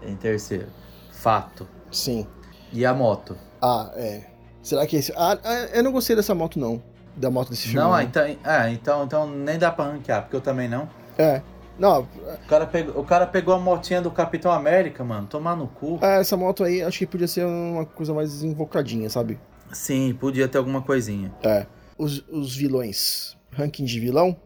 em 0.03 0.15
terceiro. 0.17 0.67
Fato. 1.13 1.67
Sim. 1.91 2.27
E 2.73 2.85
a 2.87 2.95
moto? 2.95 3.37
Ah, 3.61 3.91
é. 3.95 4.25
Será 4.63 4.87
que 4.87 4.97
esse. 4.97 5.13
Ah, 5.17 5.39
ah, 5.45 5.55
eu 5.75 5.83
não 5.83 5.93
gostei 5.93 6.15
dessa 6.17 6.35
moto, 6.35 6.59
não. 6.59 6.83
Da 7.17 7.31
moto 7.31 7.51
desse 7.51 7.69
filme. 7.69 7.81
Não, 7.81 7.93
ah, 7.93 8.03
então, 8.03 8.37
ah, 8.45 8.71
então, 8.71 9.05
então 9.05 9.29
nem 9.29 9.59
dá 9.59 9.71
pra 9.71 9.85
ranquear, 9.87 10.23
porque 10.23 10.37
eu 10.37 10.41
também 10.41 10.69
não. 10.69 10.89
É. 11.19 11.43
Não, 11.79 12.03
O 12.03 12.47
cara, 12.49 12.67
pegou, 12.67 13.01
o 13.01 13.05
cara 13.05 13.27
pegou 13.27 13.55
a 13.55 13.59
motinha 13.59 14.01
do 14.01 14.11
Capitão 14.11 14.53
América, 14.53 15.03
mano, 15.03 15.27
tomar 15.27 15.57
no 15.57 15.67
cu. 15.67 15.99
é, 16.03 16.21
essa 16.21 16.37
moto 16.37 16.63
aí 16.63 16.83
acho 16.83 16.99
que 16.99 17.07
podia 17.07 17.27
ser 17.27 17.45
uma 17.47 17.85
coisa 17.87 18.13
mais 18.15 18.43
invocadinha, 18.43 19.09
sabe? 19.09 19.39
Sim, 19.73 20.15
podia 20.15 20.47
ter 20.47 20.59
alguma 20.59 20.83
coisinha. 20.83 21.33
É. 21.43 21.67
Os, 21.99 22.25
os 22.29 22.55
vilões. 22.55 23.37
Ranking 23.53 23.85
de 23.85 23.99
vilão. 23.99 24.37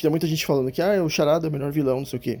Porque 0.00 0.06
tem 0.06 0.10
muita 0.10 0.26
gente 0.26 0.46
falando 0.46 0.72
que 0.72 0.80
ah, 0.80 1.02
o 1.04 1.10
Charada 1.10 1.46
é 1.46 1.50
o 1.50 1.52
melhor 1.52 1.70
vilão, 1.70 1.98
não 1.98 2.06
sei 2.06 2.18
o 2.18 2.22
quê. 2.22 2.40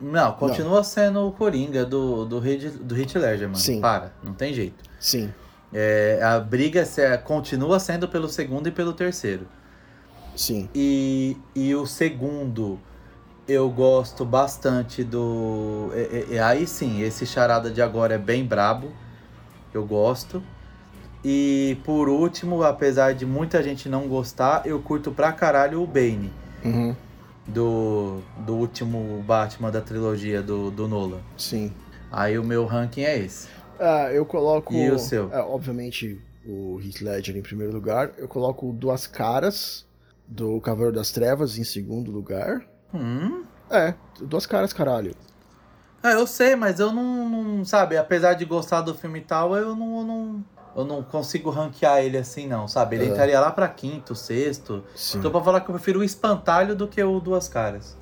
Não, 0.00 0.32
continua 0.32 0.82
sendo 0.82 1.20
o 1.28 1.30
Coringa 1.30 1.84
do, 1.84 2.24
do, 2.24 2.38
Heath, 2.44 2.78
do 2.78 2.98
Heath 2.98 3.14
Ledger, 3.14 3.46
mano. 3.46 3.56
Sim. 3.58 3.78
Para, 3.78 4.14
não 4.24 4.32
tem 4.32 4.54
jeito. 4.54 4.82
Sim, 4.98 5.30
É, 5.70 6.18
a 6.22 6.40
briga 6.40 6.86
se- 6.86 7.18
continua 7.18 7.78
sendo 7.78 8.08
pelo 8.08 8.26
segundo 8.26 8.68
e 8.68 8.70
pelo 8.70 8.94
terceiro. 8.94 9.46
sim. 10.34 10.66
E, 10.74 11.36
e 11.54 11.74
o 11.74 11.84
segundo, 11.84 12.80
eu 13.46 13.68
gosto 13.68 14.24
bastante 14.24 15.04
do. 15.04 15.90
é- 15.92 16.00
é- 16.30 16.36
é- 16.36 16.42
aí 16.42 16.66
sim, 16.66 17.02
esse 17.02 17.26
charada 17.26 17.70
de 17.70 17.82
agora 17.82 18.14
é 18.14 18.18
bem 18.18 18.46
brabo. 18.46 18.90
Eu 19.74 19.84
gosto. 19.84 20.42
E 21.22 21.76
por 21.84 22.08
último, 22.08 22.62
apesar 22.62 23.12
de 23.12 23.26
muita 23.26 23.62
gente 23.62 23.90
não 23.90 24.08
gostar, 24.08 24.66
eu 24.66 24.80
curto 24.80 25.10
pra 25.12 25.32
caralho 25.32 25.82
o 25.82 25.86
Bane. 25.86 26.32
Uhum, 26.64 26.94
Do, 27.46 28.20
do 28.46 28.54
último 28.54 29.22
Batman 29.26 29.70
da 29.70 29.80
trilogia 29.80 30.42
do, 30.42 30.70
do 30.70 30.86
Nolan. 30.88 31.20
sim. 31.36 31.72
Aí 32.10 32.38
o 32.38 32.44
meu 32.44 32.66
ranking 32.66 33.02
é 33.02 33.18
esse. 33.18 33.48
Ah, 33.80 34.12
eu 34.12 34.26
coloco. 34.26 34.72
E 34.72 34.90
o 34.90 34.98
seu? 34.98 35.32
é, 35.32 35.40
obviamente, 35.40 36.20
o 36.46 36.78
Heath 36.80 37.00
Ledger 37.00 37.36
em 37.36 37.42
primeiro 37.42 37.72
lugar. 37.72 38.12
Eu 38.18 38.28
coloco 38.28 38.70
Duas 38.72 39.06
Caras, 39.06 39.86
do 40.28 40.60
Cavaleiro 40.60 40.94
das 40.94 41.10
Trevas, 41.10 41.56
em 41.56 41.64
segundo 41.64 42.10
lugar. 42.12 42.60
Hum. 42.92 43.44
É, 43.70 43.94
Duas 44.20 44.44
Caras, 44.44 44.74
caralho. 44.74 45.14
Ah, 46.02 46.12
eu 46.12 46.26
sei, 46.26 46.54
mas 46.54 46.78
eu 46.80 46.92
não, 46.92 47.28
não- 47.30 47.64
sabe, 47.64 47.96
apesar 47.96 48.34
de 48.34 48.44
gostar 48.44 48.82
do 48.82 48.94
filme 48.94 49.20
e 49.20 49.22
tal, 49.24 49.56
eu 49.56 49.74
não, 49.74 49.98
eu 50.00 50.04
não, 50.04 50.44
eu 50.76 50.84
não 50.84 51.02
consigo 51.02 51.50
ranquear 51.50 51.98
ele 52.02 52.16
assim, 52.18 52.46
não, 52.46 52.66
sabe? 52.68 52.96
Ele 52.96 53.04
É. 53.06 53.08
entraria 53.08 53.38
lá 53.40 53.50
pra 53.50 53.68
quinto, 53.68 54.14
sexto. 54.14 54.82
Sim. 54.94 55.20
Tô 55.20 55.30
pra 55.30 55.40
falar 55.42 55.60
que 55.60 55.70
eu 55.70 55.74
prefiro 55.74 56.00
o 56.00 56.04
espantalho 56.04 56.74
do 56.74 56.86
que 56.88 57.02
o 57.02 57.20
Duas 57.20 57.48
Caras. 57.48 57.96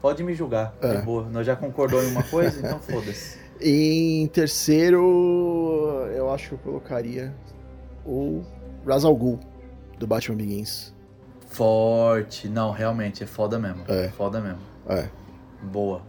Pode 0.00 0.22
me 0.22 0.34
julgar, 0.34 0.74
É. 0.80 0.96
de 0.96 1.02
boa. 1.02 1.24
Nós 1.28 1.46
já 1.46 1.56
concordou 1.56 2.02
em 2.02 2.10
uma 2.10 2.22
coisa, 2.22 2.58
então 2.64 2.78
foda-se. 2.80 3.38
Em 3.60 4.26
terceiro, 4.28 6.06
eu 6.14 6.32
acho 6.32 6.48
que 6.50 6.54
eu 6.54 6.58
colocaria 6.58 7.34
o 8.06 8.42
Ra's 8.86 9.04
al 9.04 9.16
Ghul, 9.16 9.40
do 9.98 10.06
Batman 10.06 10.36
Begins. 10.36 10.94
Forte. 11.48 12.48
Não, 12.48 12.70
realmente, 12.70 13.24
é 13.24 13.26
foda 13.26 13.58
mesmo. 13.58 13.82
É. 13.88 14.08
Foda 14.10 14.40
mesmo. 14.40 14.60
É. 14.88 15.08
Boa. 15.62 16.02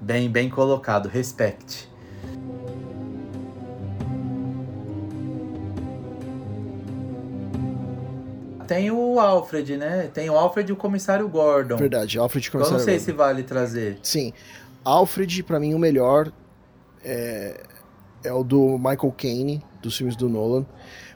Bem, 0.00 0.30
bem 0.30 0.48
colocado. 0.50 1.08
Respect. 1.08 1.89
Tem 8.70 8.88
o 8.88 9.18
Alfred, 9.18 9.76
né? 9.76 10.08
Tem 10.14 10.30
o 10.30 10.36
Alfred 10.36 10.70
e 10.70 10.72
o 10.72 10.76
comissário 10.76 11.28
Gordon. 11.28 11.76
Verdade, 11.76 12.16
Alfred 12.20 12.46
Eu 12.46 12.60
não 12.60 12.66
Comissário 12.68 12.84
sei 12.84 12.94
Gordon. 12.94 13.04
se 13.04 13.12
vale 13.12 13.42
trazer. 13.42 13.98
Sim, 14.00 14.32
Alfred, 14.84 15.42
pra 15.42 15.58
mim, 15.58 15.74
o 15.74 15.78
melhor 15.78 16.30
é, 17.04 17.60
é 18.22 18.32
o 18.32 18.44
do 18.44 18.78
Michael 18.78 19.12
Caine, 19.18 19.60
dos 19.82 19.96
filmes 19.96 20.14
do 20.14 20.28
Nolan, 20.28 20.64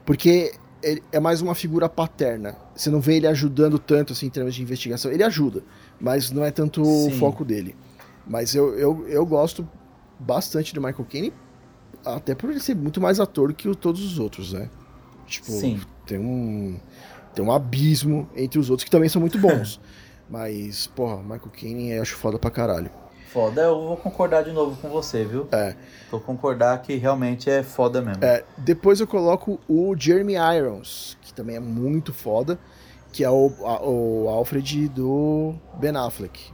porque 0.05 0.53
ele 0.83 1.01
é 1.13 1.21
mais 1.21 1.41
uma 1.41 1.55
figura 1.55 1.89
paterna. 1.89 2.57
Você 2.75 2.91
não 2.91 3.01
vê 3.01 3.19
ele 3.19 3.29
ajudando 3.29 3.79
tanto 3.79 4.13
assim 4.15 4.27
em 4.27 4.31
termos 4.31 4.53
de 4.57 4.61
investigação. 4.61 5.13
Ele 5.13 5.23
ajuda, 5.23 5.63
mas 6.01 6.33
não 6.33 6.45
é 6.45 6.51
tanto 6.51 6.83
o 6.83 7.05
Sim. 7.05 7.19
foco 7.21 7.45
dele. 7.45 7.77
Mas 8.27 8.53
eu, 8.57 8.77
eu, 8.77 9.07
eu 9.09 9.25
gosto 9.25 9.65
bastante 10.19 10.75
do 10.75 10.81
Michael 10.81 11.07
Caine, 11.09 11.33
até 12.05 12.35
por 12.35 12.51
ele 12.51 12.59
ser 12.59 12.75
muito 12.75 13.01
mais 13.01 13.21
ator 13.21 13.55
que 13.55 13.69
o- 13.69 13.77
todos 13.77 14.05
os 14.05 14.19
outros, 14.19 14.53
né? 14.53 14.69
Tipo, 15.25 15.53
Sim. 15.53 15.81
tem 16.05 16.19
um 16.19 16.79
tem 17.35 17.45
um 17.45 17.53
abismo 17.53 18.29
entre 18.37 18.59
os 18.59 18.71
outros 18.71 18.85
que 18.85 18.91
também 18.91 19.09
são 19.09 19.21
muito 19.21 19.39
bons. 19.39 19.81
Mas, 20.31 20.87
porra, 20.87 21.19
Michael 21.23 21.51
Caine 21.53 21.91
eu 21.93 22.03
acho 22.03 22.17
foda 22.17 22.39
pra 22.39 22.51
caralho. 22.51 22.91
Foda, 23.29 23.63
eu 23.63 23.75
vou 23.89 23.97
concordar 23.97 24.43
de 24.45 24.53
novo 24.53 24.81
com 24.81 24.89
você, 24.89 25.25
viu? 25.25 25.47
É. 25.53 25.75
Vou 26.11 26.21
concordar 26.21 26.81
que 26.81 26.95
realmente 26.97 27.51
é 27.51 27.63
foda 27.63 28.01
mesmo. 28.01 28.25
É, 28.25 28.45
depois 28.57 29.01
eu 29.01 29.07
coloco 29.07 29.59
o 29.69 29.95
Jeremy 29.99 30.35
Irons, 30.57 31.19
que 31.21 31.35
também 31.35 31.57
é 31.57 31.61
muito 31.61 32.13
foda, 32.13 32.59
que 33.13 33.25
é 33.25 33.31
o, 33.31 33.53
a- 33.65 33.83
o 33.85 34.29
Alfred 34.29 34.89
do 34.89 35.55
Ben 35.79 35.97
Affleck. 35.97 36.53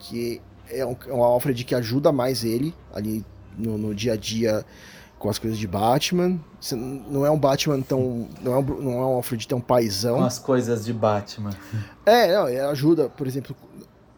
Que 0.00 0.42
é 0.68 0.84
um, 0.84 0.96
é 1.08 1.12
um 1.12 1.22
Alfred 1.22 1.64
que 1.64 1.74
ajuda 1.74 2.10
mais 2.12 2.44
ele 2.44 2.74
ali 2.92 3.24
no, 3.56 3.78
no 3.78 3.94
dia 3.94 4.14
a 4.14 4.16
dia 4.16 4.64
com 5.26 5.30
as 5.30 5.38
coisas 5.40 5.58
de 5.58 5.66
Batman. 5.66 6.38
Não 7.08 7.26
é 7.26 7.30
um 7.30 7.38
Batman 7.38 7.80
tão. 7.82 8.28
Não 8.40 8.52
é 8.54 8.58
um, 8.58 8.62
não 8.62 8.92
é 8.92 8.96
um 8.96 9.14
Alfred 9.16 9.46
tão 9.48 9.60
paizão. 9.60 10.18
Com 10.18 10.24
as 10.24 10.38
coisas 10.38 10.84
de 10.84 10.92
Batman. 10.92 11.50
É, 12.06 12.32
não, 12.32 12.48
ele 12.48 12.60
ajuda, 12.60 13.08
por 13.08 13.26
exemplo, 13.26 13.56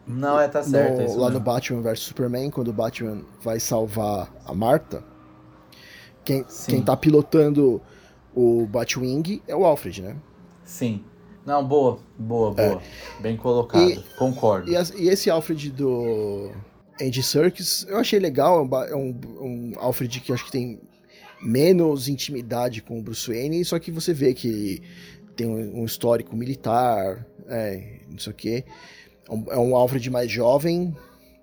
Não, 0.05 0.39
é, 0.39 0.47
tá 0.47 0.61
certo. 0.61 0.97
no- 0.97 1.01
é 1.01 1.07
lá 1.07 1.15
no 1.29 1.29
mesmo. 1.31 1.39
Batman 1.39 1.81
vs 1.81 1.99
Superman, 2.01 2.51
quando 2.51 2.67
o 2.67 2.73
Batman 2.73 3.23
vai 3.41 3.59
salvar 3.59 4.31
a 4.45 4.53
Marta, 4.53 5.03
quem, 6.23 6.45
Sim. 6.47 6.73
quem 6.73 6.81
tá 6.83 6.95
pilotando 6.95 7.81
o 8.35 8.67
Batwing 8.67 9.41
é 9.47 9.55
o 9.55 9.65
Alfred, 9.65 10.03
né? 10.03 10.15
Sim. 10.63 11.03
Não, 11.43 11.65
boa, 11.67 11.97
boa, 12.15 12.51
boa. 12.53 12.79
Bem 13.19 13.35
colocado. 13.35 13.81
É. 13.81 13.93
E- 13.93 14.03
Concordo. 14.19 14.69
E, 14.69 14.75
e 15.01 15.09
esse 15.09 15.31
Alfred 15.31 15.71
do 15.71 16.51
Andy 17.01 17.23
Serkis, 17.23 17.87
eu 17.89 17.97
achei 17.97 18.19
legal, 18.19 18.59
é 18.59 18.61
um, 18.61 18.69
é 18.85 18.95
um, 19.43 19.71
Alfred 19.79 20.19
que 20.19 20.31
acho 20.31 20.45
que 20.45 20.51
tem 20.51 20.79
menos 21.41 22.07
intimidade 22.07 22.81
com 22.81 22.99
o 22.99 23.01
Bruce 23.01 23.29
Wayne, 23.29 23.63
só 23.63 23.79
que 23.79 23.91
você 23.91 24.13
vê 24.13 24.33
que 24.33 24.47
ele 24.47 24.83
tem 25.35 25.47
um, 25.47 25.81
um 25.81 25.85
histórico 25.85 26.35
militar, 26.35 27.25
é, 27.47 27.99
não 28.09 28.19
sei 28.19 28.31
o 28.33 28.35
quê. 28.35 28.65
É 29.29 29.33
um, 29.33 29.45
é 29.51 29.57
um 29.57 29.75
Alfred 29.75 30.09
mais 30.09 30.29
jovem, 30.29 30.95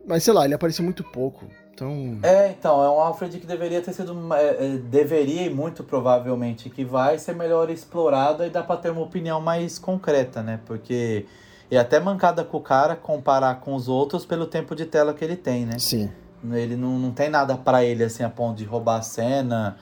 mas 0.06 0.22
sei 0.22 0.32
lá, 0.34 0.44
ele 0.44 0.54
apareceu 0.54 0.84
muito 0.84 1.02
pouco. 1.04 1.46
Então, 1.72 2.18
É, 2.22 2.48
então, 2.50 2.82
é 2.82 2.88
um 2.88 2.98
Alfred 2.98 3.38
que 3.38 3.46
deveria 3.46 3.82
ter 3.82 3.92
sido. 3.92 4.16
é, 4.34 4.64
é, 4.64 4.78
deveria 4.78 5.42
e 5.42 5.50
muito 5.50 5.84
provavelmente 5.84 6.70
que 6.70 6.82
vai 6.82 7.18
ser 7.18 7.34
melhor 7.34 7.68
explorado 7.68 8.44
e 8.44 8.48
dá 8.48 8.62
pra 8.62 8.78
ter 8.78 8.90
uma 8.90 9.02
opinião 9.02 9.42
mais 9.42 9.78
concreta, 9.78 10.42
né? 10.42 10.58
Porque. 10.64 11.26
E 11.70 11.76
até 11.76 12.00
mancada 12.00 12.44
com 12.44 12.56
o 12.56 12.62
cara 12.62 12.96
comparar 12.96 13.56
com 13.60 13.74
os 13.74 13.88
outros 13.88 14.24
pelo 14.24 14.46
tempo 14.46 14.74
de 14.74 14.86
tela 14.86 15.12
que 15.12 15.22
ele 15.24 15.36
tem, 15.36 15.66
né? 15.66 15.78
sim, 15.78 16.08
Ele 16.54 16.76
não, 16.76 16.98
não 16.98 17.10
tem 17.12 17.28
nada 17.30 17.56
pra 17.56 17.84
ele 17.84 18.04
assim 18.04 18.22
a 18.22 18.30
ponto 18.30 18.56
de 18.58 18.64
roubar 18.64 18.98
a 18.98 19.02
cena. 19.02 19.76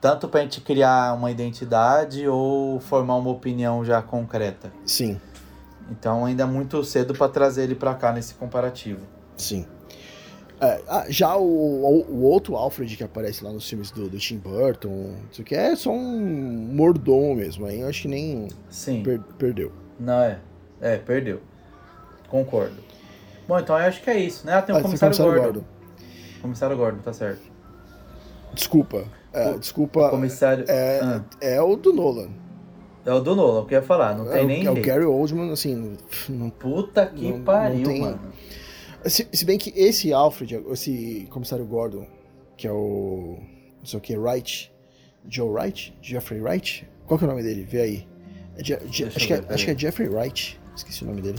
Tanto 0.00 0.28
pra 0.28 0.40
gente 0.42 0.60
criar 0.60 1.14
uma 1.14 1.30
identidade 1.30 2.26
ou 2.28 2.78
formar 2.80 3.16
uma 3.16 3.30
opinião 3.30 3.84
já 3.84 4.00
concreta. 4.02 4.72
sim, 4.84 5.20
Então 5.90 6.24
ainda 6.24 6.42
é 6.44 6.46
muito 6.46 6.82
cedo 6.84 7.14
pra 7.14 7.28
trazer 7.28 7.64
ele 7.64 7.74
pra 7.74 7.94
cá 7.94 8.12
nesse 8.12 8.34
comparativo. 8.34 9.00
sim. 9.36 9.66
É, 10.58 10.80
ah, 10.88 11.04
já 11.10 11.36
o, 11.36 11.44
o, 11.44 12.22
outro 12.22 12.56
Alfred 12.56 12.96
que 12.96 13.04
aparece 13.04 13.44
lá 13.44 13.52
nos 13.52 13.68
filmes 13.68 13.90
do, 13.90 14.08
do 14.08 14.16
Tim 14.16 14.38
Burton, 14.38 14.88
não 14.88 15.32
sei 15.32 15.42
o 15.42 15.46
que, 15.46 15.54
é 15.54 15.76
só 15.76 15.90
um 15.90 16.70
mordomo 16.72 17.34
mesmo. 17.34 17.66
Aí 17.66 17.80
eu 17.80 17.88
acho 17.88 18.02
que 18.02 18.08
nem 18.08 18.48
Sim. 18.70 19.02
per- 19.02 19.20
perdeu. 19.36 19.70
Não, 20.00 20.18
é. 20.22 20.38
É, 20.80 20.96
perdeu. 20.96 21.42
Concordo. 22.30 22.76
Bom, 23.46 23.58
então 23.58 23.78
eu 23.78 23.84
acho 23.86 24.02
que 24.02 24.08
é 24.08 24.16
isso, 24.18 24.46
né? 24.46 24.54
Ah, 24.54 24.62
tem 24.62 24.74
o 24.74 24.78
Ah, 24.78 24.80
tem 24.80 24.86
comissário, 24.86 25.14
Comissário 25.16 25.42
Gordon. 25.42 25.64
Comissário 26.42 26.76
Gordon, 26.76 26.98
tá 27.02 27.12
certo. 27.12 27.42
Desculpa. 28.54 29.04
É, 29.32 29.50
O- 29.50 29.58
desculpa. 29.58 30.08
Comissário. 30.10 30.64
É, 30.68 31.00
Ah, 31.02 31.22
é 31.40 31.60
o 31.60 31.76
do 31.76 31.92
Nolan. 31.92 32.28
é 33.04 33.12
o 33.12 33.20
do 33.20 33.34
Nolan, 33.36 33.60
o 33.60 33.66
que 33.66 33.74
eu 33.74 33.80
ia 33.80 33.84
falar, 33.86 34.16
não 34.16 34.28
É, 34.30 34.36
tem 34.36 34.44
o, 34.44 34.48
nem 34.48 34.66
é 34.66 34.70
o. 34.70 34.80
Gary 34.82 35.04
Oldman, 35.04 35.52
assim. 35.52 35.96
Não, 36.28 36.50
Puta 36.50 37.06
que 37.06 37.28
Não- 37.28 37.38
não 37.38 37.44
pariu, 37.44 37.84
tem- 37.86 38.00
mano. 38.00 38.20
se, 39.04 39.28
se 39.32 39.44
bem 39.44 39.58
que 39.58 39.70
esse 39.76 40.12
Alfred, 40.12 40.62
esse 40.70 41.26
comissário 41.30 41.64
Gordon, 41.66 42.06
que 42.56 42.66
é 42.66 42.72
o. 42.72 43.38
Não 43.78 43.84
sei 43.86 43.98
o 43.98 44.00
que, 44.02 44.16
Wright. 44.16 44.72
Joe 45.28 45.48
Wright? 45.50 45.96
Jeffrey 46.00 46.40
Wright? 46.40 46.88
Qual 47.06 47.18
que 47.18 47.24
é 47.24 47.28
o 47.28 47.30
nome 47.30 47.42
dele? 47.42 47.64
Vê 47.64 47.80
aí. 47.80 48.08
É 48.56 48.64
Je- 48.64 48.78
Je- 48.90 49.04
acho, 49.04 49.18
eu 49.18 49.26
que 49.26 49.32
é, 49.34 49.40
ver, 49.40 49.52
acho 49.52 49.64
que 49.66 49.70
é 49.72 49.78
Jeffrey 49.78 50.08
Wright. 50.08 50.60
Esqueci 50.74 51.04
o 51.04 51.06
nome 51.08 51.20
dele. 51.20 51.38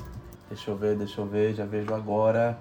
Deixa 0.50 0.70
eu 0.72 0.78
ver, 0.78 0.95
deixa 0.98 1.20
eu 1.22 1.26
ver, 1.26 1.54
já 1.56 1.66
vejo 1.66 1.93
agora. 1.93 2.58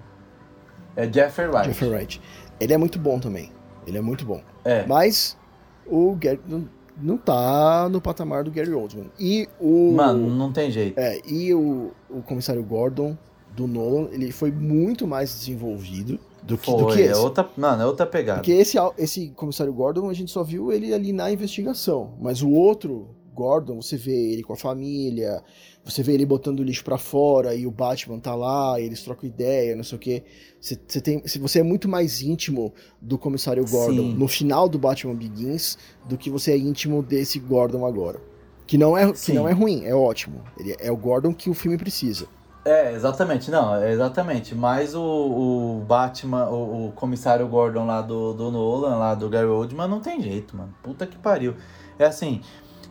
É 0.97 1.11
Jeffrey 1.11 1.47
Wright. 1.47 1.67
Jeffrey 1.67 1.89
Wright. 1.89 2.21
Ele 2.59 2.73
é 2.73 2.77
muito 2.77 2.99
bom 2.99 3.19
também. 3.19 3.51
Ele 3.85 3.97
é 3.97 4.01
muito 4.01 4.25
bom. 4.25 4.41
É. 4.65 4.85
Mas 4.85 5.37
o 5.85 6.15
Gary 6.15 6.41
não, 6.45 6.67
não 7.01 7.17
tá 7.17 7.87
no 7.89 8.01
patamar 8.01 8.43
do 8.43 8.51
Gary 8.51 8.73
Oldman. 8.73 9.09
E 9.19 9.47
o. 9.59 9.93
Mano, 9.93 10.29
não 10.29 10.51
tem 10.51 10.69
jeito. 10.71 10.99
É, 10.99 11.21
e 11.25 11.53
o, 11.53 11.91
o 12.09 12.21
comissário 12.23 12.63
Gordon 12.63 13.15
do 13.55 13.67
Nolan, 13.67 14.09
ele 14.11 14.31
foi 14.31 14.51
muito 14.51 15.07
mais 15.07 15.31
desenvolvido 15.31 16.19
do 16.43 16.57
que, 16.57 16.71
do 16.71 16.79
Foi, 16.79 16.95
que 16.95 17.01
é 17.01 17.05
esse. 17.11 17.19
outra, 17.19 17.47
mano, 17.57 17.83
é 17.83 17.85
outra 17.85 18.05
pegada. 18.05 18.39
Porque 18.39 18.51
esse, 18.51 18.77
esse 18.97 19.29
comissário 19.29 19.73
Gordon, 19.73 20.09
a 20.09 20.13
gente 20.13 20.31
só 20.31 20.43
viu 20.43 20.71
ele 20.71 20.93
ali 20.93 21.11
na 21.11 21.31
investigação. 21.31 22.13
Mas 22.19 22.41
o 22.41 22.49
outro 22.49 23.09
Gordon, 23.37 23.79
você 23.79 23.95
vê 23.95 24.33
ele 24.33 24.41
com 24.41 24.53
a 24.53 24.57
família, 24.57 25.43
você 25.85 26.01
vê 26.01 26.13
ele 26.13 26.25
botando 26.25 26.59
o 26.59 26.63
lixo 26.63 26.83
pra 26.83 26.97
fora 26.97 27.53
e 27.53 27.67
o 27.67 27.71
Batman 27.71 28.19
tá 28.19 28.33
lá, 28.33 28.79
e 28.79 28.85
eles 28.85 29.03
trocam 29.03 29.29
ideia, 29.29 29.75
não 29.75 29.83
sei 29.83 29.95
o 29.95 29.99
quê. 29.99 30.23
Você, 30.59 30.77
você, 30.87 30.99
tem, 30.99 31.21
você 31.39 31.59
é 31.59 31.63
muito 31.63 31.87
mais 31.87 32.21
íntimo 32.21 32.73
do 32.99 33.17
comissário 33.17 33.63
Gordon 33.63 34.01
Sim. 34.01 34.13
no 34.15 34.27
final 34.27 34.67
do 34.67 34.79
Batman 34.79 35.13
Begins 35.13 35.77
do 36.05 36.17
que 36.17 36.31
você 36.31 36.51
é 36.53 36.57
íntimo 36.57 37.03
desse 37.03 37.37
Gordon 37.37 37.85
agora. 37.85 38.19
Que 38.65 38.77
não 38.77 38.97
é, 38.97 39.13
que 39.13 39.31
não 39.31 39.47
é 39.47 39.53
ruim, 39.53 39.85
é 39.85 39.93
ótimo. 39.93 40.43
Ele 40.59 40.75
é 40.79 40.91
o 40.91 40.97
Gordon 40.97 41.33
que 41.33 41.49
o 41.49 41.53
filme 41.53 41.77
precisa. 41.77 42.27
É, 42.65 42.91
exatamente, 42.91 43.49
não, 43.49 43.77
é 43.77 43.93
exatamente. 43.93 44.53
Mas 44.53 44.93
o, 44.93 45.01
o 45.01 45.85
Batman, 45.87 46.49
o, 46.49 46.87
o 46.87 46.91
comissário 46.91 47.47
Gordon 47.47 47.85
lá 47.85 48.01
do, 48.01 48.33
do 48.33 48.51
Nolan, 48.51 48.97
lá 48.97 49.15
do 49.15 49.29
Gary 49.29 49.47
Oldman, 49.47 49.87
não 49.87 50.01
tem 50.01 50.21
jeito, 50.21 50.57
mano. 50.57 50.73
Puta 50.83 51.07
que 51.07 51.17
pariu. 51.17 51.55
É 51.97 52.05
assim, 52.05 52.41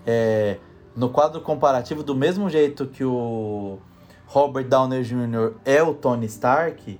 é, 0.06 0.58
no 0.94 1.10
quadro 1.10 1.40
comparativo, 1.40 2.02
do 2.02 2.14
mesmo 2.14 2.48
jeito 2.48 2.86
que 2.86 3.04
o 3.04 3.78
Robert 4.26 4.68
Downey 4.68 5.02
Jr. 5.02 5.54
é 5.64 5.82
o 5.82 5.92
Tony 5.94 6.26
Stark, 6.26 6.98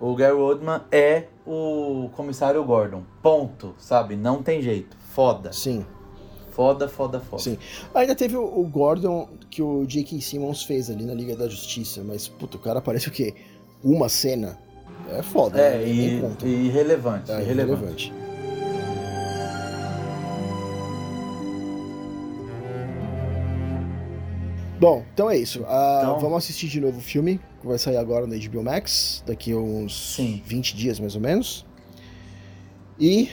o 0.00 0.14
Gary 0.14 0.34
Oldman 0.34 0.80
é 0.90 1.24
o 1.46 2.10
comissário 2.16 2.62
Gordon. 2.64 3.02
Ponto, 3.22 3.74
sabe? 3.78 4.16
Não 4.16 4.42
tem 4.42 4.62
jeito. 4.62 4.96
Foda. 5.14 5.52
Sim. 5.52 5.84
Foda, 6.50 6.88
foda, 6.88 7.20
foda. 7.20 7.42
Sim. 7.42 7.58
Ainda 7.94 8.14
teve 8.14 8.36
o, 8.36 8.62
Gordon 8.64 9.28
que 9.50 9.62
o 9.62 9.84
J.K. 9.86 10.20
Simmons 10.20 10.62
fez 10.62 10.90
ali 10.90 11.04
na 11.04 11.14
Liga 11.14 11.36
da 11.36 11.48
Justiça, 11.48 12.02
mas, 12.04 12.28
puta, 12.28 12.56
o 12.56 12.60
cara 12.60 12.78
aparece 12.80 13.08
o 13.08 13.10
quê? 13.10 13.34
Uma 13.82 14.08
cena? 14.08 14.58
É 15.08 15.22
foda, 15.22 15.58
É, 15.58 15.78
né? 15.78 15.88
E, 15.88 15.90
e 16.44 16.66
irrelevante. 16.66 17.30
É, 17.32 17.40
irrelevante. 17.40 18.10
irrelevante. 18.10 18.12
Bom, 24.80 25.04
então 25.12 25.30
é 25.30 25.36
isso. 25.36 25.62
Ah, 25.68 26.00
Então- 26.02 26.18
Vamos 26.20 26.38
assistir 26.38 26.66
de 26.68 26.80
novo 26.80 26.98
o 26.98 27.02
filme, 27.02 27.38
que 27.60 27.66
vai 27.66 27.78
sair 27.78 27.98
agora 27.98 28.26
no 28.26 28.34
HBO 28.34 28.62
Max, 28.62 29.22
daqui 29.26 29.52
a 29.52 29.56
uns 29.56 30.14
Sim. 30.16 30.42
20 30.46 30.74
dias 30.74 30.98
mais 30.98 31.14
ou 31.14 31.20
menos. 31.20 31.66
E 32.98 33.28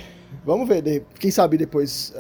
vamos 0.46 0.68
ver, 0.68 1.06
quem 1.20 1.32
sabe 1.32 1.58
depois, 1.58 2.14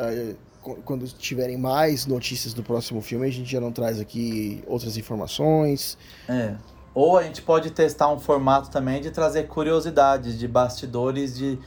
qu- 0.61 0.77
quando 0.85 1.05
tiverem 1.07 1.57
mais 1.57 2.05
notícias 2.05 2.53
do 2.53 2.63
próximo 2.63 3.01
filme, 3.01 3.27
a 3.27 3.31
gente 3.31 3.49
já 3.51 3.59
não 3.59 3.71
traz 3.71 3.99
aqui 3.99 4.63
outras 4.65 4.95
informações. 4.97 5.97
É. 6.27 6.55
Ou 6.93 7.17
a 7.17 7.23
gente 7.23 7.41
pode 7.41 7.69
testar 7.71 8.11
um 8.11 8.19
formato 8.19 8.69
também 8.69 9.01
de 9.01 9.11
trazer 9.11 9.47
curiosidades 9.47 10.37
de 10.39 10.47
bastidores 10.47 11.37
de 11.37 11.59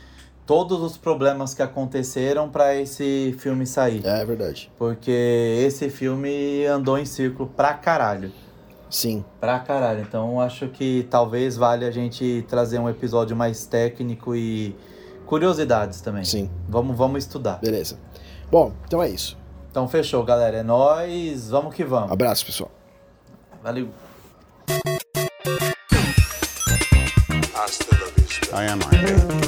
todos 0.51 0.83
os 0.83 0.97
problemas 0.97 1.55
que 1.55 1.63
aconteceram 1.63 2.51
para 2.51 2.75
esse 2.75 3.37
filme 3.39 3.65
sair. 3.65 4.05
É 4.05 4.25
verdade. 4.25 4.69
Porque 4.77 5.63
esse 5.65 5.89
filme 5.89 6.67
andou 6.67 6.99
em 6.99 7.05
círculo 7.05 7.49
pra 7.49 7.73
caralho. 7.75 8.33
Sim, 8.91 9.25
Pra 9.39 9.61
caralho. 9.61 10.01
Então 10.01 10.41
acho 10.41 10.67
que 10.67 11.07
talvez 11.09 11.57
valha 11.57 11.87
a 11.87 11.91
gente 11.93 12.45
trazer 12.49 12.81
um 12.81 12.91
episódio 12.91 13.37
mais 13.37 13.65
técnico 13.65 14.35
e 14.35 14.75
curiosidades 15.25 16.01
também. 16.01 16.25
sim. 16.25 16.51
Vamos, 16.69 16.97
vamos 16.97 17.23
estudar. 17.23 17.61
Beleza. 17.61 17.97
Bom, 18.51 18.73
então 18.89 19.01
é 19.01 19.09
isso. 19.09 19.39
Então 19.71 19.87
fechou, 19.87 20.25
galera. 20.25 20.57
É 20.57 20.63
nóis. 20.65 21.49
Vamos 21.49 21.73
que 21.73 21.85
vamos. 21.85 22.11
Abraço, 22.11 22.45
pessoal. 22.45 22.73
Valeu. 23.63 23.89
I 28.53 28.67
am 28.67 28.81
Iron. 28.93 29.40